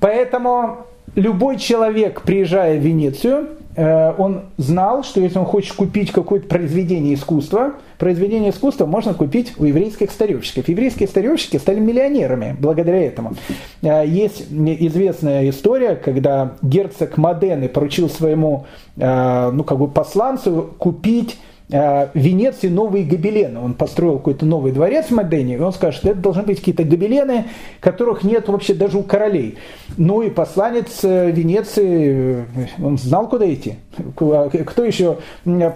Поэтому 0.00 0.78
любой 1.14 1.56
человек, 1.56 2.22
приезжая 2.22 2.80
в 2.80 2.82
Венецию, 2.82 3.46
он 3.76 4.42
знал, 4.56 5.04
что 5.04 5.20
если 5.20 5.38
он 5.38 5.44
хочет 5.44 5.74
купить 5.74 6.10
какое-то 6.10 6.48
произведение 6.48 7.14
искусства, 7.14 7.74
произведение 8.00 8.50
искусства 8.50 8.86
можно 8.86 9.14
купить 9.14 9.52
у 9.58 9.64
еврейских 9.64 10.10
старевщиков. 10.10 10.68
Еврейские 10.68 11.06
старевщики 11.06 11.58
стали 11.58 11.78
миллионерами 11.78 12.56
благодаря 12.58 13.00
этому. 13.02 13.34
Э, 13.82 14.04
есть 14.06 14.46
известная 14.50 15.48
история, 15.50 15.94
когда 15.94 16.54
герцог 16.62 17.18
Модены 17.18 17.68
поручил 17.68 18.08
своему 18.08 18.66
э, 18.96 19.50
ну, 19.52 19.62
как 19.62 19.78
бы 19.78 19.86
посланцу 19.86 20.70
купить 20.78 21.38
Э, 21.38 21.49
в 21.70 22.10
Венеции 22.14 22.68
новые 22.68 23.04
гобелены. 23.04 23.60
Он 23.60 23.74
построил 23.74 24.18
какой-то 24.18 24.44
новый 24.44 24.72
дворец 24.72 25.06
в 25.06 25.10
Модене, 25.12 25.54
и 25.54 25.58
он 25.58 25.72
скажет, 25.72 26.00
что 26.00 26.10
это 26.10 26.20
должны 26.20 26.42
быть 26.42 26.58
какие-то 26.58 26.82
гобелены, 26.82 27.44
которых 27.78 28.24
нет 28.24 28.48
вообще 28.48 28.74
даже 28.74 28.98
у 28.98 29.02
королей. 29.02 29.56
Ну 29.96 30.22
и 30.22 30.30
посланец 30.30 31.00
э, 31.04 31.30
Венеции, 31.30 32.44
э, 32.56 32.84
он 32.84 32.98
знал, 32.98 33.28
куда 33.28 33.52
идти. 33.52 33.76
Кто 34.16 34.84
еще 34.84 35.18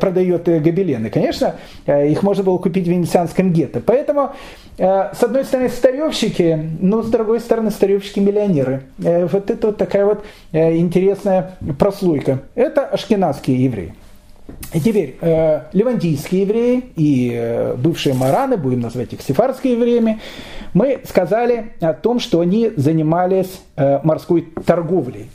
продает 0.00 0.44
гобелены? 0.44 1.10
Конечно, 1.10 1.56
их 1.86 2.22
можно 2.22 2.42
было 2.42 2.58
купить 2.58 2.86
в 2.86 2.90
венецианском 2.90 3.52
гетто. 3.52 3.80
Поэтому, 3.80 4.30
с 4.76 5.22
одной 5.22 5.44
стороны, 5.44 5.68
старевщики, 5.68 6.56
но 6.80 7.02
с 7.02 7.10
другой 7.10 7.40
стороны, 7.40 7.70
старевщики-миллионеры. 7.70 8.82
Вот 8.98 9.50
это 9.50 9.66
вот 9.68 9.76
такая 9.76 10.06
вот 10.06 10.24
интересная 10.52 11.56
прослойка. 11.78 12.40
Это 12.54 12.84
ашкенадские 12.86 13.64
евреи. 13.64 13.94
И 14.72 14.80
теперь 14.80 15.16
э, 15.20 15.62
левантийские 15.72 16.42
евреи 16.42 16.84
и 16.96 17.32
э, 17.34 17.74
бывшие 17.76 18.14
мараны, 18.14 18.56
будем 18.56 18.80
называть 18.80 19.12
их 19.12 19.22
сефардскими 19.22 19.72
евреями, 19.72 20.20
мы 20.72 21.00
сказали 21.08 21.72
о 21.80 21.92
том, 21.92 22.18
что 22.18 22.40
они 22.40 22.72
занимались 22.76 23.60
э, 23.76 24.00
морской 24.02 24.48
торговлей. 24.66 25.28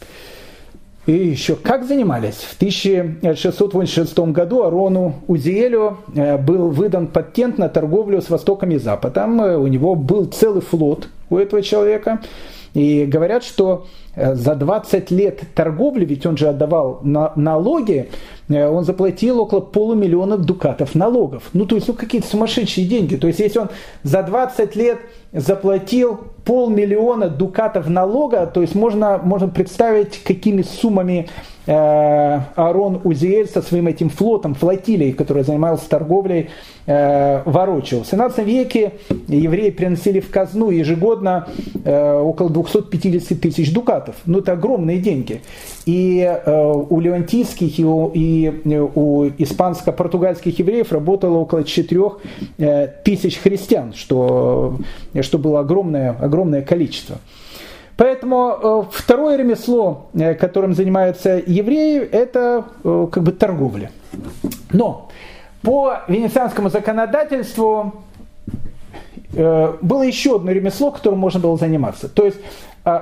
И 1.05 1.11
еще 1.11 1.55
как 1.55 1.85
занимались? 1.85 2.35
В 2.35 2.55
1686 2.57 4.19
году 4.19 4.63
Арону 4.63 5.15
Узиэлю 5.27 5.97
э, 6.13 6.37
был 6.37 6.69
выдан 6.69 7.07
патент 7.07 7.57
на 7.57 7.67
торговлю 7.67 8.21
с 8.21 8.29
Востоком 8.29 8.69
и 8.71 8.77
Западом. 8.77 9.41
Э, 9.41 9.57
у 9.57 9.65
него 9.67 9.95
был 9.95 10.25
целый 10.25 10.61
флот 10.61 11.07
у 11.31 11.37
этого 11.37 11.63
человека. 11.63 12.21
И 12.75 13.05
говорят, 13.05 13.43
что 13.43 13.87
за 14.15 14.55
20 14.55 15.11
лет 15.11 15.41
торговли, 15.55 16.05
ведь 16.05 16.25
он 16.25 16.37
же 16.37 16.49
отдавал 16.49 16.99
на, 17.03 17.31
налоги, 17.35 18.09
Э, 18.49 18.67
он 18.67 18.83
заплатил 18.83 19.39
около 19.39 19.61
полумиллиона 19.61 20.37
дукатов 20.37 20.95
налогов. 20.95 21.43
Ну, 21.53 21.65
то 21.65 21.75
есть, 21.75 21.87
ну, 21.87 21.93
какие-то 21.93 22.27
сумасшедшие 22.27 22.87
деньги. 22.87 23.15
То 23.15 23.27
есть, 23.27 23.39
если 23.39 23.59
он 23.59 23.69
за 24.03 24.23
20 24.23 24.75
лет 24.75 24.99
заплатил 25.31 26.19
полмиллиона 26.45 27.29
дукатов 27.29 27.87
налога, 27.87 28.47
то 28.47 28.61
есть 28.61 28.73
можно, 28.73 29.19
можно 29.23 29.47
представить, 29.47 30.23
какими 30.23 30.63
суммами 30.63 31.29
э, 31.67 32.39
Арон 32.55 33.01
Узиэль 33.03 33.47
со 33.47 33.61
своим 33.61 33.87
этим 33.87 34.09
флотом, 34.09 34.55
флотилией, 34.55 35.13
который 35.13 35.43
занимался 35.43 35.87
торговлей, 35.87 36.49
э, 36.87 37.43
ворочил. 37.45 38.01
В 38.01 38.07
17 38.07 38.43
веке 38.43 38.93
евреи 39.27 39.69
приносили 39.69 40.19
в 40.19 40.31
казну 40.31 40.71
ежегодно 40.71 41.47
э, 41.85 42.13
около 42.13 42.49
250 42.49 43.39
тысяч 43.39 43.71
дукатов. 43.71 43.98
Ну, 44.25 44.39
это 44.39 44.53
огромные 44.53 44.99
деньги. 44.99 45.41
И 45.85 46.19
э, 46.21 46.73
у 46.89 46.99
левантийских 46.99 47.79
и 47.79 47.85
у, 47.85 48.11
и 48.13 48.49
у 48.95 49.25
испанско-португальских 49.37 50.59
евреев 50.59 50.91
работало 50.91 51.37
около 51.37 51.63
4 51.63 52.01
э, 52.57 52.87
тысяч 53.03 53.37
христиан, 53.39 53.93
что 53.93 54.77
что 55.21 55.37
было 55.37 55.61
огромное, 55.61 56.15
огромное 56.19 56.61
количество. 56.61 57.17
Поэтому 57.99 58.57
э, 58.61 58.83
второе 58.93 59.35
ремесло, 59.35 60.07
э, 60.13 60.33
которым 60.33 60.73
занимаются 60.73 61.43
евреи, 61.45 61.99
это 61.99 62.63
э, 62.85 63.07
как 63.11 63.23
бы 63.23 63.33
торговля. 63.33 63.91
Но 64.71 65.09
по 65.61 65.97
венецианскому 66.07 66.69
законодательству 66.69 67.93
было 69.31 70.01
еще 70.01 70.37
одно 70.37 70.51
ремесло, 70.51 70.89
которым 70.89 71.19
можно 71.19 71.39
было 71.39 71.55
заниматься. 71.55 72.07
То 72.09 72.25
есть, 72.25 72.37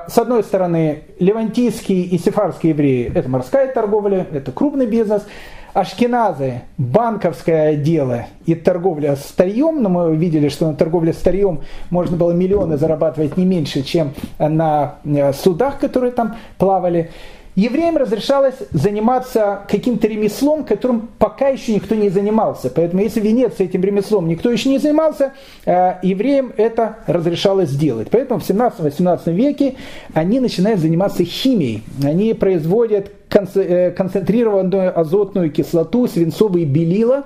с 0.07 0.17
одной 0.17 0.43
стороны, 0.43 1.03
левантийские 1.19 2.03
и 2.03 2.17
сефарские 2.17 2.71
евреи– 2.71 3.11
это 3.15 3.29
морская 3.29 3.67
торговля, 3.71 4.27
это 4.31 4.51
крупный 4.51 4.85
бизнес– 4.85 5.23
Ашкеназы, 5.77 6.63
банковское 6.79 7.75
дело 7.75 8.25
и 8.47 8.55
торговля 8.55 9.15
старьем, 9.15 9.83
но 9.83 9.89
мы 9.89 10.15
видели, 10.15 10.49
что 10.49 10.65
на 10.65 10.75
торговле 10.75 11.13
старьем 11.13 11.61
можно 11.91 12.17
было 12.17 12.31
миллионы 12.31 12.77
зарабатывать 12.77 13.37
не 13.37 13.45
меньше, 13.45 13.83
чем 13.83 14.13
на 14.39 14.95
э, 15.03 15.33
судах, 15.33 15.77
которые 15.77 16.13
там 16.13 16.37
плавали. 16.57 17.11
Евреям 17.57 17.97
разрешалось 17.97 18.55
заниматься 18.71 19.65
каким-то 19.67 20.07
ремеслом, 20.07 20.63
которым 20.63 21.09
пока 21.19 21.49
еще 21.49 21.73
никто 21.73 21.95
не 21.95 22.07
занимался. 22.07 22.69
Поэтому 22.69 23.01
если 23.01 23.19
в 23.19 23.59
этим 23.59 23.83
ремеслом 23.83 24.29
никто 24.29 24.49
еще 24.49 24.69
не 24.69 24.77
занимался, 24.77 25.33
э, 25.65 25.95
евреям 26.03 26.53
это 26.55 26.99
разрешалось 27.05 27.69
сделать. 27.69 28.07
Поэтому 28.09 28.39
в 28.39 28.49
17-18 28.49 29.33
веке 29.33 29.75
они 30.13 30.39
начинают 30.39 30.79
заниматься 30.79 31.25
химией. 31.25 31.83
Они 32.01 32.33
производят 32.33 33.11
Э, 33.55 33.91
концентрированную 33.91 34.97
азотную 34.97 35.51
кислоту, 35.51 36.07
свинцовые 36.07 36.65
белила. 36.65 37.25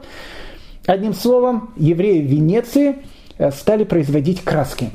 Одним 0.88 1.14
словом, 1.14 1.70
евреи 1.78 2.22
Венеции 2.22 2.96
э, 3.38 3.52
стали 3.52 3.84
производить 3.84 4.42
краски. 4.44 4.90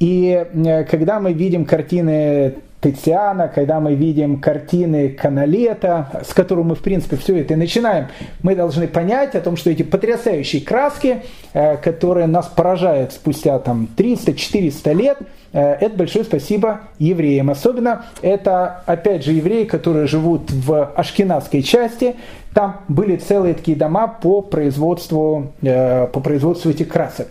И 0.00 0.44
когда 0.90 1.20
мы 1.20 1.32
видим 1.32 1.64
картины 1.64 2.56
Тициана, 2.84 3.48
когда 3.48 3.80
мы 3.80 3.94
видим 3.94 4.40
картины 4.40 5.08
Каналета, 5.08 6.22
с 6.24 6.32
которым 6.34 6.68
мы, 6.68 6.74
в 6.74 6.82
принципе, 6.82 7.16
все 7.16 7.40
это 7.40 7.54
и 7.54 7.56
начинаем, 7.56 8.08
мы 8.42 8.54
должны 8.54 8.86
понять 8.86 9.34
о 9.34 9.40
том, 9.40 9.56
что 9.56 9.70
эти 9.70 9.82
потрясающие 9.82 10.62
краски, 10.62 11.22
которые 11.52 12.26
нас 12.26 12.46
поражают 12.46 13.12
спустя 13.12 13.58
там 13.58 13.88
300-400 13.96 14.94
лет, 14.94 15.18
Э, 15.54 15.76
это 15.80 15.96
большое 15.96 16.24
спасибо 16.24 16.80
евреям. 16.98 17.48
Особенно 17.48 18.06
это, 18.20 18.82
опять 18.86 19.24
же, 19.24 19.32
евреи, 19.32 19.64
которые 19.64 20.06
живут 20.06 20.50
в 20.50 20.84
ашкенадской 20.96 21.62
части. 21.62 22.16
Там 22.52 22.80
были 22.88 23.16
целые 23.16 23.54
такие 23.54 23.76
дома 23.76 24.08
по 24.08 24.42
производству, 24.42 25.52
э, 25.62 26.08
по 26.08 26.20
производству 26.20 26.70
этих 26.70 26.88
красок. 26.88 27.28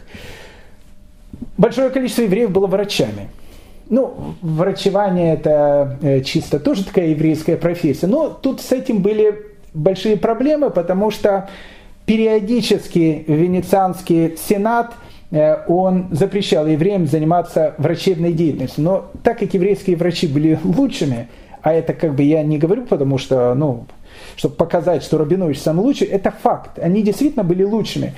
Большое 1.58 1.90
количество 1.90 2.22
евреев 2.22 2.50
было 2.50 2.66
врачами. 2.68 3.28
Ну, 3.94 4.36
врачевание 4.42 5.34
это 5.34 5.98
э, 6.02 6.22
чисто 6.22 6.60
тоже 6.60 6.84
такая 6.86 7.08
еврейская 7.08 7.58
профессия. 7.58 8.08
Но 8.08 8.30
тут 8.30 8.62
с 8.62 8.72
этим 8.72 9.02
были 9.02 9.54
большие 9.74 10.18
проблемы, 10.18 10.70
потому 10.70 11.12
что 11.12 11.50
периодически 12.06 13.24
Венецианский 13.28 14.36
сенат– 14.38 14.94
Э, 15.34 15.64
он 15.68 16.10
запрещал 16.12 16.68
евреям 16.68 17.08
заниматься 17.08 17.74
врачебной 17.80 18.34
деятельностью. 18.34 18.84
Но 18.84 19.12
так 19.24 19.40
как 19.40 19.54
еврейские 19.54 19.98
врачи 19.98 20.28
были 20.28 20.60
лучшими, 20.64 21.28
а 21.64 21.74
это 21.74 21.94
как 21.94 22.14
бы 22.14 22.22
я 22.22 22.44
не 22.44 22.60
говорю, 22.60 22.86
потому 22.86 23.18
что, 23.18 23.56
ну, 23.56 23.86
чтобы 24.36 24.56
показать, 24.56 25.04
что 25.04 25.18
Рабинович 25.18 25.60
самый 25.60 25.82
лучший, 25.82 26.08
это 26.08 26.32
факт. 26.32 26.80
Они 26.80 27.02
действительно 27.02 27.44
были 27.44 27.64
лучшими. 27.64 28.14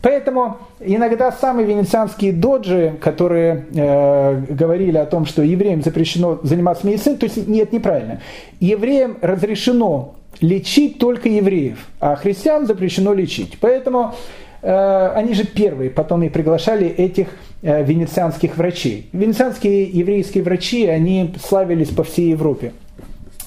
Поэтому 0.00 0.58
иногда 0.80 1.32
самые 1.32 1.66
венецианские 1.66 2.32
доджи, 2.32 2.94
которые 3.00 3.66
э, 3.74 4.44
говорили 4.48 4.96
о 4.96 5.06
том, 5.06 5.26
что 5.26 5.42
евреям 5.42 5.82
запрещено 5.82 6.40
заниматься 6.42 6.86
медициной, 6.86 7.18
то 7.18 7.26
есть 7.26 7.46
нет, 7.46 7.72
неправильно. 7.72 8.20
Евреям 8.60 9.18
разрешено 9.20 10.14
лечить 10.40 10.98
только 10.98 11.28
евреев, 11.28 11.86
а 12.00 12.16
христиан 12.16 12.66
запрещено 12.66 13.12
лечить. 13.12 13.58
Поэтому 13.60 14.14
Э, 14.62 15.12
они 15.16 15.34
же 15.34 15.44
первые 15.44 15.90
потом 15.90 16.22
и 16.22 16.28
приглашали 16.28 16.86
этих 16.86 17.28
венецианских 17.62 18.56
врачей. 18.56 19.08
Венецианские 19.12 19.84
еврейские 19.84 20.42
врачи, 20.42 20.86
они 20.86 21.32
славились 21.40 21.90
по 21.90 22.02
всей 22.02 22.30
Европе. 22.30 22.72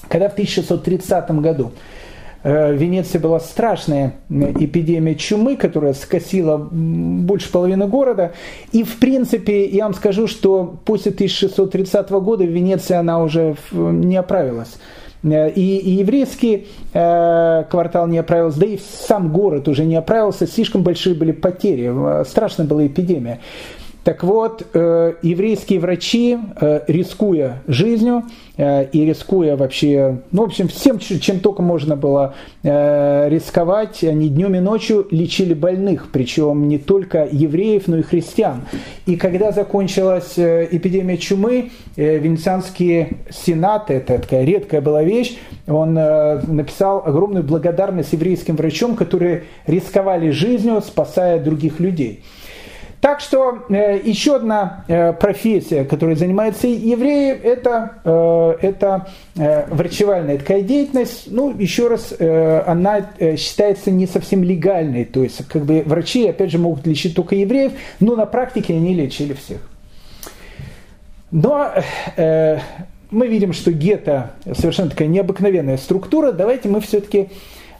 Когда 0.08 0.28
в 0.28 0.32
1630 0.32 1.30
году 1.40 1.72
в 2.42 2.72
Венеции 2.74 3.18
была 3.18 3.40
страшная 3.40 4.14
эпидемия 4.30 5.16
чумы, 5.16 5.56
которая 5.56 5.94
скосила 5.94 6.56
больше 6.58 7.50
половины 7.50 7.88
города. 7.88 8.34
И, 8.70 8.84
в 8.84 8.98
принципе, 8.98 9.66
я 9.66 9.84
вам 9.84 9.94
скажу, 9.94 10.28
что 10.28 10.78
после 10.84 11.10
1630 11.10 12.08
года 12.10 12.44
в 12.44 12.48
Венеции 12.48 12.94
она 12.94 13.20
уже 13.20 13.56
не 13.72 14.16
оправилась. 14.16 14.76
Э, 15.26 15.50
и, 15.50 15.78
и 15.78 15.90
еврейский 15.90 16.68
э, 16.92 17.64
квартал 17.68 18.06
не 18.06 18.18
оправился, 18.18 18.60
да 18.60 18.66
и 18.66 18.78
сам 18.78 19.32
город 19.32 19.68
уже 19.68 19.84
не 19.84 19.96
оправился, 19.96 20.46
слишком 20.46 20.82
большие 20.82 21.14
были 21.14 21.32
потери, 21.32 22.20
э, 22.20 22.24
страшная 22.24 22.66
была 22.66 22.86
эпидемия. 22.86 23.40
Так 24.06 24.22
вот, 24.22 24.64
э, 24.72 25.14
еврейские 25.22 25.80
врачи, 25.80 26.38
э, 26.60 26.80
рискуя 26.86 27.64
жизнью 27.66 28.22
э, 28.56 28.84
и 28.92 29.04
рискуя 29.04 29.56
вообще, 29.56 30.18
ну, 30.30 30.42
в 30.42 30.44
общем, 30.44 30.68
всем, 30.68 31.00
чем 31.00 31.40
только 31.40 31.62
можно 31.62 31.96
было 31.96 32.34
рисковать, 32.62 34.02
они 34.02 34.28
днем 34.28 34.54
и 34.54 34.60
ночью 34.60 35.06
лечили 35.10 35.54
больных, 35.54 36.08
причем 36.12 36.68
не 36.68 36.78
только 36.78 37.28
евреев, 37.30 37.86
но 37.86 37.98
и 37.98 38.02
христиан. 38.02 38.62
И 39.06 39.16
когда 39.16 39.52
закончилась 39.52 40.34
эпидемия 40.36 41.16
чумы, 41.16 41.70
Венецианский 41.96 43.18
сенат, 43.30 43.90
это 43.90 44.18
такая 44.18 44.44
редкая 44.44 44.80
была 44.80 45.04
вещь, 45.04 45.38
он 45.68 45.94
написал 45.94 47.02
огромную 47.06 47.44
благодарность 47.44 48.12
еврейским 48.12 48.56
врачам, 48.56 48.96
которые 48.96 49.44
рисковали 49.66 50.30
жизнью, 50.30 50.82
спасая 50.84 51.38
других 51.38 51.78
людей. 51.78 52.24
Так 53.00 53.20
что 53.20 53.64
э, 53.68 54.00
еще 54.02 54.36
одна 54.36 54.84
э, 54.88 55.12
профессия, 55.12 55.84
которой 55.84 56.16
занимаются 56.16 56.66
евреи, 56.66 57.32
это, 57.32 57.98
э, 58.04 58.56
это 58.62 59.08
э, 59.36 59.66
врачевальная 59.68 60.38
такая 60.38 60.62
деятельность. 60.62 61.24
Ну, 61.30 61.54
еще 61.56 61.88
раз, 61.88 62.14
э, 62.18 62.62
она 62.66 63.10
э, 63.18 63.36
считается 63.36 63.90
не 63.90 64.06
совсем 64.06 64.42
легальной. 64.42 65.04
То 65.04 65.22
есть, 65.22 65.46
как 65.48 65.64
бы 65.64 65.82
врачи, 65.84 66.26
опять 66.26 66.50
же, 66.50 66.58
могут 66.58 66.86
лечить 66.86 67.14
только 67.14 67.34
евреев, 67.34 67.72
но 68.00 68.16
на 68.16 68.26
практике 68.26 68.74
они 68.74 68.94
лечили 68.94 69.34
всех. 69.34 69.60
Но 71.30 71.70
э, 72.16 72.58
мы 73.10 73.26
видим, 73.26 73.52
что 73.52 73.72
гетто 73.72 74.32
совершенно 74.54 74.90
такая 74.90 75.08
необыкновенная 75.08 75.76
структура. 75.76 76.32
Давайте 76.32 76.68
мы 76.68 76.80
все-таки 76.80 77.28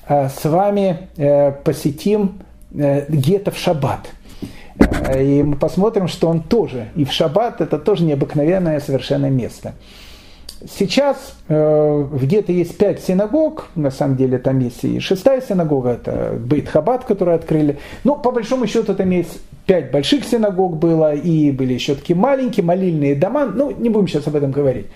э, 0.09 0.29
с 0.29 0.45
вами 0.45 1.09
э, 1.17 1.53
посетим 1.53 2.39
э, 2.75 3.07
гетто 3.09 3.51
в 3.51 3.59
шаббат. 3.59 4.11
И 5.17 5.43
мы 5.43 5.57
посмотрим, 5.57 6.09
что 6.09 6.29
он 6.29 6.43
тоже, 6.43 6.89
и 6.97 7.05
в 7.05 7.13
шаббат 7.13 7.61
это 7.61 7.79
тоже 7.79 8.05
необыкновенное 8.05 8.81
совершенно 8.81 9.31
место. 9.31 9.75
Сейчас 10.67 11.35
э, 11.49 12.07
где-то 12.13 12.51
есть 12.51 12.79
пять 12.79 13.03
синагог, 13.03 13.67
на 13.75 13.91
самом 13.91 14.17
деле 14.17 14.39
там 14.39 14.59
есть 14.61 14.85
и 14.85 15.01
шестая 15.01 15.43
синагога, 15.43 15.91
это 15.91 16.35
Бейт 16.39 16.69
Хаббат, 16.69 17.05
которую 17.05 17.37
открыли. 17.37 17.79
Но 18.05 18.17
по 18.17 18.31
большому 18.31 18.67
счету 18.67 18.95
там 18.95 19.11
есть 19.11 19.39
пять 19.67 19.91
больших 19.91 20.25
синагог 20.25 20.77
было, 20.79 21.15
и 21.15 21.51
были 21.51 21.75
еще 21.75 21.95
такие 21.95 22.17
маленькие 22.17 22.65
молильные 22.65 23.15
дома, 23.15 23.45
ну 23.45 23.71
не 23.71 23.91
будем 23.91 24.09
сейчас 24.09 24.27
об 24.29 24.37
этом 24.37 24.51
говорить. 24.51 24.87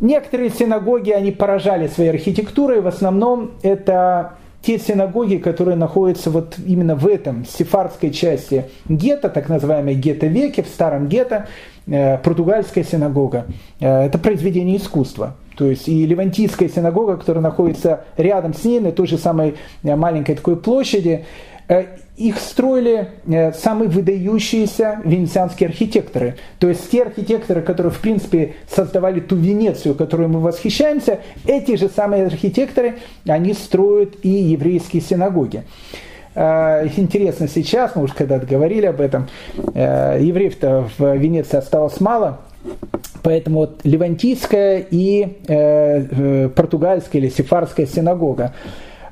Некоторые 0.00 0.48
синагоги, 0.48 1.10
они 1.10 1.32
поражали 1.32 1.88
своей 1.88 2.10
архитектурой, 2.10 2.80
в 2.80 2.86
основном 2.86 3.52
это 3.62 4.34
те 4.62 4.78
синагоги, 4.78 5.36
которые 5.36 5.76
находятся 5.76 6.30
вот 6.30 6.56
именно 6.64 6.94
в 6.94 7.06
этом 7.06 7.44
сефардской 7.44 8.10
части 8.10 8.66
гетто, 8.88 9.28
так 9.28 9.48
называемой 9.48 9.94
гетто-веке, 9.94 10.62
в 10.62 10.68
старом 10.68 11.08
гетто, 11.08 11.48
э, 11.86 12.18
португальская 12.18 12.84
синагога, 12.84 13.46
э, 13.80 14.06
это 14.06 14.18
произведение 14.18 14.76
искусства. 14.76 15.36
То 15.56 15.66
есть 15.66 15.88
и 15.88 16.06
Левантийская 16.06 16.68
синагога, 16.68 17.16
которая 17.16 17.42
находится 17.42 18.04
рядом 18.16 18.54
с 18.54 18.64
ней, 18.64 18.80
на 18.80 18.92
той 18.92 19.06
же 19.06 19.18
самой 19.18 19.56
э, 19.82 19.96
маленькой 19.96 20.36
такой 20.36 20.56
площади, 20.56 21.24
их 22.16 22.38
строили 22.38 23.08
э, 23.26 23.52
самые 23.52 23.88
выдающиеся 23.88 25.00
венецианские 25.04 25.68
архитекторы. 25.68 26.36
То 26.58 26.68
есть 26.68 26.90
те 26.90 27.02
архитекторы, 27.02 27.62
которые 27.62 27.92
в 27.92 28.00
принципе 28.00 28.54
создавали 28.68 29.20
ту 29.20 29.36
Венецию, 29.36 29.94
которой 29.94 30.28
мы 30.28 30.40
восхищаемся, 30.40 31.20
эти 31.46 31.76
же 31.76 31.88
самые 31.88 32.26
архитекторы, 32.26 32.98
они 33.26 33.54
строят 33.54 34.16
и 34.22 34.28
еврейские 34.28 35.00
синагоги. 35.00 35.64
Э, 36.34 36.86
интересно 36.96 37.48
сейчас, 37.48 37.96
мы 37.96 38.04
уже 38.04 38.14
когда-то 38.14 38.46
говорили 38.46 38.86
об 38.86 39.00
этом, 39.00 39.28
э, 39.74 40.18
евреев-то 40.20 40.88
в 40.98 41.16
Венеции 41.16 41.56
осталось 41.56 42.00
мало, 42.00 42.40
Поэтому 43.22 43.60
вот 43.60 43.80
Левантийская 43.84 44.84
и 44.90 45.38
э, 45.46 46.48
португальская 46.48 47.20
или 47.20 47.28
сефарская 47.28 47.86
синагога, 47.86 48.52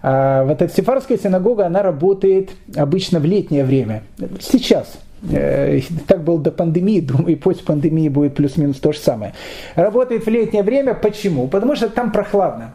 вот 0.02 0.62
эта 0.62 0.68
сефарская 0.68 1.18
синагога, 1.18 1.66
она 1.66 1.82
работает 1.82 2.50
обычно 2.76 3.18
в 3.20 3.24
летнее 3.24 3.64
время. 3.64 4.02
Сейчас, 4.40 4.98
э, 5.30 5.80
так 6.06 6.22
было 6.22 6.38
до 6.38 6.50
пандемии, 6.50 7.00
думаю, 7.00 7.32
и 7.32 7.36
после 7.36 7.64
пандемии 7.64 8.08
будет 8.08 8.34
плюс-минус 8.34 8.78
то 8.78 8.92
же 8.92 8.98
самое. 8.98 9.34
Работает 9.74 10.24
в 10.24 10.28
летнее 10.30 10.62
время. 10.62 10.94
Почему? 10.94 11.48
Потому 11.48 11.76
что 11.76 11.88
там 11.88 12.12
прохладно. 12.12 12.74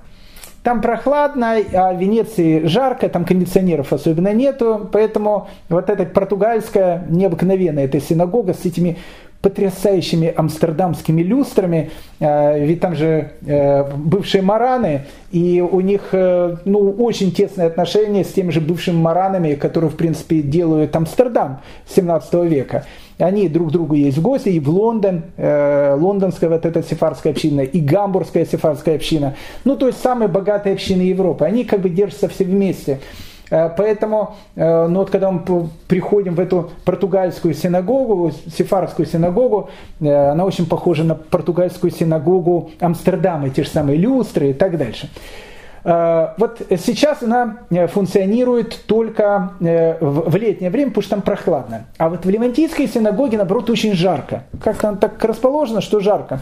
Там 0.66 0.82
прохладно, 0.82 1.58
а 1.74 1.94
в 1.94 2.02
Венеции 2.02 2.66
жарко, 2.66 3.08
там 3.08 3.24
кондиционеров 3.24 3.94
особенно 3.94 4.34
нету, 4.34 4.90
поэтому 4.92 5.48
вот 5.70 5.92
эта 5.92 6.06
португальская 6.06 7.06
необыкновенная 7.08 7.86
эта 7.86 8.02
синагога 8.02 8.56
с 8.56 8.66
этими 8.66 8.98
потрясающими 9.46 10.34
амстердамскими 10.36 11.22
люстрами, 11.22 11.92
э, 12.20 12.66
ведь 12.66 12.80
там 12.80 12.96
же 12.96 13.34
э, 13.46 13.84
бывшие 13.96 14.42
мараны, 14.42 15.02
и 15.32 15.62
у 15.62 15.82
них 15.82 16.10
э, 16.14 16.56
ну, 16.66 16.90
очень 16.90 17.32
тесные 17.32 17.68
отношения 17.68 18.24
с 18.24 18.34
теми 18.34 18.50
же 18.50 18.60
бывшими 18.60 18.98
маранами, 18.98 19.54
которые, 19.54 19.92
в 19.92 19.98
принципе, 19.98 20.42
делают 20.42 20.96
Амстердам 20.96 21.60
17 21.96 22.34
века. 22.46 22.86
Они 23.20 23.48
друг 23.48 23.72
другу 23.72 23.94
есть 23.94 24.18
в 24.18 24.24
гости, 24.24 24.50
и 24.50 24.60
в 24.60 24.68
Лондон, 24.68 25.22
лондонская 25.38 26.50
вот 26.50 26.66
эта 26.66 26.82
сефарская 26.82 27.32
община, 27.34 27.62
и 27.62 27.80
гамбургская 27.80 28.46
сефарская 28.46 28.96
община, 28.96 29.36
ну, 29.64 29.78
то 29.78 29.88
есть 29.88 30.02
самые 30.02 30.28
богатые 30.28 30.74
общины 30.74 31.04
Европы, 31.04 31.46
они 31.46 31.66
как 31.66 31.82
бы 31.82 31.90
держатся 31.90 32.28
все 32.28 32.44
вместе. 32.46 33.00
Э, 33.50 33.70
поэтому, 33.76 34.36
э, 34.56 34.88
ну 34.88 35.00
вот 35.00 35.10
когда 35.10 35.32
мы 35.32 35.42
приходим 35.88 36.36
в 36.36 36.40
эту 36.40 36.72
португальскую 36.84 37.54
синагогу, 37.54 38.32
сефарскую 38.56 39.06
синагогу, 39.06 39.70
э, 40.02 40.32
она 40.32 40.46
очень 40.46 40.66
похожа 40.66 41.04
на 41.04 41.16
португальскую 41.16 41.92
синагогу 41.92 42.72
Амстердама, 42.80 43.50
те 43.50 43.64
же 43.64 43.70
самые 43.70 43.98
люстры 43.98 44.50
и 44.50 44.54
так 44.54 44.78
дальше. 44.78 45.10
Вот 45.84 46.64
сейчас 46.84 47.22
она 47.22 47.58
функционирует 47.90 48.86
только 48.88 49.52
в 49.60 50.36
летнее 50.36 50.72
время, 50.72 50.90
потому 50.90 51.04
что 51.04 51.12
там 51.12 51.22
прохладно. 51.22 51.86
А 52.00 52.10
вот 52.10 52.26
в 52.26 52.30
Левантийской 52.30 52.88
синагоге, 52.88 53.38
наоборот, 53.38 53.70
очень 53.70 53.94
жарко. 53.94 54.46
Как 54.64 54.84
она 54.84 54.98
так 54.98 55.24
расположена, 55.24 55.82
что 55.82 56.00
жарко. 56.00 56.42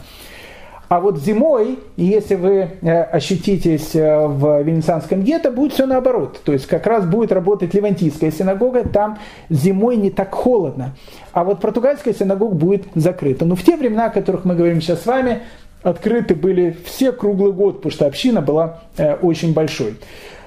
А 0.93 0.99
вот 0.99 1.17
зимой, 1.17 1.79
если 1.97 2.35
вы 2.35 2.69
э, 2.83 3.01
ощутитесь 3.01 3.95
э, 3.95 4.27
в 4.27 4.61
венецианском 4.61 5.23
гетто, 5.23 5.49
будет 5.49 5.73
все 5.73 5.87
наоборот. 5.87 6.39
То 6.45 6.53
есть 6.53 6.67
как 6.67 6.85
раз 6.85 7.03
будет 7.07 7.31
работать 7.31 7.73
Левантийская 7.73 8.29
синагога, 8.29 8.87
там 8.87 9.17
зимой 9.49 9.95
не 9.95 10.11
так 10.11 10.31
холодно. 10.35 10.91
А 11.31 11.45
вот 11.45 11.61
португальская 11.61 12.13
синагога 12.13 12.53
будет 12.53 12.83
закрыта. 12.93 13.43
Но 13.43 13.55
в 13.55 13.63
те 13.63 13.75
времена, 13.75 14.05
о 14.05 14.09
которых 14.11 14.45
мы 14.45 14.53
говорим 14.53 14.81
сейчас 14.81 15.01
с 15.01 15.07
вами, 15.07 15.39
открыты 15.81 16.35
были 16.35 16.77
все 16.85 17.11
круглый 17.11 17.53
год, 17.53 17.77
потому 17.77 17.91
что 17.91 18.05
община 18.05 18.43
была 18.43 18.81
э, 18.95 19.15
очень 19.15 19.51
большой. 19.51 19.95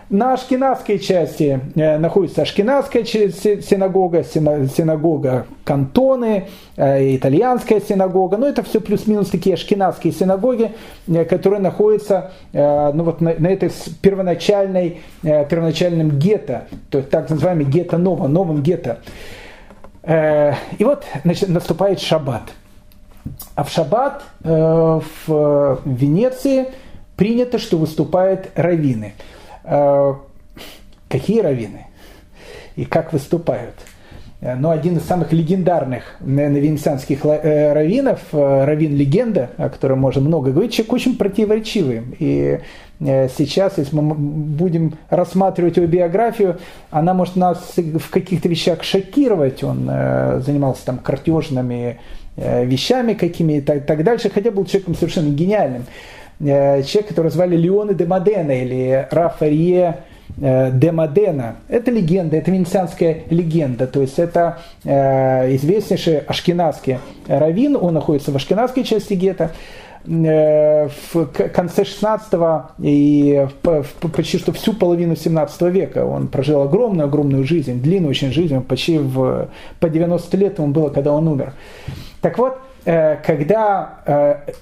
На 0.08 0.34
ашкенадской 0.34 1.00
части 1.00 1.60
э, 1.74 1.98
находится 1.98 2.42
ашкенадская 2.42 3.04
синагога, 3.04 4.22
синагога 4.22 5.46
Кантоны, 5.64 6.46
э, 6.76 7.16
итальянская 7.16 7.80
синагога. 7.80 8.36
Но 8.36 8.46
это 8.46 8.62
все 8.62 8.80
плюс-минус 8.80 9.30
такие 9.30 9.54
ашкенадские 9.54 10.12
синагоги, 10.12 10.70
э, 11.08 11.24
которые 11.24 11.60
находятся 11.60 12.30
ну, 12.52 13.02
вот 13.02 13.20
на, 13.20 13.34
на 13.36 13.48
этой 13.48 13.72
первоначальной, 14.00 15.00
первоначальном 15.22 16.18
гетто, 16.18 16.68
то 16.90 16.98
есть 16.98 17.10
так 17.10 17.28
называемый 17.28 17.64
гетто 17.64 17.98
новом, 17.98 18.32
новом 18.32 18.62
гетто. 18.62 19.00
И 20.08 20.84
вот 20.84 21.04
значит, 21.24 21.48
наступает 21.48 22.00
шаббат. 22.00 22.42
А 23.56 23.64
в 23.64 23.70
шаббат 23.70 24.22
в 24.40 25.80
Венеции 25.84 26.66
принято, 27.16 27.58
что 27.58 27.76
выступают 27.76 28.50
раввины– 28.54 29.14
какие 31.08 31.40
раввины 31.40 31.86
и 32.76 32.84
как 32.84 33.12
выступают. 33.12 33.74
Э, 34.40 34.54
но 34.54 34.70
один 34.70 34.96
из 34.98 35.04
самых 35.04 35.32
легендарных, 35.32 36.16
наверное, 36.20 36.60
венецианских 36.60 37.24
э, 37.24 37.72
раввинов, 37.72 38.20
раввин 38.32 38.96
легенда, 38.96 39.50
о 39.56 39.68
котором 39.68 40.00
можно 40.00 40.20
много 40.20 40.52
говорить, 40.52 40.72
человек 40.72 40.92
очень 40.92 41.16
противоречивый. 41.16 42.02
И 42.18 42.60
сейчас, 42.98 43.76
если 43.76 43.94
мы 43.94 44.14
будем 44.14 44.94
рассматривать 45.10 45.76
его 45.76 45.86
биографию, 45.86 46.58
она 46.90 47.12
может 47.12 47.36
нас 47.36 47.74
в 47.76 48.08
каких-то 48.08 48.48
вещах 48.48 48.82
шокировать. 48.84 49.62
Он 49.62 49.84
занимался 50.40 50.86
там 50.86 50.96
картежными 50.96 52.00
вещами 52.38 53.12
какими 53.12 53.58
и 53.58 53.60
так, 53.60 53.84
так 53.84 54.02
дальше, 54.02 54.30
хотя 54.30 54.50
был 54.50 54.64
человеком 54.64 54.94
совершенно 54.94 55.28
гениальным. 55.28 55.84
Человек, 56.38 57.08
которого 57.08 57.30
звали 57.30 57.56
Леоне 57.56 57.94
де 57.94 58.06
Модена 58.06 58.52
или 58.52 59.08
Рафарье 59.10 60.04
Э, 60.38 60.70
де 60.70 60.92
Модена. 60.92 61.56
Это 61.68 61.90
легенда, 61.90 62.36
это 62.36 62.50
венецианская 62.50 63.22
легенда, 63.30 63.86
то 63.86 64.02
есть 64.02 64.18
это 64.18 64.58
э, 64.84 65.54
известнейший 65.56 66.18
ашкенадский 66.18 66.98
раввин, 67.26 67.76
он 67.80 67.94
находится 67.94 68.32
в 68.32 68.36
ашкенадской 68.36 68.84
части 68.84 69.14
гетто, 69.14 69.52
э, 70.04 70.88
в 71.12 71.24
конце 71.26 71.86
16 71.86 72.34
и 72.80 73.46
почти 74.12 74.36
что 74.36 74.52
всю 74.52 74.74
половину 74.74 75.16
17 75.16 75.62
века. 75.62 76.04
Он 76.04 76.28
прожил 76.28 76.60
огромную-огромную 76.60 77.44
жизнь, 77.44 77.80
длинную 77.80 78.10
очень 78.10 78.30
жизнь, 78.30 78.60
почти 78.60 78.98
в, 78.98 79.48
по 79.80 79.88
90 79.88 80.36
лет 80.36 80.58
ему 80.58 80.68
было, 80.68 80.90
когда 80.90 81.12
он 81.12 81.28
умер. 81.28 81.54
Так 82.20 82.36
вот, 82.36 82.58
когда 82.86 83.98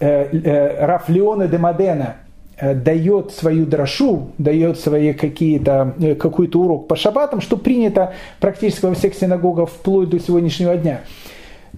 Раф 0.00 1.08
Леоне 1.08 1.46
де 1.46 1.58
Модена 1.58 2.16
Э, 2.56 2.72
дает 2.72 3.32
свою 3.32 3.66
дрошу, 3.66 4.30
дает 4.38 4.78
свои 4.78 5.12
какие-то, 5.12 5.94
э, 5.98 6.14
какой-то 6.14 6.60
урок 6.60 6.86
по 6.86 6.94
шабатам, 6.94 7.40
что 7.40 7.56
принято 7.56 8.12
практически 8.38 8.86
во 8.86 8.94
всех 8.94 9.14
синагогах 9.14 9.70
вплоть 9.70 10.08
до 10.08 10.20
сегодняшнего 10.20 10.76
дня. 10.76 11.00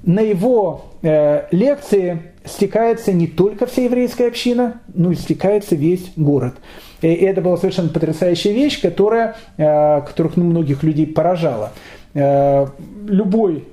На 0.03 0.21
его 0.21 0.85
э, 1.01 1.45
лекции 1.51 2.25
стекается 2.45 3.15
не 3.15 3.27
только 3.27 3.65
вся 3.65 3.85
еврейская 3.85 4.27
община, 4.27 4.83
но 4.93 5.13
и 5.13 5.15
стекается 5.15 5.77
весь 5.77 6.13
город. 6.15 6.57
И 7.01 7.09
это 7.09 7.41
была 7.41 7.57
совершенно 7.57 7.89
потрясающая 7.89 8.53
вещь, 8.53 8.83
которая, 8.83 9.37
э, 9.57 10.03
которых 10.03 10.37
ну, 10.37 10.45
многих 10.45 10.83
людей 10.83 11.07
поражала. 11.07 11.73
Э, 12.13 12.67
любой 13.09 13.65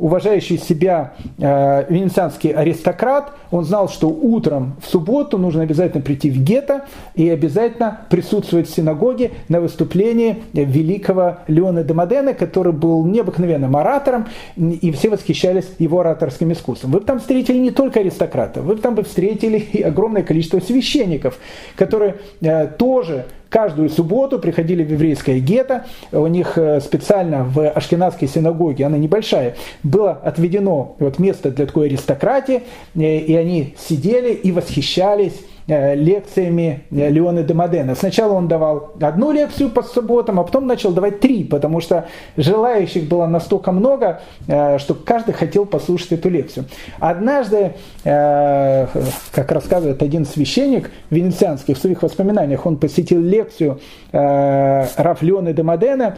уважающий 0.00 0.58
себя 0.58 1.12
э, 1.38 1.84
венецианский 1.92 2.50
аристократ, 2.50 3.32
он 3.50 3.64
знал, 3.64 3.88
что 3.88 4.08
утром 4.08 4.76
в 4.82 4.88
субботу 4.88 5.36
нужно 5.38 5.62
обязательно 5.62 6.02
прийти 6.02 6.30
в 6.30 6.42
гетто 6.42 6.86
и 7.14 7.28
обязательно 7.28 8.00
присутствовать 8.08 8.68
в 8.68 8.74
синагоге 8.74 9.32
на 9.48 9.60
выступлении 9.60 10.42
великого 10.52 11.38
Леона 11.46 11.84
де 11.84 11.92
Модена, 11.92 12.32
который 12.32 12.72
был 12.72 13.04
необыкновенным 13.04 13.76
оратором, 13.76 14.26
и 14.56 14.90
все 14.92 15.10
восхищались 15.10 15.68
его 15.78 16.00
ораторским 16.00 16.52
искусством. 16.52 16.92
Вы 16.92 17.00
бы 17.00 17.06
там 17.06 17.20
встретили 17.20 17.58
не 17.58 17.70
только 17.70 18.00
аристократов, 18.00 18.64
вы 18.64 18.76
бы 18.76 18.80
там 18.80 18.94
бы 18.94 19.02
встретили 19.02 19.58
и 19.58 19.82
огромное 19.82 20.22
количество 20.22 20.60
священников, 20.60 21.38
которые 21.76 22.16
э, 22.40 22.66
тоже 22.66 23.26
каждую 23.50 23.90
субботу 23.90 24.38
приходили 24.38 24.82
в 24.82 24.90
еврейское 24.90 25.40
гетто, 25.40 25.84
у 26.12 26.26
них 26.26 26.56
э, 26.56 26.80
специально 26.80 27.44
в 27.44 27.68
Ашкенадской 27.68 28.28
синагоге, 28.28 28.86
она 28.86 28.96
небольшая, 28.96 29.56
было 29.82 30.12
отведено 30.12 30.96
вот 30.98 31.18
место 31.18 31.50
для 31.50 31.66
такой 31.66 31.88
аристократии, 31.88 32.62
э, 32.94 33.18
и 33.18 33.34
они 33.34 33.74
сидели 33.76 34.32
и 34.32 34.52
восхищались 34.52 35.34
лекциями 35.70 36.80
э, 36.90 37.10
Леона 37.10 37.42
де 37.42 37.54
Модена. 37.54 37.94
Сначала 37.94 38.34
он 38.34 38.48
давал 38.48 38.92
одну 39.00 39.32
лекцию 39.32 39.70
по 39.70 39.82
субботам, 39.82 40.40
а 40.40 40.44
потом 40.44 40.66
начал 40.66 40.92
давать 40.92 41.20
три, 41.20 41.44
потому 41.44 41.80
что 41.80 42.06
желающих 42.36 43.08
было 43.08 43.26
настолько 43.26 43.72
много, 43.72 44.20
э, 44.48 44.78
что 44.78 44.94
каждый 44.94 45.32
хотел 45.32 45.66
послушать 45.66 46.12
эту 46.12 46.28
лекцию. 46.28 46.66
Однажды, 46.98 47.72
как 48.02 49.52
рассказывает 49.52 50.02
один 50.02 50.24
священник 50.24 50.90
венецианский 51.10 51.74
в 51.74 51.78
своих 51.78 52.02
воспоминаниях, 52.02 52.66
он 52.66 52.76
посетил 52.76 53.20
лекцию 53.20 53.80
Раф 54.12 55.22
Леона 55.22 55.52
де 55.52 55.62
Модена, 55.62 56.16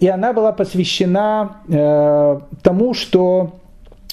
и 0.00 0.08
она 0.08 0.32
была 0.32 0.52
посвящена 0.52 1.56
тому, 2.62 2.94
что 2.94 3.52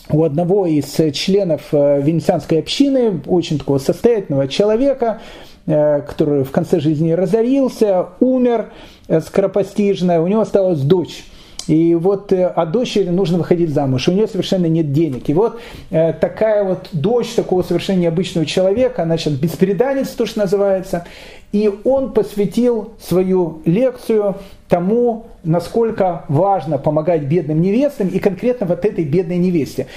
у 0.09 0.23
одного 0.23 0.65
из 0.65 0.93
членов 1.13 1.61
э, 1.71 2.01
венецианской 2.01 2.59
общины, 2.59 3.21
очень 3.25 3.57
такого 3.57 3.77
состоятельного 3.77 4.47
человека, 4.47 5.21
э, 5.65 6.01
который 6.01 6.43
в 6.43 6.51
конце 6.51 6.79
жизни 6.79 7.11
разорился, 7.11 8.07
умер 8.19 8.71
э, 9.07 9.21
скоропостижно, 9.21 10.21
у 10.21 10.27
него 10.27 10.41
осталась 10.41 10.81
дочь. 10.81 11.23
И 11.67 11.95
вот 11.95 12.33
от 12.33 12.71
дочери 12.71 13.09
нужно 13.09 13.37
выходить 13.37 13.69
замуж. 13.69 14.07
У 14.07 14.11
нее 14.11 14.27
совершенно 14.27 14.65
нет 14.65 14.91
денег. 14.91 15.29
И 15.29 15.33
вот 15.33 15.59
такая 15.89 16.63
вот 16.63 16.89
дочь 16.91 17.29
такого 17.29 17.61
совершенно 17.61 17.99
необычного 17.99 18.45
человека, 18.45 19.03
она 19.03 19.17
сейчас 19.17 19.33
беспреданец, 19.33 20.09
то, 20.09 20.25
что 20.25 20.39
называется. 20.39 21.05
И 21.51 21.71
он 21.83 22.13
посвятил 22.13 22.93
свою 22.99 23.61
лекцию 23.65 24.35
тому, 24.67 25.27
насколько 25.43 26.25
важно 26.27 26.77
помогать 26.77 27.23
бедным 27.23 27.61
невестам 27.61 28.07
и 28.07 28.19
конкретно 28.19 28.65
вот 28.65 28.85
этой 28.85 29.03
бедной 29.03 29.37
невесте. 29.37 29.87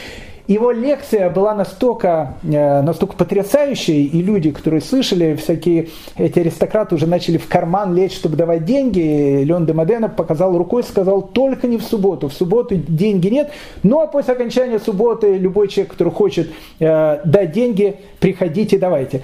Его 0.46 0.70
лекция 0.70 1.28
была 1.28 1.54
настолько, 1.54 2.34
э, 2.44 2.80
настолько 2.82 3.16
потрясающей, 3.16 4.04
и 4.04 4.22
люди, 4.22 4.52
которые 4.52 4.80
слышали, 4.80 5.34
всякие 5.34 5.88
эти 6.16 6.38
аристократы 6.38 6.94
уже 6.94 7.08
начали 7.08 7.36
в 7.36 7.48
карман 7.48 7.94
лечь, 7.94 8.14
чтобы 8.14 8.36
давать 8.36 8.64
деньги. 8.64 9.42
Леон 9.42 9.66
де 9.66 9.72
Модена 9.72 10.08
показал 10.08 10.56
рукой, 10.56 10.84
сказал, 10.84 11.22
только 11.22 11.66
не 11.66 11.78
в 11.78 11.82
субботу. 11.82 12.28
В 12.28 12.32
субботу 12.32 12.76
деньги 12.76 13.26
нет, 13.28 13.50
но 13.82 13.96
ну, 13.96 14.00
а 14.02 14.06
после 14.06 14.34
окончания 14.34 14.78
субботы 14.78 15.36
любой 15.36 15.66
человек, 15.66 15.92
который 15.92 16.12
хочет 16.12 16.50
э, 16.78 17.20
дать 17.24 17.50
деньги, 17.50 17.96
приходите, 18.20 18.78
давайте. 18.78 19.22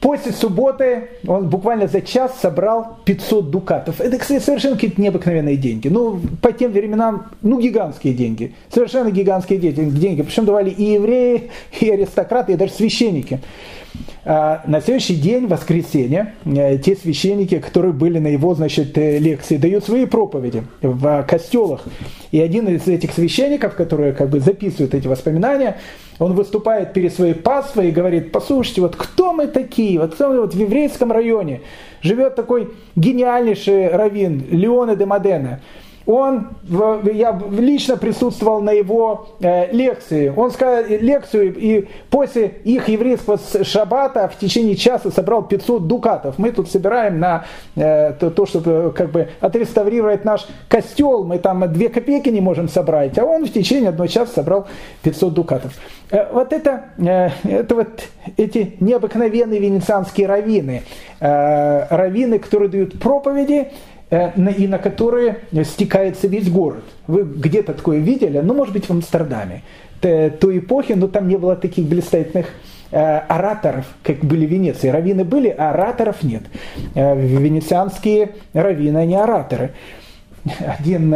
После 0.00 0.32
субботы 0.32 1.08
он 1.26 1.48
буквально 1.48 1.86
за 1.86 2.00
час 2.00 2.38
собрал 2.40 2.98
500 3.04 3.50
дукатов. 3.50 4.00
Это, 4.00 4.18
кстати, 4.18 4.42
совершенно 4.42 4.74
какие-то 4.74 5.00
необыкновенные 5.00 5.56
деньги. 5.56 5.88
Ну, 5.88 6.20
по 6.40 6.52
тем 6.52 6.72
временам, 6.72 7.26
ну, 7.42 7.60
гигантские 7.60 8.14
деньги. 8.14 8.54
Совершенно 8.72 9.10
гигантские 9.10 9.58
деньги. 9.58 10.22
Причем 10.22 10.44
давали 10.44 10.70
и 10.70 10.92
евреи, 10.92 11.50
и 11.80 11.90
аристократы, 11.90 12.52
и 12.52 12.56
даже 12.56 12.72
священники. 12.72 13.40
А 14.24 14.62
на 14.66 14.80
следующий 14.80 15.16
день, 15.16 15.46
воскресенье, 15.46 16.34
э, 16.44 16.78
те 16.78 16.94
священники, 16.94 17.58
которые 17.58 17.92
были 17.92 18.18
на 18.18 18.28
его 18.28 18.54
значит, 18.54 18.96
э, 18.96 19.18
лекции, 19.18 19.56
дают 19.56 19.84
свои 19.84 20.06
проповеди 20.06 20.62
в 20.80 21.24
костелах. 21.28 21.82
И 22.30 22.40
один 22.40 22.68
из 22.68 22.86
этих 22.86 23.12
священников, 23.12 23.74
которые 23.74 24.12
как 24.12 24.30
бы 24.30 24.38
записывают 24.38 24.94
эти 24.94 25.08
воспоминания, 25.08 25.78
он 26.20 26.34
выступает 26.34 26.92
перед 26.92 27.12
своей 27.12 27.34
паствой 27.34 27.88
и 27.88 27.90
говорит, 27.90 28.30
послушайте, 28.30 28.80
вот 28.82 28.94
кто 28.94 29.32
мы 29.32 29.48
такие? 29.48 29.98
Вот 29.98 30.14
кто 30.14 30.28
мы 30.28 30.40
вот 30.40 30.54
в 30.54 30.58
еврейском 30.58 31.10
районе 31.10 31.62
живет 32.00 32.36
такой 32.36 32.70
гениальнейший 32.94 33.88
раввин 33.88 34.44
Леоне 34.50 34.94
де 34.94 35.04
Модена 35.04 35.60
он, 36.06 36.48
я 37.12 37.40
лично 37.50 37.96
присутствовал 37.96 38.60
на 38.60 38.70
его 38.70 39.28
э, 39.40 39.72
лекции. 39.72 40.32
Он 40.34 40.50
сказал 40.50 40.84
лекцию, 40.88 41.54
и 41.56 41.88
после 42.10 42.46
их 42.64 42.88
еврейского 42.88 43.38
шаббата 43.62 44.28
в 44.28 44.38
течение 44.38 44.74
часа 44.74 45.10
собрал 45.10 45.42
500 45.42 45.86
дукатов. 45.86 46.38
Мы 46.38 46.50
тут 46.50 46.70
собираем 46.70 47.20
на 47.20 47.44
э, 47.76 48.12
то, 48.14 48.30
то, 48.30 48.46
чтобы 48.46 48.92
как 48.96 49.10
бы 49.10 49.28
отреставрировать 49.40 50.24
наш 50.24 50.46
костел. 50.68 51.24
Мы 51.24 51.38
там 51.38 51.72
2 51.72 51.88
копейки 51.88 52.28
не 52.28 52.40
можем 52.40 52.68
собрать, 52.68 53.18
а 53.18 53.24
он 53.24 53.44
в 53.44 53.52
течение 53.52 53.90
одного 53.90 54.08
часа 54.08 54.32
собрал 54.32 54.66
500 55.02 55.32
дукатов. 55.32 55.72
Э, 56.10 56.32
вот 56.32 56.52
это, 56.52 56.86
э, 56.98 57.28
это 57.44 57.74
вот 57.74 58.02
эти 58.36 58.76
необыкновенные 58.80 59.60
венецианские 59.60 60.26
раввины. 60.26 60.82
Э, 61.20 61.86
раввины, 61.90 62.38
которые 62.40 62.68
дают 62.68 62.98
проповеди, 62.98 63.68
Э, 63.68 63.68
и 64.12 64.66
на 64.66 64.78
которые 64.78 65.38
стекается 65.64 66.28
весь 66.28 66.50
город. 66.50 66.84
Вы 67.06 67.22
где-то 67.22 67.72
такое 67.72 67.98
видели? 67.98 68.40
Ну, 68.40 68.52
может 68.52 68.74
быть, 68.74 68.86
в 68.86 68.90
Амстердаме 68.90 69.62
той 70.00 70.58
эпохи, 70.58 70.92
но 70.92 71.08
там 71.08 71.28
не 71.28 71.36
было 71.36 71.56
таких 71.56 71.86
блистательных 71.86 72.48
э, 72.90 72.98
ораторов, 72.98 73.86
как 74.02 74.18
были 74.18 74.44
в 74.46 74.50
Венеции. 74.50 74.88
Раввины 74.88 75.24
были, 75.24 75.48
а 75.48 75.70
ораторов 75.70 76.22
нет. 76.24 76.42
Э, 76.94 77.16
венецианские 77.16 78.32
раввины, 78.52 78.98
они 78.98 79.14
ораторы. 79.14 79.70
Один 80.58 81.14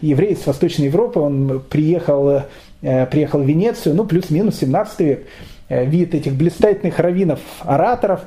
еврей 0.00 0.32
из 0.32 0.46
Восточной 0.46 0.86
Европы, 0.86 1.20
он 1.20 1.62
приехал, 1.68 2.44
приехал 2.80 3.40
в 3.40 3.46
Венецию, 3.46 3.94
ну, 3.94 4.06
плюс-минус 4.06 4.60
17 4.60 5.00
век, 5.00 5.26
вид 5.68 6.14
этих 6.14 6.32
блистательных 6.32 6.98
раввинов, 6.98 7.40
ораторов, 7.60 8.22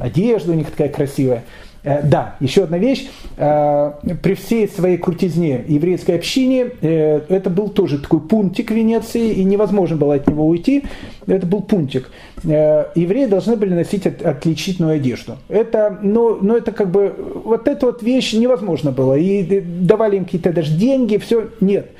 одежда 0.00 0.52
у 0.52 0.54
них 0.54 0.70
такая 0.70 0.88
красивая– 0.88 1.44
Э, 1.54 1.71
да, 1.84 2.36
еще 2.38 2.64
одна 2.64 2.78
вещь. 2.78 3.08
Э, 3.36 3.92
при 4.22 4.34
всей 4.34 4.68
своей 4.68 4.98
крутизне 4.98 5.64
еврейской 5.66 6.12
общине 6.12 6.70
э, 6.80 7.22
это 7.28 7.50
был 7.50 7.68
тоже 7.68 7.98
такой 7.98 8.20
пунктик 8.20 8.70
Венеции, 8.70 9.32
и 9.32 9.42
невозможно 9.42 9.96
было 9.96 10.14
от 10.14 10.28
него 10.28 10.46
уйти. 10.46 10.84
Это 11.26 11.46
был 11.46 11.62
пунктик. 11.62 12.10
Евреи 12.44 13.26
должны 13.26 13.56
были 13.56 13.74
носить 13.74 14.06
отличительную 14.06 14.96
одежду. 14.96 15.38
Это, 15.48 15.98
но, 16.02 16.38
но 16.40 16.56
это 16.56 16.72
как 16.72 16.90
бы, 16.90 17.14
вот 17.44 17.68
эта 17.68 17.86
вот 17.86 18.02
вещь 18.02 18.32
невозможно 18.32 18.90
было. 18.90 19.14
И 19.14 19.60
давали 19.60 20.16
им 20.16 20.24
какие-то 20.24 20.52
даже 20.52 20.76
деньги, 20.76 21.16
все. 21.16 21.50
Нет. 21.60 21.90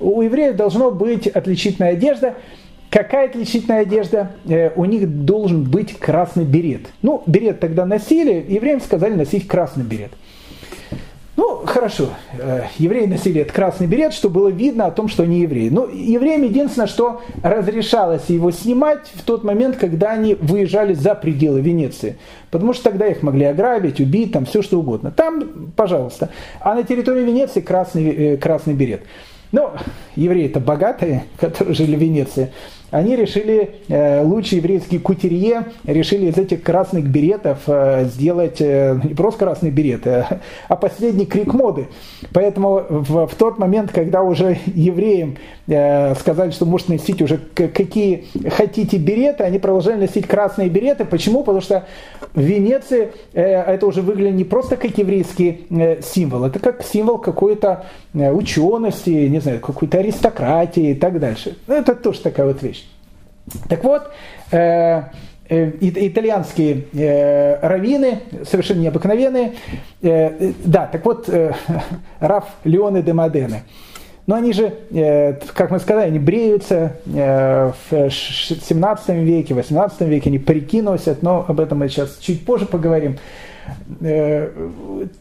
У 0.00 0.22
евреев 0.22 0.56
должно 0.56 0.90
быть 0.90 1.26
отличительная 1.26 1.92
одежда– 1.92 2.34
Какая 2.90 3.28
отличительная 3.28 3.80
одежда? 3.80 4.30
Э, 4.46 4.70
у 4.74 4.84
них 4.86 5.24
должен 5.24 5.64
быть 5.64 5.98
красный 5.98 6.44
берет. 6.44 6.86
Ну, 7.02 7.22
берет 7.26 7.60
тогда 7.60 7.84
носили, 7.84 8.44
евреям 8.48 8.80
сказали 8.80 9.14
носить 9.14 9.46
красный 9.46 9.84
берет. 9.84 10.12
Ну, 11.36 11.62
хорошо, 11.66 12.08
э, 12.36 12.62
евреи 12.78 13.06
носили 13.06 13.42
этот 13.42 13.52
красный 13.52 13.86
берет, 13.86 14.12
чтобы 14.12 14.40
было 14.40 14.48
видно 14.48 14.86
о 14.86 14.90
том, 14.90 15.06
что 15.06 15.22
они 15.22 15.42
евреи. 15.42 15.68
Но 15.68 15.84
евреям 15.86 16.42
единственное, 16.42 16.88
что 16.88 17.20
разрешалось 17.44 18.24
его 18.28 18.50
снимать 18.50 19.12
в 19.14 19.22
тот 19.22 19.44
момент, 19.44 19.76
когда 19.76 20.10
они 20.10 20.34
выезжали 20.34 20.94
за 20.94 21.14
пределы 21.14 21.60
Венеции. 21.60 22.16
Потому 22.50 22.72
что 22.72 22.84
тогда 22.84 23.06
их 23.06 23.22
могли 23.22 23.44
ограбить, 23.44 24.00
убить, 24.00 24.32
там 24.32 24.46
все 24.46 24.62
что 24.62 24.80
угодно. 24.80 25.12
Там, 25.12 25.70
пожалуйста. 25.76 26.30
А 26.58 26.74
на 26.74 26.82
территории 26.82 27.22
Венеции 27.22 27.60
красный, 27.60 28.32
э, 28.32 28.36
красный 28.38 28.74
берет. 28.74 29.02
Ну, 29.52 29.70
евреи-то 30.16 30.58
богатые, 30.58 31.24
которые 31.38 31.74
жили 31.74 31.94
в 31.94 32.00
Венеции 32.00 32.50
они 32.90 33.16
решили, 33.16 33.76
э, 33.88 34.22
лучшие 34.22 34.58
еврейские 34.58 35.00
кутерье 35.00 35.66
решили 35.84 36.26
из 36.26 36.38
этих 36.38 36.62
красных 36.62 37.04
беретов 37.04 37.60
э, 37.66 38.06
сделать 38.06 38.60
э, 38.60 38.98
не 39.04 39.14
просто 39.14 39.40
красные 39.40 39.70
береты, 39.70 40.24
а 40.68 40.76
последний 40.76 41.26
крик 41.26 41.52
моды. 41.52 41.88
Поэтому 42.32 42.82
в, 42.88 43.26
в 43.26 43.34
тот 43.34 43.58
момент, 43.58 43.92
когда 43.92 44.22
уже 44.22 44.58
евреям 44.66 45.36
сказали, 45.66 46.50
что 46.50 46.64
можете 46.64 46.92
носить 46.92 47.20
уже 47.20 47.38
какие 47.54 48.24
хотите 48.48 48.96
береты, 48.96 49.44
они 49.44 49.58
продолжали 49.58 50.00
носить 50.00 50.26
красные 50.26 50.70
береты. 50.70 51.04
Почему? 51.04 51.40
Потому 51.40 51.60
что 51.60 51.84
в 52.32 52.40
Венеции 52.40 53.10
это 53.34 53.86
уже 53.86 54.00
выглядит 54.00 54.34
не 54.34 54.44
просто 54.44 54.76
как 54.76 54.96
еврейский 54.96 55.66
символ, 56.02 56.44
это 56.44 56.58
как 56.58 56.82
символ 56.82 57.18
какой-то 57.18 57.84
учености, 58.14 59.10
не 59.10 59.40
знаю, 59.40 59.60
какой-то 59.60 59.98
аристократии 59.98 60.92
и 60.92 60.94
так 60.94 61.20
дальше. 61.20 61.58
Это 61.66 61.94
тоже 61.94 62.20
такая 62.20 62.46
вот 62.46 62.62
вещь. 62.62 62.77
Так 63.68 63.84
вот, 63.84 64.10
э, 64.50 65.02
э, 65.48 65.72
итальянские 65.80 66.84
э, 66.92 67.58
раввины, 67.66 68.20
совершенно 68.44 68.80
необыкновенные, 68.80 69.54
э, 70.02 70.52
да, 70.64 70.86
так 70.86 71.04
вот, 71.04 71.28
э, 71.28 71.52
Раф 72.20 72.44
Леоне 72.64 73.02
де 73.02 73.12
Модене, 73.12 73.62
но 74.28 74.34
они 74.34 74.52
же, 74.52 74.74
э, 74.90 75.34
как 75.54 75.70
мы 75.70 75.78
сказали, 75.78 76.08
они 76.08 76.18
бреются 76.18 76.96
э, 77.06 77.72
в 77.90 78.10
17 78.10 79.08
веке, 79.08 79.54
18 79.54 80.02
веке, 80.02 80.28
они 80.28 80.38
прикинулись, 80.38 81.06
но 81.22 81.46
об 81.48 81.60
этом 81.60 81.78
мы 81.78 81.88
сейчас 81.88 82.18
чуть 82.18 82.44
позже 82.44 82.66
поговорим. 82.66 83.16
Э, 84.00 84.50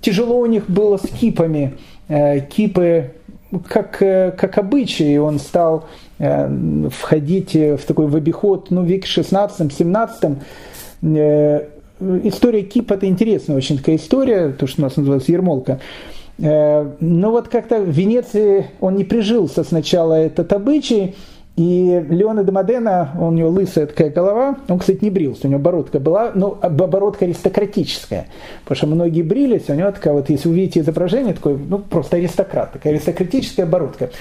тяжело 0.02 0.40
у 0.40 0.46
них 0.46 0.70
было 0.70 0.98
с 0.98 1.08
кипами, 1.08 1.78
э, 2.10 2.42
кипы 2.42 3.12
как, 3.68 4.02
э, 4.02 4.32
как 4.32 4.58
обычай, 4.58 5.18
он 5.18 5.40
стал 5.40 5.86
э, 6.20 6.90
входить 6.90 7.54
в 7.54 7.80
такой 7.86 8.08
в 8.08 8.16
обиход 8.16 8.72
ну, 8.72 8.82
в 8.82 8.86
веке 8.86 9.08
16-17. 9.08 10.36
Э, 11.04 11.68
история 12.24 12.64
Кип 12.64 12.92
это 12.92 13.08
интересная 13.08 13.56
очень 13.56 13.78
такая 13.78 13.96
история, 13.96 14.50
то, 14.50 14.68
что 14.68 14.82
у 14.82 14.86
нас 14.86 14.98
называется 14.98 15.32
Ермолка. 15.32 15.80
Но 16.40 17.32
вот 17.32 17.48
как-то 17.48 17.80
в 17.80 17.90
Венеции 17.90 18.68
он 18.80 18.96
не 18.96 19.04
прижился 19.04 19.64
сначала 19.64 20.14
этот 20.14 20.54
обычай, 20.54 21.16
и 21.58 22.06
Леона 22.10 22.44
де 22.44 22.52
Модена, 22.52 23.10
у 23.20 23.32
него 23.32 23.50
лысая 23.50 23.88
такая 23.88 24.12
голова, 24.12 24.58
он, 24.70 24.78
кстати, 24.78 25.00
не 25.02 25.10
брился, 25.10 25.48
у 25.48 25.50
него 25.50 25.60
бородка 25.60 26.00
была, 26.00 26.32
но 26.36 26.52
бородка 26.52 27.26
аристократическая, 27.26 28.28
потому 28.64 28.78
что 28.78 28.88
многие 28.88 29.24
брились, 29.24 29.68
у 29.68 29.74
него 29.74 29.92
такая 29.92 30.14
вот, 30.14 30.30
если 30.30 30.50
увидите 30.50 30.82
изображение, 30.82 31.34
такой, 31.34 31.58
ну, 31.58 31.80
просто 31.80 32.18
аристократ, 32.18 32.74
такая 32.74 32.94
аристократическая 32.94 33.66
бородка. 33.66 34.12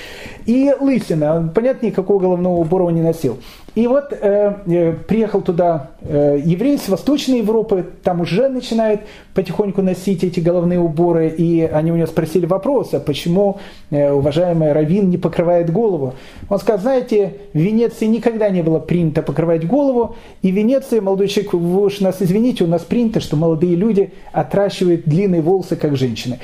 И 0.46 0.72
лысина, 0.80 1.52
понятно, 1.54 1.86
никакого 1.86 2.20
головного 2.20 2.56
убора 2.56 2.84
он 2.84 2.94
не 2.94 3.02
носил. 3.02 3.38
И 3.76 3.86
вот 3.86 4.10
э, 4.10 4.54
э, 4.66 4.92
приехал 5.06 5.42
туда 5.42 5.90
э, 6.00 6.40
еврей 6.42 6.78
с 6.78 6.88
Восточной 6.88 7.40
Европы, 7.40 7.84
там 8.02 8.22
уже 8.22 8.48
начинает 8.48 9.02
потихоньку 9.34 9.82
носить 9.82 10.24
эти 10.24 10.40
головные 10.40 10.80
уборы, 10.80 11.28
и 11.28 11.60
они 11.60 11.92
у 11.92 11.96
него 11.96 12.06
спросили 12.06 12.46
вопрос, 12.46 12.94
а 12.94 13.00
почему 13.00 13.58
э, 13.90 14.10
уважаемый 14.10 14.72
Равин 14.72 15.10
не 15.10 15.18
покрывает 15.18 15.70
голову? 15.70 16.14
Он 16.48 16.58
сказал, 16.58 16.80
знаете, 16.80 17.34
в 17.52 17.58
Венеции 17.58 18.06
никогда 18.06 18.48
не 18.48 18.62
было 18.62 18.78
принято 18.78 19.20
покрывать 19.20 19.66
голову, 19.66 20.16
и 20.40 20.50
в 20.50 20.54
Венеции, 20.54 21.00
молодой 21.00 21.28
человек, 21.28 21.52
вы 21.52 21.84
уж 21.84 22.00
нас 22.00 22.16
извините, 22.20 22.64
у 22.64 22.68
нас 22.68 22.80
принято, 22.80 23.20
что 23.20 23.36
молодые 23.36 23.76
люди 23.76 24.10
отращивают 24.32 25.02
длинные 25.04 25.42
волосы, 25.42 25.76
как 25.76 25.98
женщины. 25.98 26.38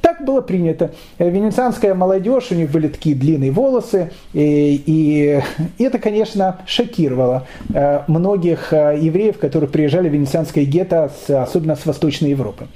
Так 0.00 0.24
было 0.24 0.40
принято. 0.40 0.92
Венецианская 1.18 1.94
молодежь, 1.94 2.46
у 2.52 2.54
них 2.54 2.70
были 2.70 2.88
такие 2.88 3.14
длинные 3.14 3.50
волосы, 3.50 4.12
и, 4.32 5.42
и 5.76 5.84
это, 5.84 5.98
конечно, 5.98 6.60
шокировало 6.70 7.46
э, 7.74 8.02
многих 8.06 8.72
э, 8.72 8.98
евреев, 9.00 9.38
которые 9.38 9.68
приезжали 9.68 10.08
в 10.08 10.12
венецианское 10.12 10.64
гетто, 10.64 11.10
особенно 11.28 11.74
с 11.74 11.84
Восточной 11.84 12.30
Европы. 12.30 12.68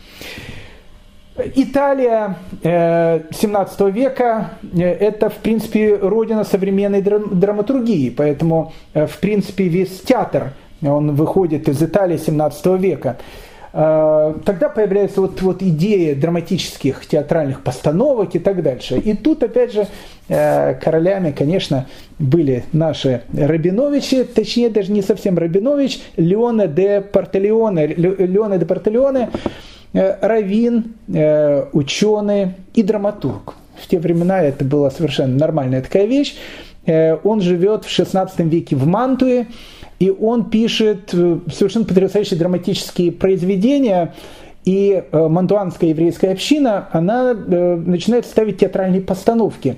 Италия 1.37 2.37
17 2.63 3.81
э, 3.81 3.91
века– 3.91 4.51
это, 4.77 5.31
в 5.31 5.37
принципе, 5.37 5.97
родина 5.97 6.45
современной 6.45 7.03
драматургии, 7.03 8.11
поэтому, 8.11 8.73
в 8.95 9.19
принципе, 9.21 9.69
весь 9.69 10.01
театр, 10.01 10.53
он 10.83 11.15
выходит 11.15 11.69
из 11.69 11.83
Италии 11.83 12.19
17 12.19 12.67
века. 12.79 13.17
Э, 13.77 14.35
тогда 14.45 14.69
появляется 14.69 15.21
вот, 15.21 15.43
вот 15.43 15.61
идея 15.61 16.15
драматических 16.15 17.05
театральных 17.07 17.61
постановок 17.63 18.37
и 18.37 18.39
так 18.39 18.63
дальше. 18.63 18.99
И 18.99 19.15
тут, 19.15 19.43
опять 19.43 19.73
же, 19.73 19.89
э, 20.29 20.75
королями, 20.75 21.33
конечно, 21.33 21.87
были 22.21 22.65
наши 22.73 23.23
Рабиновичи, 23.37 24.23
точнее, 24.23 24.71
даже 24.71 24.93
не 24.93 25.03
совсем 25.03 25.37
Рабинович, 25.37 26.01
Леона 26.17 26.69
де 26.69 27.01
Портелеоне, 27.01 27.87
Леона 27.87 28.59
де 28.59 28.65
Портелеоне, 28.65 29.31
э, 29.93 30.19
раввин, 30.21 30.95
ученый 31.73 32.53
и 32.75 32.83
драматург. 32.85 33.55
В 33.77 33.89
те 33.89 33.99
времена 33.99 34.41
это 34.41 34.65
была 34.65 34.93
совершенно 34.93 35.37
нормальная 35.37 35.83
такая 35.83 36.07
вещь. 36.07 36.37
Он 36.87 37.41
живет 37.41 37.85
в 37.85 37.91
16 37.91 38.41
веке 38.41 38.77
в 38.77 38.87
Мантуе, 38.87 39.49
и 39.99 40.11
он 40.11 40.51
пишет 40.51 41.11
э, 41.13 41.39
совершенно 41.53 41.85
потрясающие 41.85 42.39
драматические 42.39 43.13
произведения, 43.13 44.15
и 44.65 45.05
э, 45.11 45.29
мантуанская 45.29 45.91
еврейская 45.91 46.33
община, 46.33 46.89
она 46.91 47.33
э, 47.33 47.75
начинает 47.77 48.25
ставить 48.25 48.59
театральные 48.59 49.03
постановки. 49.03 49.77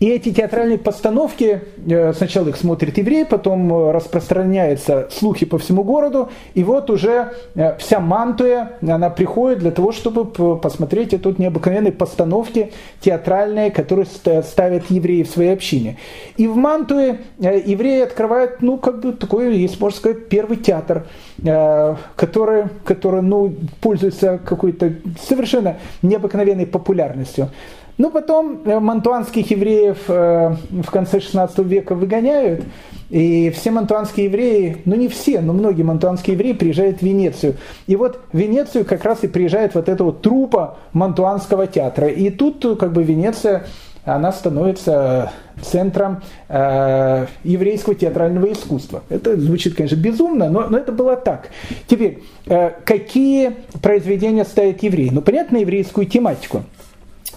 И 0.00 0.08
эти 0.08 0.32
театральные 0.32 0.78
постановки, 0.78 1.60
э, 1.86 2.12
сначала 2.14 2.48
их 2.48 2.56
смотрит 2.56 2.96
еврей, 2.96 3.26
потом 3.26 3.90
распространяются 3.90 5.08
слухи 5.10 5.44
по 5.44 5.58
всему 5.58 5.84
городу, 5.84 6.30
и 6.54 6.64
вот 6.64 6.90
уже 6.90 7.32
вся 7.78 8.00
Мантуя, 8.00 8.78
она 8.80 9.10
приходит 9.10 9.58
для 9.58 9.70
того, 9.70 9.92
чтобы 9.92 10.24
посмотреть 10.58 11.12
эти 11.12 11.40
необыкновенные 11.40 11.92
постановки 11.92 12.72
театральные, 13.00 13.70
которые 13.70 14.06
ставят 14.06 14.90
евреи 14.90 15.22
в 15.22 15.30
своей 15.30 15.52
общине. 15.52 15.98
И 16.36 16.46
в 16.46 16.56
Мантуе 16.56 17.20
евреи 17.38 18.02
открывают, 18.02 18.62
ну, 18.62 18.78
как 18.78 19.00
бы 19.00 19.12
такой, 19.12 19.56
если 19.56 19.80
можно 19.80 19.98
сказать, 19.98 20.28
первый 20.28 20.56
театр, 20.56 21.06
который, 21.42 22.64
который 22.84 23.22
ну, 23.22 23.52
пользуется 23.80 24.02
пользуется 24.02 24.38
какой-то 24.44 24.92
совершенно 25.20 25.76
необыкновенной 26.02 26.66
популярностью. 26.66 27.50
Но 27.98 28.10
потом 28.10 28.62
э, 28.64 28.80
мантуанских 28.80 29.50
евреев 29.50 29.98
э, 30.08 30.56
в 30.70 30.90
конце 30.90 31.20
16 31.20 31.58
века 31.58 31.94
выгоняют, 31.94 32.64
и 33.10 33.50
все 33.50 33.70
мантуанские 33.70 34.26
евреи, 34.26 34.78
ну 34.86 34.96
не 34.96 35.08
все, 35.08 35.40
но 35.40 35.52
многие 35.52 35.82
мантуанские 35.82 36.34
евреи 36.34 36.54
приезжают 36.54 36.98
в 36.98 37.02
Венецию. 37.02 37.56
И 37.86 37.96
вот 37.96 38.20
в 38.32 38.38
Венецию 38.38 38.86
как 38.86 39.04
раз 39.04 39.22
и 39.24 39.28
приезжает 39.28 39.74
вот 39.74 39.90
эта 39.90 40.02
вот 40.04 40.22
трупа 40.22 40.78
мантуанского 40.94 41.66
театра. 41.66 42.08
И 42.08 42.30
тут 42.30 42.78
как 42.78 42.92
бы 42.92 43.02
Венеция 43.02 43.66
она 44.04 44.32
становится 44.32 45.32
центром 45.60 46.22
э, 46.48 47.26
еврейского 47.44 47.94
театрального 47.94 48.50
искусства. 48.52 49.02
Это 49.08 49.36
звучит, 49.38 49.74
конечно, 49.74 49.96
безумно, 49.96 50.50
но, 50.50 50.68
но 50.68 50.78
это 50.78 50.92
было 50.92 51.16
так. 51.16 51.50
Теперь, 51.86 52.22
э, 52.46 52.70
какие 52.84 53.52
произведения 53.80 54.44
ставят 54.44 54.82
евреи? 54.82 55.10
Ну, 55.12 55.22
понятно, 55.22 55.58
еврейскую 55.58 56.06
тематику. 56.06 56.64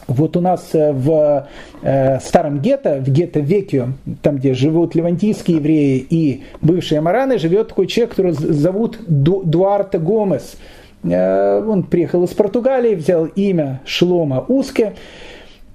Вот 0.07 0.37
у 0.37 0.41
нас 0.41 0.69
э, 0.73 0.91
в 0.91 1.47
э, 1.81 2.19
старом 2.19 2.59
гетто, 2.59 2.99
в 2.99 3.09
гетто 3.09 3.39
Векио, 3.39 3.89
там, 4.21 4.37
где 4.37 4.53
живут 4.53 4.95
левантийские 4.95 5.57
евреи 5.57 5.97
и 6.09 6.43
бывшие 6.61 6.99
амараны, 6.99 7.39
живет 7.39 7.69
такой 7.69 7.87
человек, 7.87 8.11
которого 8.11 8.33
зовут 8.33 8.99
Ду, 9.07 9.41
Дуарте 9.43 9.97
Гомес. 9.97 10.57
Э, 11.03 11.63
он 11.63 11.83
приехал 11.83 12.23
из 12.23 12.31
Португалии, 12.31 12.95
взял 12.95 13.25
имя 13.25 13.81
Шлома 13.85 14.45
Узке. 14.47 14.93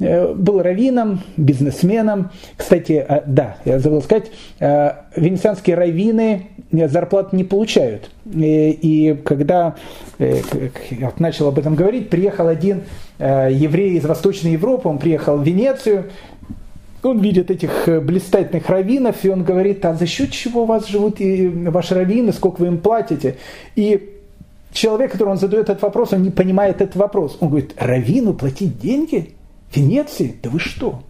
Э, 0.00 0.32
был 0.32 0.62
раввином, 0.62 1.20
бизнесменом. 1.36 2.30
Кстати, 2.56 3.04
э, 3.06 3.22
да, 3.26 3.56
я 3.66 3.78
забыл 3.78 4.00
сказать, 4.00 4.30
э, 4.58 4.92
венецианские 5.14 5.76
раввины 5.76 6.48
зарплат 6.72 7.34
не 7.34 7.44
получают. 7.44 8.10
И, 8.32 9.20
когда 9.24 9.74
я 10.18 11.12
начал 11.18 11.48
об 11.48 11.58
этом 11.58 11.74
говорить, 11.74 12.10
приехал 12.10 12.46
один 12.46 12.82
еврей 13.18 13.96
из 13.96 14.04
Восточной 14.04 14.52
Европы, 14.52 14.88
он 14.88 14.98
приехал 14.98 15.36
в 15.36 15.42
Венецию, 15.42 16.10
он 17.02 17.18
видит 17.18 17.50
этих 17.50 17.88
блистательных 17.88 18.68
раввинов, 18.68 19.24
и 19.24 19.30
он 19.30 19.42
говорит, 19.42 19.84
а 19.84 19.94
за 19.94 20.06
счет 20.06 20.30
чего 20.30 20.62
у 20.62 20.66
вас 20.66 20.86
живут 20.86 21.20
и 21.20 21.48
ваши 21.48 21.96
раввины, 21.96 22.32
сколько 22.32 22.60
вы 22.60 22.68
им 22.68 22.78
платите? 22.78 23.36
И 23.74 24.20
человек, 24.72 25.10
который 25.10 25.30
он 25.30 25.38
задает 25.38 25.68
этот 25.68 25.82
вопрос, 25.82 26.12
он 26.12 26.22
не 26.22 26.30
понимает 26.30 26.80
этот 26.80 26.94
вопрос. 26.94 27.36
Он 27.40 27.48
говорит, 27.48 27.74
раввину 27.76 28.32
платить 28.34 28.78
деньги? 28.78 29.34
Венеции? 29.74 30.36
Да 30.42 30.50
вы 30.50 30.58
что? 30.58 31.02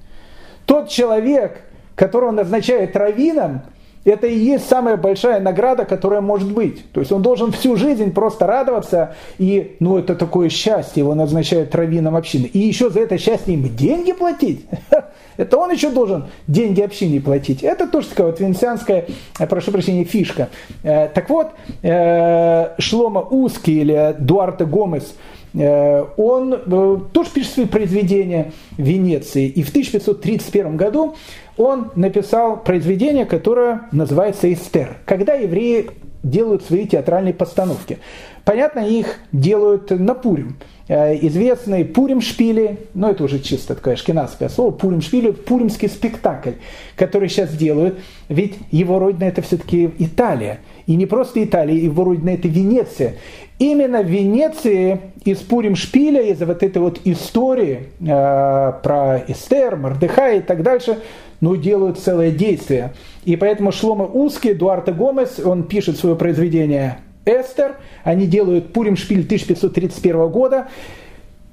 Тот 0.66 0.88
человек, 0.88 1.62
которого 1.94 2.30
назначает 2.30 2.96
раввином, 2.96 3.62
это 4.04 4.26
и 4.26 4.36
есть 4.36 4.66
самая 4.66 4.96
большая 4.96 5.40
награда, 5.40 5.84
которая 5.84 6.22
может 6.22 6.50
быть. 6.52 6.90
То 6.92 7.00
есть 7.00 7.12
он 7.12 7.20
должен 7.20 7.52
всю 7.52 7.76
жизнь 7.76 8.12
просто 8.12 8.46
радоваться, 8.46 9.14
и 9.38 9.76
ну, 9.78 9.98
это 9.98 10.14
такое 10.14 10.48
счастье, 10.48 11.00
его 11.00 11.14
назначают 11.14 11.74
раввином 11.74 12.16
общины. 12.16 12.46
И 12.46 12.58
еще 12.58 12.88
за 12.88 13.00
это 13.00 13.18
счастье 13.18 13.54
им 13.54 13.76
деньги 13.76 14.12
платить? 14.12 14.64
Это 15.36 15.56
он 15.56 15.70
еще 15.70 15.88
должен 15.88 16.26
деньги 16.48 16.82
общине 16.82 17.18
платить. 17.18 17.62
Это 17.62 17.86
тоже 17.86 18.08
такая 18.08 18.26
вот 18.26 18.40
венецианская, 18.40 19.06
э, 19.38 19.46
прошу 19.46 19.72
прощения, 19.72 20.04
фишка. 20.04 20.50
Э, 20.82 21.08
так 21.08 21.30
вот, 21.30 21.52
э, 21.82 22.74
Шлома 22.78 23.20
Узкий 23.20 23.80
или 23.80 24.14
Дуарте 24.18 24.66
Гомес, 24.66 25.14
он 25.54 27.08
тоже 27.12 27.30
пишет 27.30 27.52
свои 27.52 27.66
произведения 27.66 28.52
в 28.76 28.82
Венеции. 28.82 29.46
И 29.46 29.62
в 29.62 29.70
1531 29.70 30.76
году 30.76 31.16
он 31.56 31.90
написал 31.96 32.56
произведение, 32.62 33.26
которое 33.26 33.82
называется 33.92 34.52
«Эстер». 34.52 34.98
Когда 35.06 35.34
евреи 35.34 35.90
делают 36.22 36.64
свои 36.64 36.86
театральные 36.86 37.34
постановки. 37.34 37.98
Понятно, 38.44 38.80
их 38.80 39.18
делают 39.32 39.90
на 39.90 40.14
Пурим. 40.14 40.56
Э, 40.88 41.16
известный 41.26 41.84
Пурим 41.84 42.20
Шпили, 42.20 42.78
ну 42.94 43.10
это 43.10 43.24
уже 43.24 43.38
чисто 43.38 43.74
такое 43.74 43.96
шкинадское 43.96 44.48
слово, 44.48 44.70
Пурим 44.70 45.00
Шпили, 45.00 45.30
пуримский 45.30 45.88
спектакль, 45.88 46.52
который 46.96 47.28
сейчас 47.28 47.54
делают, 47.54 47.98
ведь 48.28 48.56
его 48.70 48.98
родина 48.98 49.24
это 49.24 49.42
все-таки 49.42 49.90
Италия. 49.98 50.60
И 50.86 50.96
не 50.96 51.06
просто 51.06 51.42
Италия, 51.42 51.76
его 51.76 52.04
родина 52.04 52.30
это 52.30 52.48
Венеция. 52.48 53.16
Именно 53.58 54.02
в 54.02 54.06
Венеции 54.06 55.00
из 55.24 55.38
Пурим 55.38 55.76
Шпиля, 55.76 56.22
из 56.22 56.40
вот 56.40 56.62
этой 56.62 56.78
вот 56.78 57.00
истории 57.04 57.88
э, 58.00 58.72
про 58.82 59.22
Эстер, 59.28 59.76
Мордыха 59.76 60.32
и 60.32 60.40
так 60.40 60.62
дальше, 60.62 60.98
ну, 61.40 61.56
делают 61.56 61.98
целое 61.98 62.30
действие. 62.30 62.94
И 63.24 63.36
поэтому 63.36 63.72
Шлома 63.72 64.04
Узкий, 64.04 64.52
Эдуарда 64.52 64.92
Гомес, 64.92 65.40
он 65.44 65.64
пишет 65.64 65.98
свое 65.98 66.16
произведение 66.16 66.98
Эстер. 67.26 67.76
Они 68.02 68.26
делают 68.26 68.72
Пурим 68.72 68.96
Шпиль 68.96 69.24
1531 69.24 70.28
года. 70.28 70.68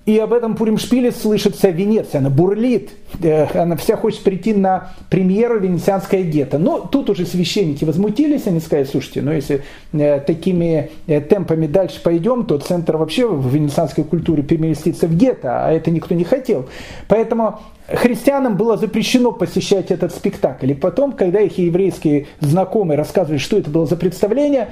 И 0.08 0.18
об 0.20 0.32
этом 0.32 0.56
Пуримшпиле 0.56 1.12
слышится 1.12 1.68
Венеция, 1.68 2.20
она 2.20 2.30
бурлит, 2.30 2.92
э, 3.22 3.44
она 3.60 3.76
вся 3.76 3.98
хочет 3.98 4.24
прийти 4.24 4.54
на 4.54 4.94
премьеру 5.10 5.60
«Венецианское 5.60 6.24
гетто». 6.24 6.58
Но 6.58 6.80
тут 6.80 7.10
уже 7.10 7.26
священники 7.26 7.84
возмутились, 7.84 8.48
они 8.48 8.62
сказали, 8.62 8.86
слушайте, 8.86 9.22
ну 9.22 9.34
если 9.34 9.64
э, 9.92 10.22
такими 10.22 10.92
э, 11.08 11.20
темпами 11.20 11.68
дальше 11.68 12.02
пойдем, 12.02 12.46
то 12.46 12.58
центр 12.58 12.96
вообще 12.96 13.28
в 13.28 13.54
венецианской 13.54 14.06
культуре 14.06 14.44
переместится 14.44 15.08
в 15.08 15.14
гетто, 15.14 15.66
а 15.66 15.74
это 15.74 15.92
никто 15.92 16.16
не 16.16 16.24
хотел. 16.24 16.70
Поэтому 17.10 17.60
христианам 17.90 18.56
было 18.56 18.78
запрещено 18.78 19.34
посещать 19.34 19.92
этот 19.92 20.14
спектакль. 20.14 20.72
И 20.72 20.74
потом, 20.74 21.12
когда 21.12 21.42
их 21.42 21.58
еврейские 21.58 22.28
знакомые 22.40 22.98
рассказывали, 22.98 23.40
что 23.40 23.58
это 23.58 23.70
было 23.70 23.86
за 23.86 23.98
представление, 23.98 24.70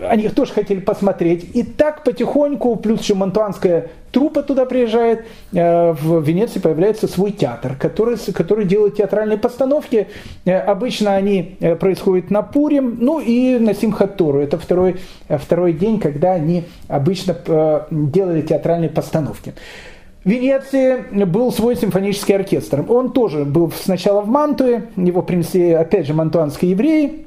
они 0.00 0.28
тоже 0.28 0.52
хотели 0.52 0.80
посмотреть. 0.80 1.50
И 1.54 1.62
так 1.62 2.04
потихоньку, 2.04 2.76
плюс 2.76 3.00
еще 3.00 3.14
монтуанская 3.14 3.90
трупа 4.12 4.42
туда 4.42 4.66
приезжает, 4.66 5.24
э, 5.52 5.92
в 5.92 6.22
Венеции 6.22 6.60
появляется 6.60 7.08
свой 7.08 7.32
театр, 7.32 7.76
который, 7.78 8.16
который 8.32 8.64
делает 8.64 8.96
театральные 8.96 9.38
постановки. 9.38 10.08
Э, 10.44 10.58
обычно 10.58 11.14
они 11.14 11.56
э, 11.60 11.74
происходят 11.76 12.30
на 12.30 12.42
Пурим, 12.42 12.98
ну 13.00 13.20
и 13.20 13.58
на 13.58 13.74
Симхатору. 13.74 14.38
Это 14.40 14.58
второй, 14.58 14.96
второй 15.28 15.72
день, 15.72 15.98
когда 15.98 16.32
они 16.32 16.64
обычно 16.88 17.36
делали 17.90 18.42
театральные 18.42 18.90
постановки. 18.90 19.54
В 20.24 20.28
Венеции 20.28 21.24
был 21.24 21.50
свой 21.50 21.74
симфонический 21.74 22.36
оркестр. 22.36 22.84
Он 22.88 23.12
тоже 23.12 23.44
был 23.44 23.72
сначала 23.72 24.20
в 24.20 24.28
Мантуе, 24.28 24.84
его 24.96 25.20
принесли, 25.20 25.72
опять 25.72 26.06
же, 26.06 26.14
мантуанские 26.14 26.70
евреи, 26.70 27.26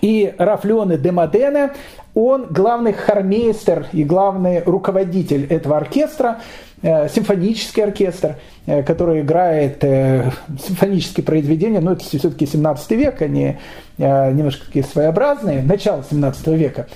и 0.00 0.34
Рафлёне 0.38 0.98
де 0.98 1.12
Модене, 1.12 1.72
он 2.16 2.46
главный 2.48 2.94
хормейстер 2.94 3.88
и 3.92 4.02
главный 4.02 4.62
руководитель 4.62 5.44
этого 5.50 5.76
оркестра, 5.76 6.38
э, 6.80 7.10
симфонический 7.10 7.84
оркестр, 7.84 8.36
э, 8.64 8.82
который 8.82 9.20
играет 9.20 9.84
э, 9.84 10.30
симфонические 10.66 11.24
произведения, 11.24 11.80
но 11.80 11.92
это 11.92 12.04
все-таки 12.04 12.46
17 12.46 12.90
век, 12.92 13.20
они 13.20 13.58
немножко 13.98 14.66
такие 14.66 14.84
своеобразные, 14.84 15.62
начало 15.62 16.04
17 16.10 16.48
века, 16.48 16.86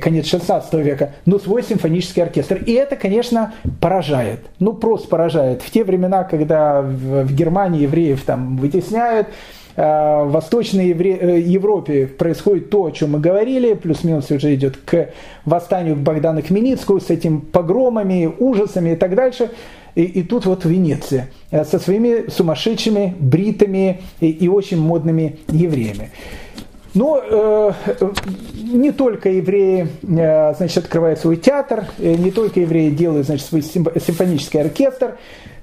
конец 0.00 0.26
16 0.26 0.72
века, 0.74 1.12
но 1.26 1.38
свой 1.38 1.62
симфонический 1.62 2.22
оркестр. 2.22 2.62
И 2.64 2.72
это, 2.72 2.96
конечно, 2.96 3.52
поражает. 3.78 4.40
Ну, 4.58 4.72
просто 4.72 5.06
поражает. 5.06 5.60
В 5.60 5.70
те 5.70 5.84
времена, 5.84 6.24
когда 6.24 6.80
в 6.80 7.30
Германии 7.30 7.82
евреев 7.82 8.22
там 8.22 8.56
вытесняют, 8.56 9.26
в 9.76 10.28
Восточной 10.30 10.90
э, 10.92 11.40
Европе 11.40 12.06
происходит 12.06 12.70
то, 12.70 12.86
о 12.86 12.90
чем 12.90 13.12
мы 13.12 13.20
говорили, 13.20 13.74
плюс-минус 13.74 14.30
уже 14.30 14.54
идет 14.54 14.78
к 14.78 15.10
восстанию 15.44 15.96
Богдана 15.96 16.40
Хмельницкого 16.40 16.98
с 16.98 17.10
этими 17.10 17.38
погромами, 17.38 18.32
ужасами 18.38 18.90
и 18.90 18.96
так 18.96 19.14
дальше. 19.14 19.50
И, 19.94 20.02
и 20.02 20.22
тут 20.22 20.46
вот 20.46 20.64
Венеция 20.64 21.28
э, 21.50 21.64
со 21.64 21.78
своими 21.78 22.30
сумасшедшими, 22.30 23.14
бритами 23.18 24.00
и, 24.20 24.30
и 24.30 24.48
очень 24.48 24.78
модными 24.78 25.38
евреями. 25.48 26.10
Но 26.96 27.20
э, 27.22 27.72
не 28.54 28.90
только 28.90 29.28
евреи 29.28 29.88
э, 30.02 30.54
значит, 30.54 30.78
открывают 30.78 31.18
свой 31.18 31.36
театр, 31.36 31.84
э, 31.98 32.14
не 32.14 32.30
только 32.30 32.60
евреи 32.60 32.88
делают 32.88 33.26
значит, 33.26 33.46
свой 33.46 33.60
симфонический 33.60 34.62
оркестр. 34.62 35.18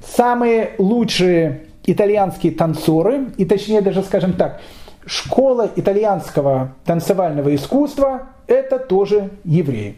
Самые 0.05 0.73
лучшие 0.77 1.61
итальянские 1.85 2.53
танцоры, 2.53 3.27
и 3.37 3.45
точнее 3.45 3.81
даже 3.81 4.03
скажем 4.03 4.33
так, 4.33 4.61
школа 5.05 5.69
итальянского 5.75 6.73
танцевального 6.85 7.53
искусства– 7.53 8.29
это 8.47 8.79
тоже 8.79 9.29
евреи. 9.43 9.95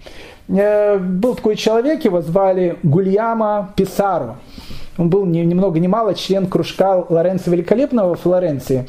Э, 0.48 0.98
был 0.98 1.36
такой 1.36 1.56
человек, 1.56 2.06
его 2.06 2.22
звали 2.22 2.78
Гульяма 2.84 3.74
Писаро. 3.76 4.38
Он 4.98 5.10
был 5.10 5.26
ни, 5.26 5.40
ни 5.40 5.54
много 5.54 5.80
ни 5.80 5.88
мало 5.88 6.14
член 6.14 6.48
кружка 6.48 7.06
Лоренцо 7.10 7.52
Великолепного 7.52 8.16
в 8.16 8.22
Флоренции. 8.22 8.88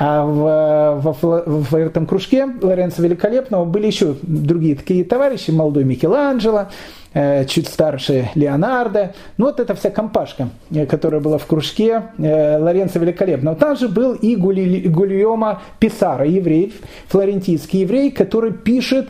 А 0.00 0.24
в, 0.24 1.12
в, 1.20 1.70
в 1.70 1.74
этом 1.74 2.06
кружке 2.06 2.48
Лоренцо 2.62 3.02
Великолепного 3.02 3.64
были 3.64 3.86
еще 3.86 4.16
другие 4.22 4.74
такие 4.74 5.04
товарищи, 5.04 5.50
молодой 5.50 5.84
Микеланджело, 5.84 6.68
Э, 7.12 7.44
чуть 7.44 7.66
старше 7.66 8.30
Леонардо. 8.36 9.14
Ну 9.36 9.46
вот 9.46 9.58
эта 9.58 9.74
вся 9.74 9.90
компашка, 9.90 10.50
э, 10.70 10.86
которая 10.86 11.20
была 11.20 11.38
в 11.38 11.46
кружке 11.46 12.04
э, 12.18 12.56
Лоренцо 12.56 13.00
Великолепного. 13.00 13.56
Там 13.56 13.76
же 13.76 13.88
был 13.88 14.14
и 14.14 14.36
Гульома 14.36 15.60
Писара, 15.80 16.24
еврей, 16.24 16.72
флорентийский 17.08 17.80
еврей, 17.80 18.12
который 18.12 18.52
пишет 18.52 19.08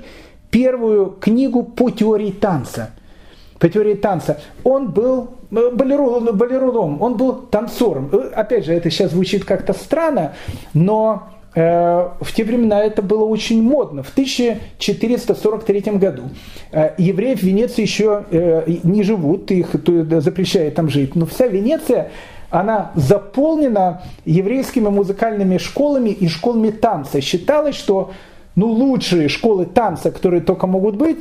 первую 0.51 1.11
книгу 1.11 1.63
по 1.63 1.91
теории 1.91 2.31
танца. 2.31 2.91
По 3.59 3.69
теории 3.69 3.95
танца. 3.95 4.41
Он 4.65 4.91
был 4.91 5.33
балероном, 5.51 7.03
он 7.03 7.17
был 7.17 7.33
танцором. 7.33 8.11
Опять 8.35 8.67
же, 8.67 8.73
это 8.73 8.91
сейчас 8.91 9.11
звучит 9.11 9.45
как-то 9.45 9.73
странно, 9.73 10.35
но 10.75 11.31
Э, 11.55 12.11
в 12.21 12.33
те 12.33 12.45
времена 12.45 12.81
это 12.81 13.03
было 13.03 13.25
очень 13.25 13.63
модно. 13.63 14.03
В 14.03 14.11
1443 14.11 15.81
году 15.99 16.31
э, 16.71 16.93
евреи 16.97 17.35
в 17.35 17.43
Венеции 17.43 17.83
еще 17.83 18.25
э, 18.31 18.63
не 18.85 19.03
живут, 19.03 19.51
их 19.51 19.75
запрещают 20.21 20.77
там 20.77 20.89
жить, 20.89 21.17
но 21.17 21.27
вся 21.27 21.49
Венеция 21.49 22.11
она 22.51 22.93
заполнена 22.95 24.03
еврейскими 24.25 24.89
музыкальными 24.89 25.59
школами 25.59 26.11
и 26.11 26.29
школами 26.29 26.71
танца. 26.71 27.21
Считалось, 27.21 27.77
что 27.77 28.13
ну, 28.57 28.69
лучшие 28.69 29.29
школы 29.29 29.67
танца, 29.67 30.11
которые 30.11 30.43
только 30.43 30.67
могут 30.67 30.97
быть, 30.97 31.19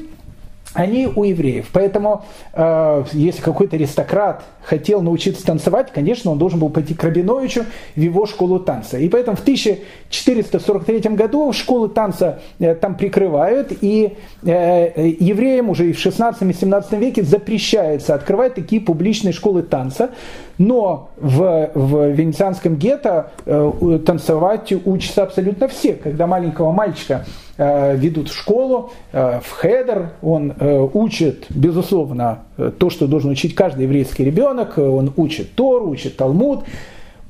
они 0.73 1.07
у 1.07 1.23
евреев. 1.23 1.67
Поэтому, 1.73 2.25
э, 2.53 3.03
если 3.13 3.41
какой-то 3.41 3.75
аристократ 3.75 4.43
хотел 4.61 5.01
научиться 5.01 5.43
танцевать, 5.43 5.91
конечно, 5.91 6.31
он 6.31 6.37
должен 6.37 6.59
был 6.59 6.69
пойти 6.69 6.93
к 6.93 7.03
Рабиновичу 7.03 7.65
в 7.95 7.99
его 7.99 8.27
школу 8.27 8.59
танца. 8.59 8.99
И 8.99 9.09
поэтому 9.09 9.35
в 9.35 9.41
1443 9.41 11.15
году 11.15 11.51
школы 11.53 11.89
танца 11.89 12.41
э, 12.59 12.75
там 12.75 12.95
прикрывают, 12.95 13.71
и 13.81 14.15
э, 14.43 15.15
евреям 15.19 15.69
уже 15.69 15.89
и 15.89 15.93
в 15.93 16.05
16-17 16.05 16.99
веке 16.99 17.23
запрещается 17.23 18.13
открывать 18.13 18.53
такие 18.53 18.81
публичные 18.81 19.33
школы 19.33 19.63
танца. 19.63 20.11
Но 20.59 21.09
в, 21.17 21.71
в 21.73 22.11
венецианском 22.11 22.75
гетто 22.75 23.31
э, 23.45 23.99
танцевать 24.05 24.71
учатся 24.85 25.23
абсолютно 25.23 25.67
все. 25.67 25.93
Когда 25.93 26.27
маленького 26.27 26.71
мальчика 26.71 27.25
Э, 27.61 27.93
ведут 27.93 28.29
в 28.29 28.37
школу, 28.37 28.89
э, 29.11 29.41
в 29.43 29.51
хедер, 29.51 30.11
он 30.21 30.53
э, 30.57 30.87
учит, 30.93 31.45
безусловно, 31.49 32.43
то, 32.77 32.89
что 32.89 33.05
должен 33.05 33.31
учить 33.31 33.53
каждый 33.53 33.81
еврейский 33.83 34.23
ребенок, 34.23 34.77
он 34.77 35.11
учит 35.17 35.55
Тору, 35.55 35.89
учит 35.89 36.15
Талмуд, 36.15 36.63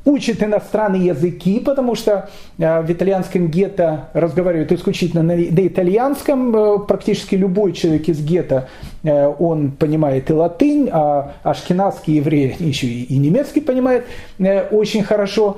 учит 0.10 0.44
иностранные 0.44 1.06
языки, 1.06 1.60
потому 1.60 1.96
что 1.96 2.30
в 2.58 2.92
итальянском 2.92 3.48
гетто 3.48 4.10
разговаривают 4.14 4.72
исключительно 4.72 5.24
на, 5.24 5.36
на 5.36 5.68
итальянском. 5.68 6.86
Практически 6.86 7.36
любой 7.36 7.74
человек 7.74 8.08
из 8.10 8.22
гетто, 8.22 8.68
он 9.04 9.72
понимает 9.72 10.30
и 10.30 10.34
латынь, 10.34 10.90
а 10.92 11.34
ашкенадские 11.44 12.18
евреи 12.18 12.56
еще 12.60 12.88
и 12.88 13.18
немецкий 13.18 13.62
понимают 13.62 14.06
очень 14.72 15.04
хорошо. 15.04 15.58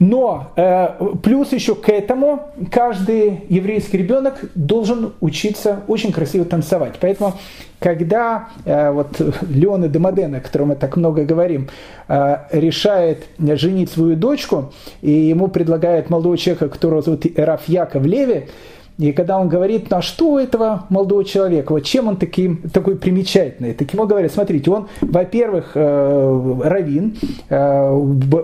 Но 0.00 0.50
э, 0.56 0.88
плюс 1.22 1.52
еще 1.52 1.76
к 1.76 1.88
этому 1.88 2.48
каждый 2.70 3.42
еврейский 3.48 3.96
ребенок 3.98 4.40
должен 4.54 5.12
учиться 5.20 5.80
очень 5.86 6.10
красиво 6.12 6.44
танцевать. 6.44 6.94
Поэтому, 7.00 7.34
когда 7.78 8.48
э, 8.64 8.90
вот 8.90 9.20
Леона 9.48 9.88
Демодена, 9.88 10.38
о 10.38 10.40
котором 10.40 10.68
мы 10.68 10.74
так 10.74 10.96
много 10.96 11.24
говорим, 11.24 11.68
э, 12.08 12.38
решает 12.50 13.24
женить 13.38 13.90
свою 13.90 14.16
дочку, 14.16 14.72
и 15.00 15.12
ему 15.12 15.46
предлагает 15.46 16.10
молодого 16.10 16.36
человека, 16.36 16.68
которого 16.68 17.00
зовут 17.00 17.24
Раф 17.36 17.68
Яков 17.68 18.04
Леви, 18.04 18.48
и 18.98 19.12
когда 19.12 19.38
он 19.40 19.48
говорит, 19.48 19.90
ну 19.90 19.96
а 19.96 20.02
что 20.02 20.32
у 20.32 20.38
этого 20.38 20.86
молодого 20.88 21.24
человека, 21.24 21.72
вот 21.72 21.80
чем 21.80 22.08
он 22.08 22.16
таким, 22.16 22.68
такой 22.72 22.96
примечательный? 22.96 23.74
Так 23.74 23.92
ему 23.92 24.06
говорят, 24.06 24.32
смотрите, 24.32 24.70
он, 24.70 24.88
во-первых, 25.00 25.72
э, 25.74 26.60
раввин, 26.62 27.16
э, 27.48 27.96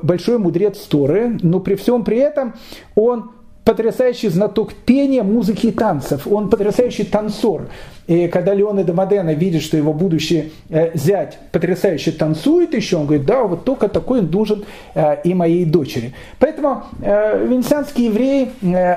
большой 0.03 0.39
мудрец 0.39 0.79
Торы, 0.79 1.39
но 1.43 1.61
при 1.61 1.77
всем 1.77 2.03
при 2.03 2.19
этом 2.19 2.55
он 2.97 3.31
потрясающий 3.65 4.29
знаток 4.29 4.73
пения, 4.73 5.23
музыки 5.23 5.67
и 5.67 5.71
танцев. 5.71 6.27
Он 6.27 6.49
потрясающий 6.51 7.05
танцор. 7.05 7.69
И 8.07 8.27
когда 8.29 8.55
Леон 8.55 8.81
и 8.81 8.93
Модена 8.93 9.35
видит, 9.35 9.63
что 9.63 9.77
его 9.77 9.93
будущий 9.93 10.53
э, 10.69 10.91
зять 10.95 11.39
потрясающе 11.53 12.13
танцует 12.13 12.75
еще, 12.75 12.97
он 12.97 13.07
говорит, 13.07 13.27
да, 13.27 13.45
вот 13.45 13.65
только 13.65 13.89
такой 13.89 14.21
он 14.21 14.27
должен 14.27 14.65
э, 14.95 15.19
и 15.23 15.35
моей 15.35 15.65
дочери. 15.65 16.15
Поэтому 16.39 16.85
э, 17.03 17.47
венецианские 17.47 18.07
евреи, 18.07 18.49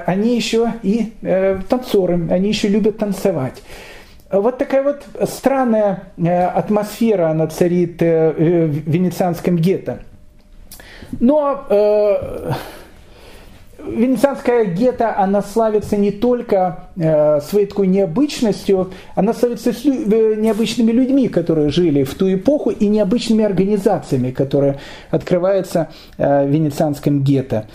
они 0.07 0.35
еще 0.35 0.73
и 0.81 1.11
танцоры, 1.69 2.27
они 2.31 2.47
еще 2.47 2.69
любят 2.69 2.97
танцевать. 2.97 3.61
Вот 4.31 4.57
такая 4.57 4.81
вот 4.81 5.03
странная 5.29 6.07
атмосфера, 6.55 7.29
она 7.29 7.45
царит 7.47 8.01
в 8.01 8.89
венецианском 8.89 9.57
гетто. 9.57 9.99
Но 11.19 11.65
Венецианская 13.85 14.63
гетто, 14.65 15.17
она 15.17 15.41
славится 15.41 15.97
не 15.97 16.11
только 16.11 16.87
э, 16.95 17.41
своей 17.41 17.65
такой 17.65 17.87
необычностью, 17.87 18.91
она 19.13 19.33
славится 19.33 19.71
э, 19.71 20.35
необычными 20.35 20.91
людьми, 20.91 21.27
которые 21.27 21.69
жили 21.69 22.03
в 22.03 22.13
ту 22.15 22.33
эпоху, 22.33 22.69
и 22.69 22.87
необычными 22.87 23.43
организациями, 23.43 24.31
которые 24.31 24.79
открываются 25.11 25.89
э, 26.17 26.45
в 26.45 26.49
венецианском 26.49 27.23
гетто. 27.23 27.67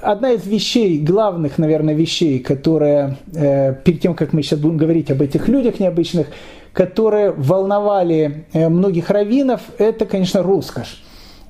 Одна 0.00 0.32
из 0.32 0.46
вещей, 0.46 1.00
главных, 1.00 1.58
наверное, 1.58 1.94
вещей, 1.94 2.38
которые, 2.38 3.16
э, 3.34 3.74
перед 3.74 4.00
тем, 4.00 4.14
как 4.14 4.32
мы 4.32 4.42
сейчас 4.42 4.60
будем 4.60 4.76
говорить 4.76 5.10
об 5.10 5.20
этих 5.20 5.48
людях 5.48 5.80
необычных, 5.80 6.28
которые 6.72 7.32
волновали 7.32 8.46
многих 8.54 9.10
раввинов, 9.10 9.62
это, 9.78 10.06
конечно, 10.06 10.42
роскошь. 10.42 11.02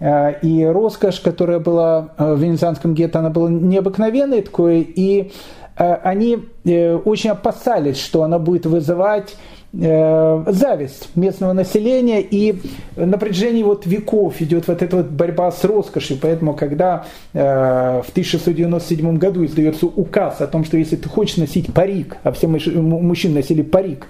Э, 0.02 0.34
и 0.42 0.64
роскошь, 0.64 1.20
которая 1.20 1.60
была 1.60 2.08
э, 2.18 2.34
в 2.34 2.40
венецианском 2.40 2.92
гетто, 2.92 3.20
она 3.20 3.30
была 3.30 3.48
необыкновенной 3.48 4.42
такой, 4.42 4.80
и 4.80 5.30
э, 5.78 5.94
они 6.02 6.38
очень 6.64 7.30
опасались, 7.30 7.98
что 7.98 8.22
она 8.22 8.38
будет 8.38 8.66
вызывать 8.66 9.36
зависть 9.72 11.08
местного 11.16 11.54
населения, 11.54 12.20
и 12.20 12.60
на 12.94 13.16
протяжении 13.16 13.62
вот 13.62 13.86
веков 13.86 14.42
идет 14.42 14.68
вот 14.68 14.82
эта 14.82 14.98
вот 14.98 15.06
борьба 15.06 15.50
с 15.50 15.64
роскошью, 15.64 16.18
поэтому 16.20 16.52
когда 16.52 17.06
в 17.32 18.04
1697 18.10 19.16
году 19.16 19.46
издается 19.46 19.86
указ 19.86 20.42
о 20.42 20.46
том, 20.46 20.66
что 20.66 20.76
если 20.76 20.96
ты 20.96 21.08
хочешь 21.08 21.38
носить 21.38 21.72
парик, 21.72 22.18
а 22.22 22.32
все 22.32 22.48
мужчины 22.48 23.36
носили 23.36 23.62
парик, 23.62 24.08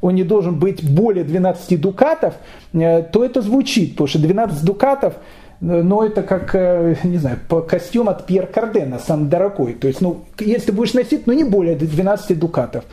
он 0.00 0.14
не 0.14 0.24
должен 0.24 0.58
быть 0.58 0.82
более 0.82 1.24
12 1.24 1.80
дукатов, 1.80 2.34
э, 2.72 3.02
то 3.02 3.24
это 3.24 3.42
звучит, 3.42 3.92
потому 3.92 4.08
что 4.08 4.18
12 4.18 4.64
дукатов 4.64 5.14
э, 5.60 5.82
но 5.82 6.04
это 6.04 6.22
как, 6.22 6.54
не 7.04 7.18
знаю, 7.18 7.38
костюм 7.68 8.08
от 8.08 8.26
Пьер 8.26 8.46
Кардена, 8.46 8.98
самый 8.98 9.28
дорогой. 9.28 9.74
То 9.74 9.88
есть, 9.88 10.00
ну, 10.00 10.24
если 10.38 10.72
будешь 10.72 10.94
носить, 10.94 11.26
ну, 11.26 11.32
не 11.32 11.44
более 11.44 11.76
12 11.76 12.38
дукатов. 12.38 12.84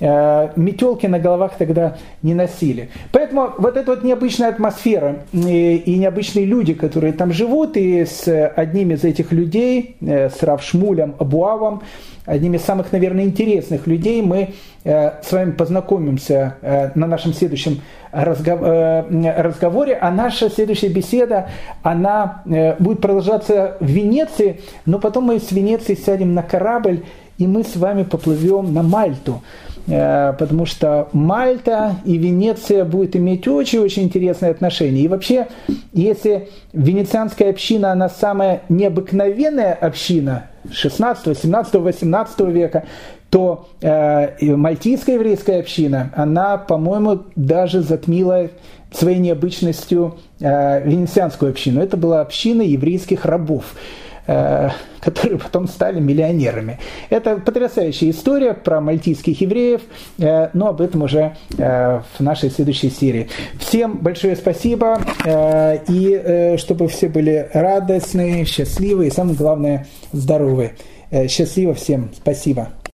Метелки 0.00 1.06
на 1.06 1.18
головах 1.18 1.52
тогда 1.56 1.96
не 2.22 2.34
носили. 2.34 2.90
Поэтому 3.12 3.50
вот 3.58 3.76
эта 3.76 3.92
вот 3.92 4.04
необычная 4.04 4.48
атмосфера 4.48 5.18
и, 5.32 5.76
и 5.76 5.98
необычные 5.98 6.44
люди, 6.44 6.74
которые 6.74 7.12
там 7.12 7.32
живут, 7.32 7.76
и 7.76 8.04
с 8.04 8.28
одним 8.56 8.90
из 8.90 9.04
этих 9.04 9.32
людей, 9.32 9.96
с 10.00 10.42
Равшмулем 10.42 11.14
Абуавом, 11.18 11.82
одним 12.26 12.54
из 12.54 12.62
самых, 12.62 12.92
наверное, 12.92 13.24
интересных 13.24 13.86
людей 13.86 14.22
мы 14.22 14.54
э, 14.84 15.22
с 15.22 15.32
вами 15.32 15.52
познакомимся 15.52 16.56
э, 16.62 16.90
на 16.94 17.06
нашем 17.06 17.34
следующем 17.34 17.80
э, 18.12 18.22
разговоре, 18.22 19.94
а 19.94 20.10
наша 20.10 20.50
следующая 20.50 20.88
беседа, 20.88 21.50
она 21.82 22.42
будет 22.78 23.00
продолжаться 23.00 23.76
в 23.80 23.86
Венеции, 23.86 24.60
но 24.86 24.98
потом 24.98 25.24
мы 25.24 25.38
с 25.38 25.50
Венеции 25.52 25.94
сядем 25.94 26.34
на 26.34 26.42
корабль, 26.42 27.02
и 27.38 27.46
мы 27.46 27.64
с 27.64 27.76
вами 27.76 28.04
поплывем 28.04 28.72
на 28.72 28.82
Мальту 28.82 29.42
потому 29.86 30.66
что 30.66 31.08
Мальта 31.12 31.96
и 32.04 32.16
Венеция 32.16 32.84
будут 32.84 33.16
иметь 33.16 33.46
очень-очень 33.46 34.04
интересные 34.04 34.50
отношения. 34.50 35.02
И 35.02 35.08
вообще, 35.08 35.48
если 35.92 36.48
венецианская 36.72 37.50
община, 37.50 37.92
она 37.92 38.08
самая 38.08 38.62
необыкновенная 38.68 39.74
община 39.74 40.46
16, 40.70 41.38
17, 41.38 41.74
18 41.74 42.40
века, 42.40 42.84
то 43.30 43.68
э, 43.80 44.54
мальтийская 44.54 45.16
еврейская 45.16 45.58
община, 45.58 46.12
она, 46.14 46.56
по-моему, 46.56 47.24
даже 47.34 47.82
затмила 47.82 48.48
своей 48.92 49.18
необычностью 49.18 50.18
э, 50.38 50.88
венецианскую 50.88 51.50
общину. 51.50 51.82
Это 51.82 51.96
была 51.96 52.20
община 52.20 52.62
еврейских 52.62 53.24
рабов. 53.24 53.64
Э, 54.26 54.70
которые 55.00 55.38
потом 55.38 55.68
стали 55.68 56.00
миллионерами. 56.00 56.78
Это 57.10 57.36
потрясающая 57.36 58.08
история 58.08 58.54
про 58.54 58.80
мальтийских 58.80 59.38
евреев, 59.38 59.82
э, 60.18 60.48
но 60.54 60.68
об 60.68 60.80
этом 60.80 61.02
уже 61.02 61.36
э, 61.58 62.00
в 62.18 62.20
нашей 62.20 62.48
следующей 62.48 62.88
серии. 62.88 63.28
Всем 63.58 63.98
большое 63.98 64.34
спасибо, 64.34 64.98
и 65.26 66.54
чтобы 66.56 66.88
все 66.88 67.08
были 67.08 67.50
радостные, 67.52 68.46
счастливые 68.46 69.08
и, 69.08 69.12
самое 69.12 69.36
главное, 69.36 69.86
здоровые. 70.12 70.72
Счастливо 71.28 71.74
всем, 71.74 72.10
спасибо. 72.16 72.74